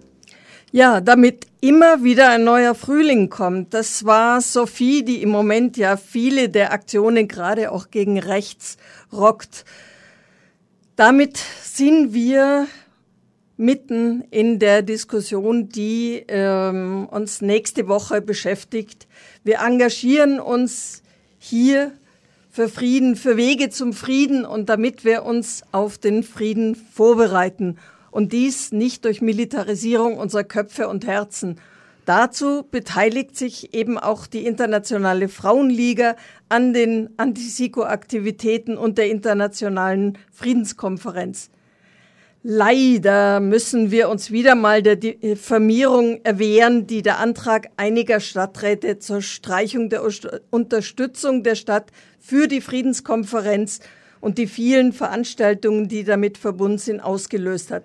Ja, 0.74 1.00
damit 1.00 1.48
immer 1.62 2.04
wieder 2.04 2.30
ein 2.30 2.44
neuer 2.44 2.76
Frühling 2.76 3.30
kommt. 3.30 3.74
Das 3.74 4.04
war 4.04 4.42
Sophie, 4.42 5.04
die 5.04 5.22
im 5.22 5.30
Moment 5.30 5.78
ja 5.78 5.96
viele 5.96 6.50
der 6.50 6.74
Aktionen 6.74 7.30
gerade 7.30 7.72
auch 7.72 7.90
gegen 7.90 8.20
rechts 8.20 8.76
rockt. 9.14 9.64
Damit 10.98 11.38
sind 11.64 12.14
wir 12.14 12.68
mitten 13.56 14.26
in 14.30 14.60
der 14.60 14.82
Diskussion, 14.82 15.70
die 15.70 16.26
ähm, 16.28 17.08
uns 17.10 17.40
nächste 17.42 17.88
Woche 17.88 18.22
beschäftigt. 18.22 19.08
Wir 19.46 19.60
engagieren 19.60 20.38
uns 20.38 21.02
hier 21.40 21.94
für 22.50 22.68
Frieden, 22.68 23.16
für 23.16 23.38
Wege 23.38 23.70
zum 23.70 23.94
Frieden 23.94 24.44
und 24.44 24.68
damit 24.68 25.06
wir 25.06 25.24
uns 25.24 25.64
auf 25.72 25.98
den 25.98 26.24
Frieden 26.24 26.76
vorbereiten 26.76 27.78
und 28.18 28.34
dies 28.34 28.72
nicht 28.72 29.06
durch 29.06 29.22
Militarisierung 29.22 30.18
unserer 30.18 30.44
Köpfe 30.44 30.88
und 30.88 31.06
Herzen. 31.06 31.60
Dazu 32.06 32.64
beteiligt 32.64 33.38
sich 33.38 33.76
eben 33.76 34.00
auch 34.00 34.26
die 34.26 34.48
Internationale 34.48 35.30
Frauenliga 35.30 36.16
an 36.50 36.74
den 36.74 37.12
Antisiko-Aktivitäten 37.18 38.76
und 38.76 38.98
der 38.98 39.12
Internationalen 39.12 40.18
Friedenskonferenz. 40.34 41.52
Leider 42.42 43.40
müssen 43.40 43.92
wir 43.92 44.10
uns 44.10 44.32
wieder 44.32 44.56
mal 44.56 44.82
der 44.82 44.96
Diffamierung 44.96 46.20
erwehren, 46.24 46.88
die 46.88 47.04
der 47.04 47.20
Antrag 47.20 47.70
einiger 47.78 48.20
Stadträte 48.20 48.98
zur 48.98 49.22
Streichung 49.22 49.92
der 49.92 50.02
Unterstützung 50.50 51.44
der 51.44 51.54
Stadt 51.54 51.92
für 52.20 52.48
die 52.48 52.62
Friedenskonferenz 52.62 53.80
und 54.22 54.40
die 54.40 54.48
vielen 54.48 54.92
Veranstaltungen, 54.92 55.88
die 55.88 56.04
damit 56.04 56.40
verbunden 56.40 56.80
sind, 56.80 57.00
ausgelöst 57.00 57.70
hat. 57.70 57.84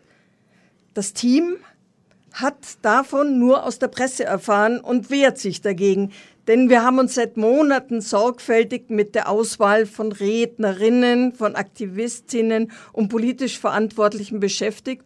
Das 0.95 1.15
Team 1.15 1.57
hat 2.35 2.57
davon 2.83 3.39
nur 3.39 3.65
aus 3.65 3.79
der 3.79 3.89
Presse 3.89 4.25
erfahren 4.25 4.81
und 4.81 5.11
wehrt 5.11 5.39
sich 5.39 5.61
dagegen. 5.61 6.13
Denn 6.49 6.69
wir 6.69 6.83
haben 6.83 6.99
uns 6.99 7.15
seit 7.15 7.37
Monaten 7.37 8.01
sorgfältig 8.01 8.91
mit 8.91 9.15
der 9.15 9.29
Auswahl 9.29 9.87
von 9.87 10.13
Rednerinnen, 10.13 11.35
von 11.35 11.55
Aktivistinnen 11.55 12.73
und 12.93 13.09
politisch 13.09 13.59
Verantwortlichen 13.59 14.41
beschäftigt. 14.41 15.05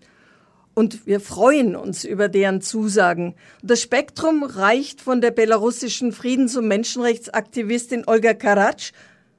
Und 0.75 1.07
wir 1.07 1.21
freuen 1.21 1.77
uns 1.77 2.05
über 2.05 2.29
deren 2.29 2.61
Zusagen. 2.61 3.35
Das 3.63 3.81
Spektrum 3.81 4.45
reicht 4.45 5.01
von 5.01 5.21
der 5.21 5.31
belarussischen 5.31 6.13
Friedens- 6.13 6.57
und 6.57 6.69
Menschenrechtsaktivistin 6.69 8.05
Olga 8.07 8.35
Karatsch 8.35 8.93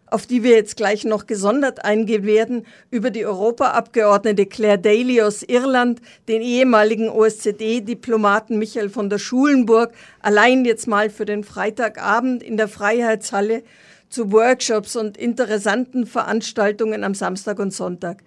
auf 0.09 0.25
die 0.25 0.43
wir 0.43 0.51
jetzt 0.51 0.77
gleich 0.77 1.03
noch 1.03 1.27
gesondert 1.27 1.83
eingehen 1.83 2.25
werden, 2.25 2.65
über 2.89 3.11
die 3.11 3.25
Europaabgeordnete 3.25 4.45
Claire 4.45 4.77
Daly 4.77 5.21
aus 5.21 5.43
Irland, 5.43 6.01
den 6.27 6.41
ehemaligen 6.41 7.09
OSZE-Diplomaten 7.09 8.57
Michael 8.57 8.89
von 8.89 9.09
der 9.09 9.19
Schulenburg, 9.19 9.93
allein 10.21 10.65
jetzt 10.65 10.87
mal 10.87 11.09
für 11.09 11.25
den 11.25 11.43
Freitagabend 11.43 12.41
in 12.41 12.57
der 12.57 12.69
Freiheitshalle 12.69 13.63
zu 14.09 14.31
Workshops 14.31 14.95
und 14.95 15.17
interessanten 15.17 16.05
Veranstaltungen 16.05 17.03
am 17.03 17.13
Samstag 17.13 17.59
und 17.59 17.73
Sonntag. 17.73 18.23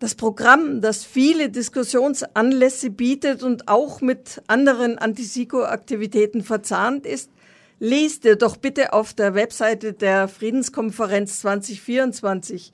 Das 0.00 0.16
Programm, 0.16 0.80
das 0.80 1.04
viele 1.04 1.48
Diskussionsanlässe 1.48 2.90
bietet 2.90 3.44
und 3.44 3.68
auch 3.68 4.00
mit 4.00 4.42
anderen 4.48 4.98
Antisiko-Aktivitäten 4.98 6.42
verzahnt 6.42 7.06
ist, 7.06 7.30
Lest 7.84 8.24
ihr 8.26 8.36
doch 8.36 8.58
bitte 8.58 8.92
auf 8.92 9.12
der 9.12 9.34
Webseite 9.34 9.92
der 9.92 10.28
Friedenskonferenz 10.28 11.40
2024. 11.40 12.72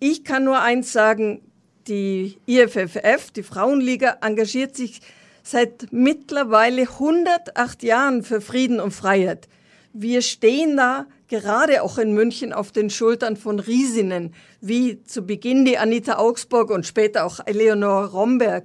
Ich 0.00 0.24
kann 0.24 0.42
nur 0.42 0.60
eins 0.60 0.92
sagen, 0.92 1.40
die 1.86 2.40
IFFF, 2.44 3.30
die 3.30 3.44
Frauenliga, 3.44 4.18
engagiert 4.22 4.74
sich 4.74 5.02
seit 5.44 5.92
mittlerweile 5.92 6.82
108 6.82 7.84
Jahren 7.84 8.24
für 8.24 8.40
Frieden 8.40 8.80
und 8.80 8.90
Freiheit. 8.90 9.46
Wir 9.92 10.20
stehen 10.20 10.76
da 10.76 11.06
gerade 11.28 11.84
auch 11.84 11.96
in 11.98 12.12
München 12.12 12.52
auf 12.52 12.72
den 12.72 12.90
Schultern 12.90 13.36
von 13.36 13.60
Riesinnen, 13.60 14.34
wie 14.60 15.00
zu 15.04 15.22
Beginn 15.22 15.64
die 15.64 15.78
Anita 15.78 16.16
Augsburg 16.16 16.70
und 16.70 16.86
später 16.86 17.24
auch 17.24 17.38
Eleonore 17.46 18.10
Romberg, 18.10 18.64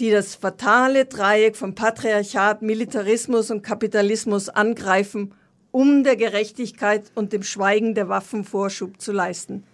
die 0.00 0.10
das 0.10 0.34
fatale 0.34 1.04
Dreieck 1.04 1.56
von 1.56 1.74
Patriarchat, 1.74 2.62
Militarismus 2.62 3.50
und 3.50 3.62
Kapitalismus 3.62 4.48
angreifen, 4.48 5.34
um 5.70 6.04
der 6.04 6.16
Gerechtigkeit 6.16 7.10
und 7.14 7.32
dem 7.32 7.42
Schweigen 7.42 7.94
der 7.94 8.08
Waffen 8.08 8.44
Vorschub 8.44 9.00
zu 9.00 9.12
leisten. 9.12 9.64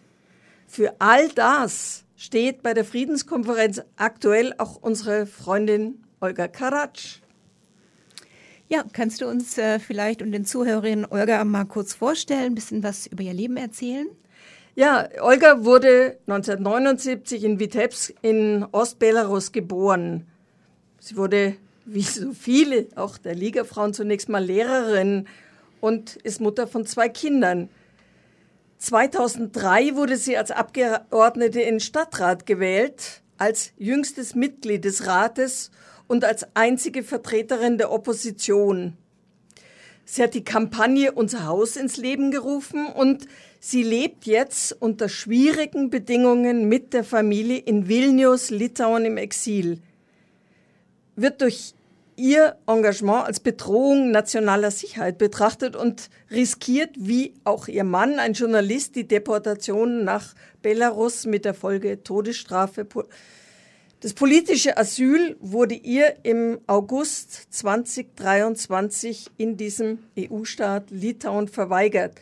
Für 0.67 0.95
all 0.99 1.29
das 1.31 2.05
steht 2.17 2.63
bei 2.63 2.75
der 2.75 2.85
Friedenskonferenz 2.85 3.83
aktuell 3.97 4.55
auch 4.59 4.77
unsere 4.77 5.27
Freundin 5.27 6.05
Olga 6.21 6.49
Karatsch. 6.49 7.21
Ja, 8.69 8.85
kannst 8.93 9.21
du 9.21 9.27
uns 9.27 9.59
äh, 9.59 9.81
vielleicht 9.81 10.23
und 10.23 10.31
den 10.31 10.45
Zuhörerinnen 10.45 11.07
Olga 11.07 11.43
mal 11.45 11.65
kurz 11.65 11.95
vorstellen, 11.95 12.53
ein 12.53 12.55
bisschen 12.55 12.83
was 12.83 13.07
über 13.07 13.23
ihr 13.23 13.35
Leben 13.35 13.57
erzählen? 13.57 14.07
Ja, 14.77 15.09
Olga 15.21 15.65
wurde 15.65 16.19
1979 16.27 17.43
in 17.43 17.59
Vitebsk 17.59 18.15
in 18.23 18.65
Ostbelarus 18.71 19.51
geboren. 19.51 20.27
Sie 21.01 21.17
wurde, 21.17 21.57
wie 21.87 22.03
so 22.03 22.33
viele, 22.33 22.87
auch 22.95 23.19
der 23.19 23.35
Ligafrauen, 23.35 23.95
zunächst 23.95 24.29
mal 24.29 24.45
Lehrerin 24.45 25.27
und 25.81 26.17
ist 26.17 26.41
Mutter 26.41 26.69
von 26.69 26.87
zwei 26.87 27.09
Kindern. 27.09 27.69
2003 28.79 29.97
wurde 29.97 30.17
sie 30.17 30.37
als 30.37 30.53
Abgeordnete 30.53 31.61
in 31.61 31.81
Stadtrat 31.81 32.47
gewählt, 32.47 33.23
als 33.39 33.73
jüngstes 33.77 34.35
Mitglied 34.35 34.85
des 34.85 35.07
Rates 35.07 35.71
und 36.07 36.25
als 36.25 36.47
einzige 36.55 37.03
Vertreterin 37.03 37.77
der 37.77 37.91
Opposition. 37.91 38.97
Sie 40.05 40.23
hat 40.23 40.35
die 40.35 40.45
Kampagne 40.45 41.13
Unser 41.13 41.47
Haus 41.47 41.77
ins 41.77 41.97
Leben 41.97 42.31
gerufen 42.31 42.87
und 42.87 43.27
sie 43.61 43.83
lebt 43.85 44.27
jetzt 44.27 44.73
unter 44.81 45.09
schwierigen 45.09 45.91
Bedingungen 45.91 46.69
mit 46.69 46.93
der 46.93 47.05
Familie 47.05 47.59
in 47.59 47.89
Vilnius, 47.89 48.51
Litauen 48.51 49.05
im 49.05 49.17
Exil. 49.17 49.79
Wird 51.15 51.43
durch 51.43 51.75
ihr 52.17 52.57
Engagement 52.67 53.27
als 53.27 53.41
Bedrohung 53.41 54.11
nationaler 54.11 54.71
Sicherheit 54.71 55.17
betrachtet 55.17 55.75
und 55.75 56.11
riskiert, 56.31 56.91
wie 56.97 57.35
auch 57.45 57.69
ihr 57.69 57.85
Mann, 57.85 58.19
ein 58.19 58.35
Journalist, 58.35 58.97
die 58.97 59.09
Deportation 59.09 60.05
nach 60.05 60.35
Belarus 60.63 61.25
mit 61.25 61.45
der 61.45 61.55
Folge 61.55 62.03
Todesstrafe. 62.03 62.87
Das 64.01 64.13
politische 64.13 64.77
Asyl 64.77 65.37
wurde 65.41 65.75
ihr 65.75 66.17
im 66.23 66.59
August 66.67 67.53
2023 67.55 69.31
in 69.37 69.57
diesem 69.57 70.01
EU-Staat 70.19 70.91
Litauen 70.91 71.49
verweigert. 71.49 72.15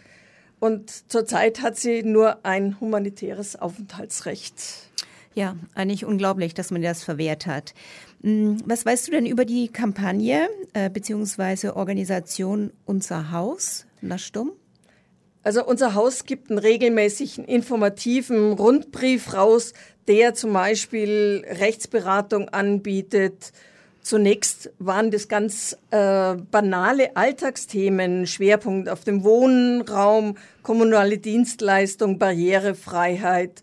Und 0.60 1.10
zurzeit 1.10 1.62
hat 1.62 1.76
sie 1.76 2.02
nur 2.02 2.44
ein 2.44 2.80
humanitäres 2.80 3.56
Aufenthaltsrecht. 3.56 4.54
Ja, 5.34 5.56
eigentlich 5.74 6.04
unglaublich, 6.04 6.54
dass 6.54 6.70
man 6.70 6.82
das 6.82 7.04
verwehrt 7.04 7.46
hat. 7.46 7.74
Hm, 8.22 8.58
was 8.64 8.84
weißt 8.84 9.06
du 9.06 9.12
denn 9.12 9.26
über 9.26 9.44
die 9.44 9.68
Kampagne 9.68 10.48
äh, 10.72 10.90
bzw. 10.90 11.70
Organisation 11.70 12.72
Unser 12.84 13.30
Haus, 13.30 13.86
Naschtum? 14.00 14.52
Also 15.44 15.64
unser 15.64 15.94
Haus 15.94 16.24
gibt 16.24 16.50
einen 16.50 16.58
regelmäßigen 16.58 17.44
informativen 17.44 18.52
Rundbrief 18.52 19.32
raus, 19.34 19.72
der 20.08 20.34
zum 20.34 20.52
Beispiel 20.52 21.44
Rechtsberatung 21.48 22.48
anbietet. 22.48 23.52
Zunächst 24.02 24.70
waren 24.78 25.10
das 25.10 25.28
ganz 25.28 25.76
äh, 25.90 26.34
banale 26.34 27.14
Alltagsthemen, 27.16 28.26
Schwerpunkt 28.26 28.88
auf 28.88 29.04
dem 29.04 29.22
Wohnraum, 29.22 30.36
kommunale 30.62 31.18
Dienstleistung, 31.18 32.18
Barrierefreiheit, 32.18 33.62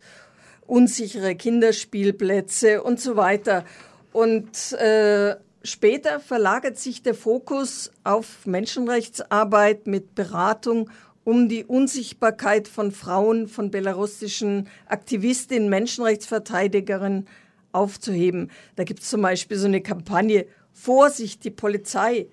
unsichere 0.67 1.35
Kinderspielplätze 1.35 2.83
und 2.83 2.99
so 2.99 3.15
weiter. 3.15 3.65
Und 4.11 4.73
äh, 4.73 5.35
später 5.63 6.19
verlagert 6.19 6.77
sich 6.77 7.01
der 7.01 7.15
Fokus 7.15 7.91
auf 8.03 8.45
Menschenrechtsarbeit 8.45 9.87
mit 9.87 10.15
Beratung 10.15 10.89
um 11.23 11.49
die 11.49 11.65
Unsichtbarkeit 11.65 12.67
von 12.67 12.91
Frauen, 12.91 13.47
von 13.47 13.71
belarussischen 13.71 14.67
Aktivistinnen, 14.85 15.69
Menschenrechtsverteidigerinnen 15.69 17.27
aufzuheben. 17.75 18.51
Da 18.75 18.83
gibt 18.83 19.01
es 19.01 19.09
zum 19.09 19.21
Beispiel 19.21 19.57
so 19.57 19.67
eine 19.67 19.81
Kampagne 19.81 20.45
Vorsicht, 20.73 21.43
die 21.43 21.51
Polizei. 21.51 22.27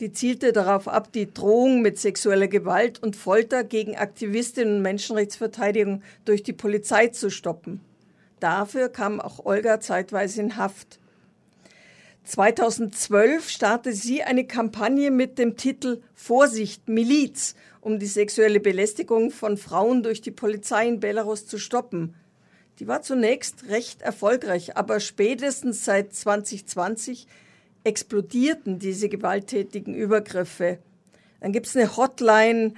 Die 0.00 0.12
zielte 0.12 0.52
darauf 0.52 0.86
ab, 0.86 1.12
die 1.12 1.32
Drohung 1.32 1.82
mit 1.82 1.98
sexueller 1.98 2.46
Gewalt 2.46 3.02
und 3.02 3.16
Folter 3.16 3.64
gegen 3.64 3.96
Aktivistinnen 3.96 4.76
und 4.76 4.82
Menschenrechtsverteidigung 4.82 6.02
durch 6.24 6.42
die 6.42 6.52
Polizei 6.52 7.08
zu 7.08 7.30
stoppen. 7.30 7.80
Dafür 8.38 8.88
kam 8.88 9.20
auch 9.20 9.44
Olga 9.44 9.80
zeitweise 9.80 10.40
in 10.40 10.56
Haft. 10.56 11.00
2012 12.22 13.48
startete 13.48 13.96
sie 13.96 14.22
eine 14.22 14.46
Kampagne 14.46 15.10
mit 15.10 15.38
dem 15.38 15.56
Titel 15.56 16.02
Vorsicht, 16.14 16.88
Miliz, 16.88 17.54
um 17.80 17.98
die 17.98 18.06
sexuelle 18.06 18.60
Belästigung 18.60 19.30
von 19.30 19.56
Frauen 19.56 20.02
durch 20.02 20.20
die 20.20 20.30
Polizei 20.30 20.86
in 20.86 21.00
Belarus 21.00 21.46
zu 21.46 21.58
stoppen. 21.58 22.14
Die 22.78 22.86
war 22.86 23.02
zunächst 23.02 23.68
recht 23.68 24.02
erfolgreich, 24.02 24.76
aber 24.76 25.00
spätestens 25.00 25.84
seit 25.84 26.14
2020 26.14 27.26
explodierten 27.82 28.78
diese 28.78 29.08
gewalttätigen 29.08 29.94
Übergriffe. 29.94 30.78
Dann 31.40 31.52
gibt 31.52 31.66
es 31.66 31.76
eine 31.76 31.96
Hotline, 31.96 32.74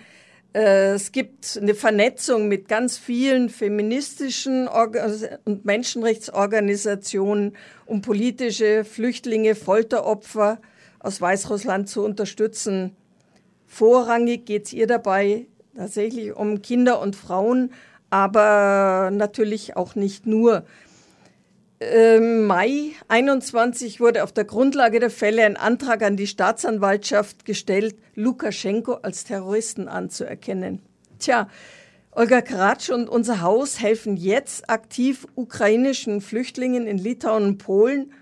äh, 0.55 0.95
es 0.95 1.13
gibt 1.13 1.59
eine 1.61 1.75
Vernetzung 1.75 2.49
mit 2.49 2.67
ganz 2.69 2.97
vielen 2.97 3.51
feministischen 3.51 4.69
und 4.69 5.65
Menschenrechtsorganisationen, 5.65 7.57
um 7.85 8.01
politische 8.01 8.85
Flüchtlinge, 8.85 9.55
Folteropfer 9.55 10.61
aus 10.99 11.21
Weißrussland 11.21 11.89
zu 11.89 12.05
unterstützen. 12.05 12.97
Vorrangig 13.67 14.47
geht 14.47 14.67
es 14.67 14.73
ihr 14.73 14.87
dabei 14.87 15.47
tatsächlich 15.77 16.35
um 16.35 16.63
Kinder 16.63 17.01
und 17.01 17.17
Frauen, 17.17 17.73
aber 18.11 19.11
natürlich 19.13 19.77
auch 19.77 19.95
nicht 19.95 20.27
nur. 20.27 20.65
Im 21.79 22.45
Mai 22.47 22.91
21 23.09 24.01
wurde 24.01 24.23
auf 24.23 24.33
der 24.33 24.45
Grundlage 24.45 25.01
der 25.01 25.09
Fälle 25.09 25.47
ein 25.47 25.57
Antrag 25.57 26.03
an 26.03 26.17
die 26.17 26.27
Staatsanwaltschaft 26.27 27.47
gestellt, 27.47 27.97
Lukaschenko 28.15 28.95
als 28.95 29.25
Terroristen 29.25 29.89
anzuerkennen. 29.89 30.83
Tja, 31.19 31.49
Olga 32.11 32.43
Kratsch 32.43 32.91
und 32.91 33.09
unser 33.09 33.41
Haus 33.41 33.81
helfen 33.81 34.17
jetzt 34.17 34.69
aktiv 34.69 35.27
ukrainischen 35.37 36.21
Flüchtlingen 36.21 36.87
in 36.87 36.99
Litauen 36.99 37.45
und 37.45 37.59
Polen 37.59 38.13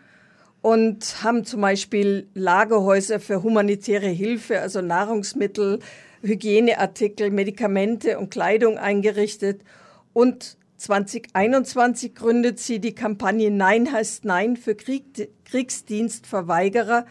und 0.61 1.24
haben 1.24 1.45
zum 1.45 1.61
Beispiel 1.61 2.28
Lagerhäuser 2.34 3.18
für 3.18 3.43
humanitäre 3.43 4.09
Hilfe, 4.09 4.61
also 4.61 4.82
Nahrungsmittel, 4.82 5.78
Hygieneartikel, 6.22 7.30
Medikamente 7.30 8.18
und 8.18 8.30
Kleidung 8.30 8.78
eingerichtet 8.78 9.62
und 10.12 10.56
2021 10.78 12.14
gründet 12.14 12.60
sie 12.60 12.78
die 12.78 12.94
Kampagne 12.94 13.50
Nein 13.50 13.92
heißt 13.92 14.24
Nein 14.24 14.56
für 14.56 14.76
Krieg, 14.76 15.30
Kriegsdienstverweigerer 15.44 17.04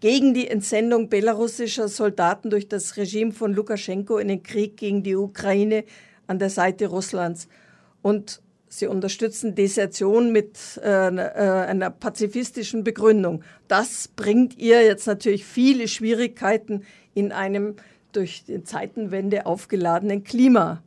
gegen 0.00 0.34
die 0.34 0.48
Entsendung 0.48 1.08
belarussischer 1.08 1.88
Soldaten 1.88 2.50
durch 2.50 2.68
das 2.68 2.96
Regime 2.96 3.32
von 3.32 3.52
Lukaschenko 3.52 4.18
in 4.18 4.28
den 4.28 4.42
Krieg 4.44 4.76
gegen 4.76 5.02
die 5.02 5.16
Ukraine 5.16 5.84
an 6.28 6.38
der 6.38 6.50
Seite 6.50 6.86
Russlands. 6.86 7.48
Und 8.02 8.40
sie 8.68 8.86
unterstützen 8.86 9.56
Desertion 9.56 10.30
mit 10.30 10.80
äh, 10.84 11.08
äh 11.08 11.66
einer 11.66 11.90
pazifistischen 11.90 12.84
Begründung. 12.84 13.42
Das 13.66 14.08
bringt 14.08 14.56
ihr 14.56 14.84
jetzt 14.84 15.08
natürlich 15.08 15.44
viele 15.44 15.88
Schwierigkeiten 15.88 16.84
in 17.14 17.32
einem 17.32 17.74
durch 18.12 18.44
die 18.44 18.64
Zeitenwende 18.64 19.46
aufgeladenen 19.46 20.24
Klima. 20.24 20.82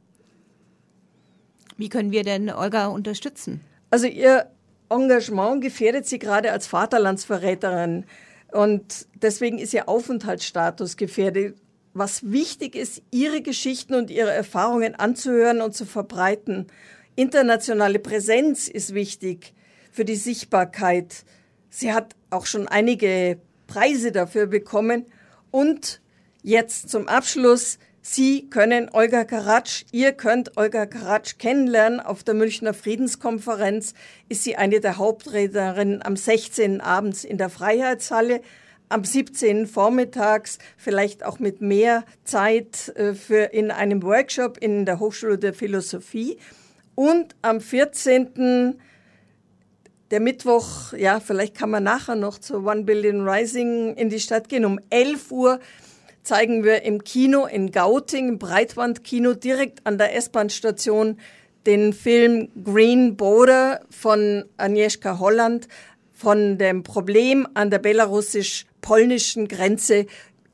Wie 1.78 1.89
können 1.89 2.11
wir 2.11 2.24
denn 2.24 2.49
Olga 2.49 2.88
unterstützen? 2.88 3.61
Also 3.89 4.07
ihr 4.07 4.49
Engagement 4.89 5.61
gefährdet 5.61 6.05
sie 6.05 6.19
gerade 6.19 6.51
als 6.51 6.67
Vaterlandsverräterin 6.67 8.05
und 8.51 9.07
deswegen 9.15 9.57
ist 9.57 9.74
ihr 9.74 9.88
Aufenthaltsstatus 9.88 10.97
gefährdet. 10.97 11.55
Was 11.93 12.32
wichtig 12.32 12.76
ist, 12.76 13.01
ihre 13.11 13.41
Geschichten 13.41 13.95
und 13.95 14.09
ihre 14.09 14.32
Erfahrungen 14.32 14.95
anzuhören 14.95 15.61
und 15.61 15.76
zu 15.76 15.86
verbreiten. 15.86 16.67
Internationale 17.15 17.99
Präsenz 17.99 18.67
ist 18.67 18.93
wichtig 18.93 19.53
für 19.91 20.05
die 20.05 20.15
Sichtbarkeit. 20.15 21.26
Sie 21.69 21.91
hat 21.91 22.15
auch 22.30 22.45
schon 22.45 22.67
einige 22.67 23.39
Preise 23.67 24.11
dafür 24.11 24.47
bekommen. 24.47 25.05
Und 25.51 26.01
jetzt 26.44 26.89
zum 26.89 27.08
Abschluss 27.08 27.78
Sie 28.04 28.50
können 28.50 28.89
Olga 28.94 29.26
Karatsch, 29.26 29.86
ihr 29.92 30.12
könnt 30.14 30.58
Olga 30.58 30.88
Karatsch 30.88 31.38
kennenlernen. 31.38 32.00
Auf 32.00 32.24
der 32.24 32.34
Münchner 32.34 32.74
Friedenskonferenz 32.74 33.94
ist 34.28 34.44
sie 34.44 34.56
eine 34.56 34.80
der 34.80 34.98
Hauptrednerinnen 34.98 36.02
am 36.02 36.16
16. 36.16 36.82
abends 36.82 37.24
in 37.24 37.38
der 37.38 37.52
Freiheitshalle, 37.52 38.42
am 38.89 39.04
17. 39.04 39.68
vormittags, 39.68 40.58
vielleicht 40.78 41.24
auch 41.24 41.38
mit 41.38 41.62
mehr 41.62 42.04
Zeit 42.24 42.89
äh, 42.96 43.14
für 43.14 43.54
in 43.54 43.70
einem 43.70 44.02
Workshop 44.02 44.58
in 44.58 44.88
der 44.88 45.00
Hochschule 45.00 45.38
der 45.38 45.54
Philosophie 45.54 46.39
und 46.96 47.36
am 47.44 47.62
14 47.62 48.80
der 50.10 50.20
Mittwoch, 50.20 50.94
ja, 50.94 51.20
vielleicht 51.20 51.56
kann 51.56 51.70
man 51.70 51.84
nachher 51.84 52.16
noch 52.16 52.39
zu 52.39 52.66
One 52.66 52.84
Billion 52.84 53.30
Rising 53.30 53.96
in 53.96 54.10
die 54.10 54.20
Stadt 54.20 54.50
gehen. 54.50 54.66
Um 54.66 54.80
11 54.89 55.32
Uhr 55.32 55.60
zeigen 56.24 56.63
wir 56.63 56.84
im 56.84 57.03
Kino 57.03 57.45
in 57.45 57.72
Gauting, 57.72 58.30
im 58.30 58.39
Breitbandkino, 58.39 59.34
direkt 59.34 59.86
an 59.86 59.97
der 59.97 60.15
S-Bahn-Station, 60.15 61.17
den 61.65 61.93
Film 61.93 62.49
Green 62.63 63.15
Border 63.15 63.82
von 63.89 64.45
Agnieszka 64.57 65.19
Holland 65.19 65.67
von 66.13 66.57
dem 66.57 66.84
Problem 66.84 67.47
an 67.53 67.69
der 67.69 67.80
belarussisch-polnischen 67.80 69.47
Grenze 69.47 70.05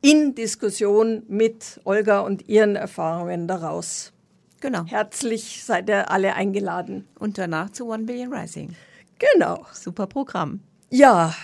in 0.02 0.36
Diskussion 0.36 1.24
mit 1.28 1.82
Olga 1.84 2.22
und 2.22 2.48
ihren 2.48 2.76
Erfahrungen 2.76 3.48
daraus. 3.48 4.14
Genau. 4.62 4.86
Herzlich 4.86 5.64
seid 5.64 5.90
ihr 5.90 6.10
alle 6.10 6.34
eingeladen. 6.34 7.08
Und 7.20 7.38
danach 7.38 7.70
zu 7.72 7.88
One 7.90 8.04
Billion 8.04 8.34
Rising. 8.34 8.76
Genau. 9.20 9.66
Super 9.74 10.08
Programm. 10.08 10.62
Ja, 10.90 11.36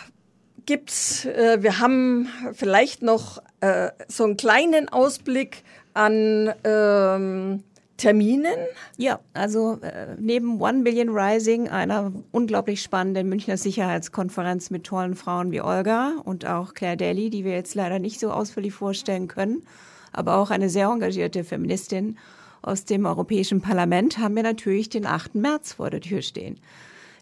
gibt's, 0.65 1.25
äh, 1.25 1.61
wir 1.61 1.79
haben 1.79 2.27
vielleicht 2.53 3.01
noch 3.01 3.41
äh, 3.61 3.89
so 4.07 4.23
einen 4.23 4.37
kleinen 4.37 4.89
Ausblick 4.89 5.63
an 5.93 6.53
ähm, 6.63 7.63
Terminen. 7.97 8.55
Ja, 8.97 9.19
also 9.33 9.79
äh, 9.81 10.15
neben 10.17 10.59
One 10.59 10.83
Billion 10.83 11.09
Rising, 11.09 11.69
einer 11.69 12.11
unglaublich 12.31 12.81
spannenden 12.81 13.29
Münchner 13.29 13.57
Sicherheitskonferenz 13.57 14.71
mit 14.71 14.83
tollen 14.83 15.15
Frauen 15.15 15.51
wie 15.51 15.61
Olga 15.61 16.13
und 16.25 16.45
auch 16.45 16.73
Claire 16.73 16.97
Daly, 16.97 17.29
die 17.29 17.45
wir 17.45 17.53
jetzt 17.53 17.75
leider 17.75 17.99
nicht 17.99 18.19
so 18.19 18.31
ausführlich 18.31 18.73
vorstellen 18.73 19.27
können, 19.27 19.63
aber 20.11 20.37
auch 20.37 20.49
eine 20.49 20.69
sehr 20.69 20.87
engagierte 20.87 21.43
Feministin 21.43 22.17
aus 22.61 22.85
dem 22.85 23.05
Europäischen 23.05 23.61
Parlament, 23.61 24.17
haben 24.17 24.35
wir 24.35 24.43
natürlich 24.43 24.89
den 24.89 25.05
8. 25.05 25.35
März 25.35 25.73
vor 25.73 25.89
der 25.89 26.01
Tür 26.01 26.21
stehen. 26.21 26.59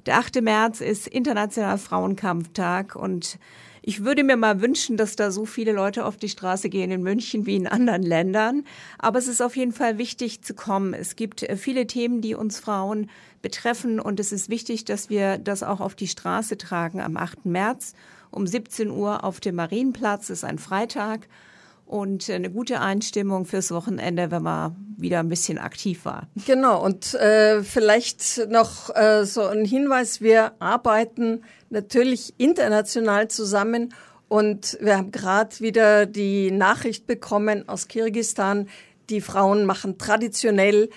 Der 0.05 0.17
8. 0.17 0.41
März 0.41 0.81
ist 0.81 1.07
Internationaler 1.07 1.77
Frauenkampftag 1.77 2.95
und 2.95 3.37
ich 3.83 4.03
würde 4.03 4.23
mir 4.23 4.35
mal 4.35 4.61
wünschen, 4.61 4.97
dass 4.97 5.15
da 5.15 5.31
so 5.31 5.45
viele 5.45 5.71
Leute 5.71 6.05
auf 6.05 6.17
die 6.17 6.29
Straße 6.29 6.69
gehen 6.69 6.91
in 6.91 7.03
München 7.03 7.45
wie 7.45 7.55
in 7.55 7.67
anderen 7.67 8.03
Ländern. 8.03 8.63
Aber 8.99 9.19
es 9.19 9.27
ist 9.27 9.41
auf 9.41 9.55
jeden 9.55 9.73
Fall 9.73 9.97
wichtig 9.97 10.43
zu 10.43 10.53
kommen. 10.53 10.93
Es 10.93 11.15
gibt 11.15 11.43
äh, 11.43 11.55
viele 11.55 11.87
Themen, 11.87 12.21
die 12.21 12.35
uns 12.35 12.59
Frauen 12.59 13.09
betreffen 13.41 13.99
und 13.99 14.19
es 14.19 14.31
ist 14.31 14.49
wichtig, 14.49 14.85
dass 14.85 15.09
wir 15.09 15.37
das 15.37 15.63
auch 15.63 15.81
auf 15.81 15.95
die 15.95 16.07
Straße 16.07 16.57
tragen 16.57 16.99
am 16.99 17.17
8. 17.17 17.45
März 17.45 17.93
um 18.31 18.47
17 18.47 18.89
Uhr 18.89 19.23
auf 19.23 19.39
dem 19.39 19.55
Marienplatz. 19.55 20.27
Das 20.27 20.39
ist 20.39 20.43
ein 20.43 20.59
Freitag 20.59 21.27
und 21.91 22.29
eine 22.29 22.49
gute 22.49 22.79
Einstimmung 22.79 23.45
fürs 23.45 23.71
Wochenende, 23.71 24.31
wenn 24.31 24.43
man 24.43 24.75
wieder 24.97 25.19
ein 25.19 25.27
bisschen 25.27 25.57
aktiv 25.57 26.05
war. 26.05 26.27
Genau, 26.45 26.83
und 26.83 27.13
äh, 27.15 27.63
vielleicht 27.63 28.47
noch 28.49 28.95
äh, 28.95 29.25
so 29.25 29.43
ein 29.43 29.65
Hinweis, 29.65 30.21
wir 30.21 30.53
arbeiten 30.59 31.43
natürlich 31.69 32.33
international 32.37 33.27
zusammen 33.27 33.93
und 34.29 34.77
wir 34.79 34.97
haben 34.97 35.11
gerade 35.11 35.59
wieder 35.59 36.05
die 36.05 36.51
Nachricht 36.51 37.07
bekommen 37.07 37.67
aus 37.67 37.89
Kirgistan, 37.89 38.69
die 39.09 39.19
Frauen 39.19 39.65
machen 39.65 39.97
traditionell 39.97 40.89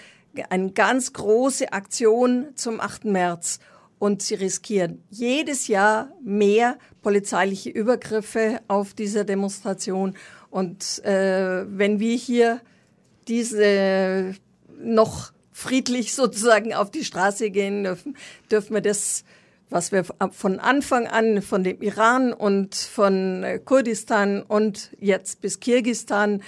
eine 0.49 0.71
ganz 0.71 1.13
große 1.13 1.73
Aktion 1.73 2.47
zum 2.55 2.81
8. 2.81 3.07
März 3.07 3.59
und 3.99 4.23
sie 4.23 4.35
riskieren 4.35 5.03
jedes 5.11 5.67
Jahr 5.67 6.13
mehr 6.23 6.77
polizeiliche 7.03 7.71
Übergriffe 7.71 8.61
auf 8.69 8.95
dieser 8.95 9.25
Demonstration. 9.25 10.15
Und 10.55 11.05
äh, 11.05 11.65
wenn 11.67 11.99
wir 11.99 12.15
hier 12.15 12.61
diese 13.27 14.37
noch 14.79 15.33
friedlich 15.51 16.15
sozusagen 16.15 16.73
auf 16.73 16.93
die 16.93 17.05
Straße 17.05 17.51
gehen 17.51 17.83
dürfen, 17.83 18.17
dürfen 18.53 18.75
wir 18.75 18.81
das, 18.81 19.25
was 19.69 19.91
wir 19.91 20.05
von 20.05 20.61
Anfang 20.61 21.09
an 21.09 21.43
von 21.43 21.65
dem 21.65 21.83
Iran 21.83 22.33
und 22.33 22.77
von 22.77 23.43
äh, 23.43 23.59
Kurdistan 23.59 24.43
und 24.43 24.93
jetzt 25.01 25.41
bis 25.41 25.59
Kirgistan 25.59 26.41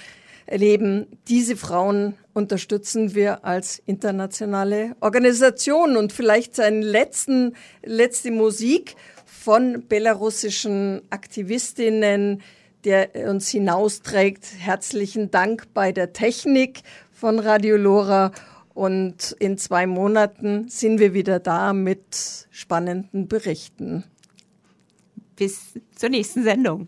erleben, 0.45 1.07
diese 1.27 1.57
Frauen 1.57 2.13
unterstützen 2.33 3.13
wir 3.13 3.43
als 3.43 3.81
internationale 3.85 4.95
Organisation. 5.01 5.97
Und 5.97 6.13
vielleicht 6.13 6.55
seinen 6.55 6.81
letzten, 6.81 7.57
letzte 7.83 8.31
Musik 8.31 8.95
von 9.25 9.85
belarussischen 9.85 11.01
Aktivistinnen, 11.09 12.41
der 12.83 13.09
uns 13.29 13.49
hinausträgt. 13.49 14.45
Herzlichen 14.57 15.31
Dank 15.31 15.73
bei 15.73 15.91
der 15.91 16.13
Technik 16.13 16.81
von 17.11 17.39
Radio 17.39 17.77
Lora. 17.77 18.31
Und 18.73 19.35
in 19.39 19.57
zwei 19.57 19.87
Monaten 19.87 20.69
sind 20.69 20.99
wir 20.99 21.13
wieder 21.13 21.39
da 21.39 21.73
mit 21.73 22.47
spannenden 22.51 23.27
Berichten. 23.27 24.03
Bis 25.35 25.73
zur 25.95 26.09
nächsten 26.09 26.43
Sendung. 26.43 26.87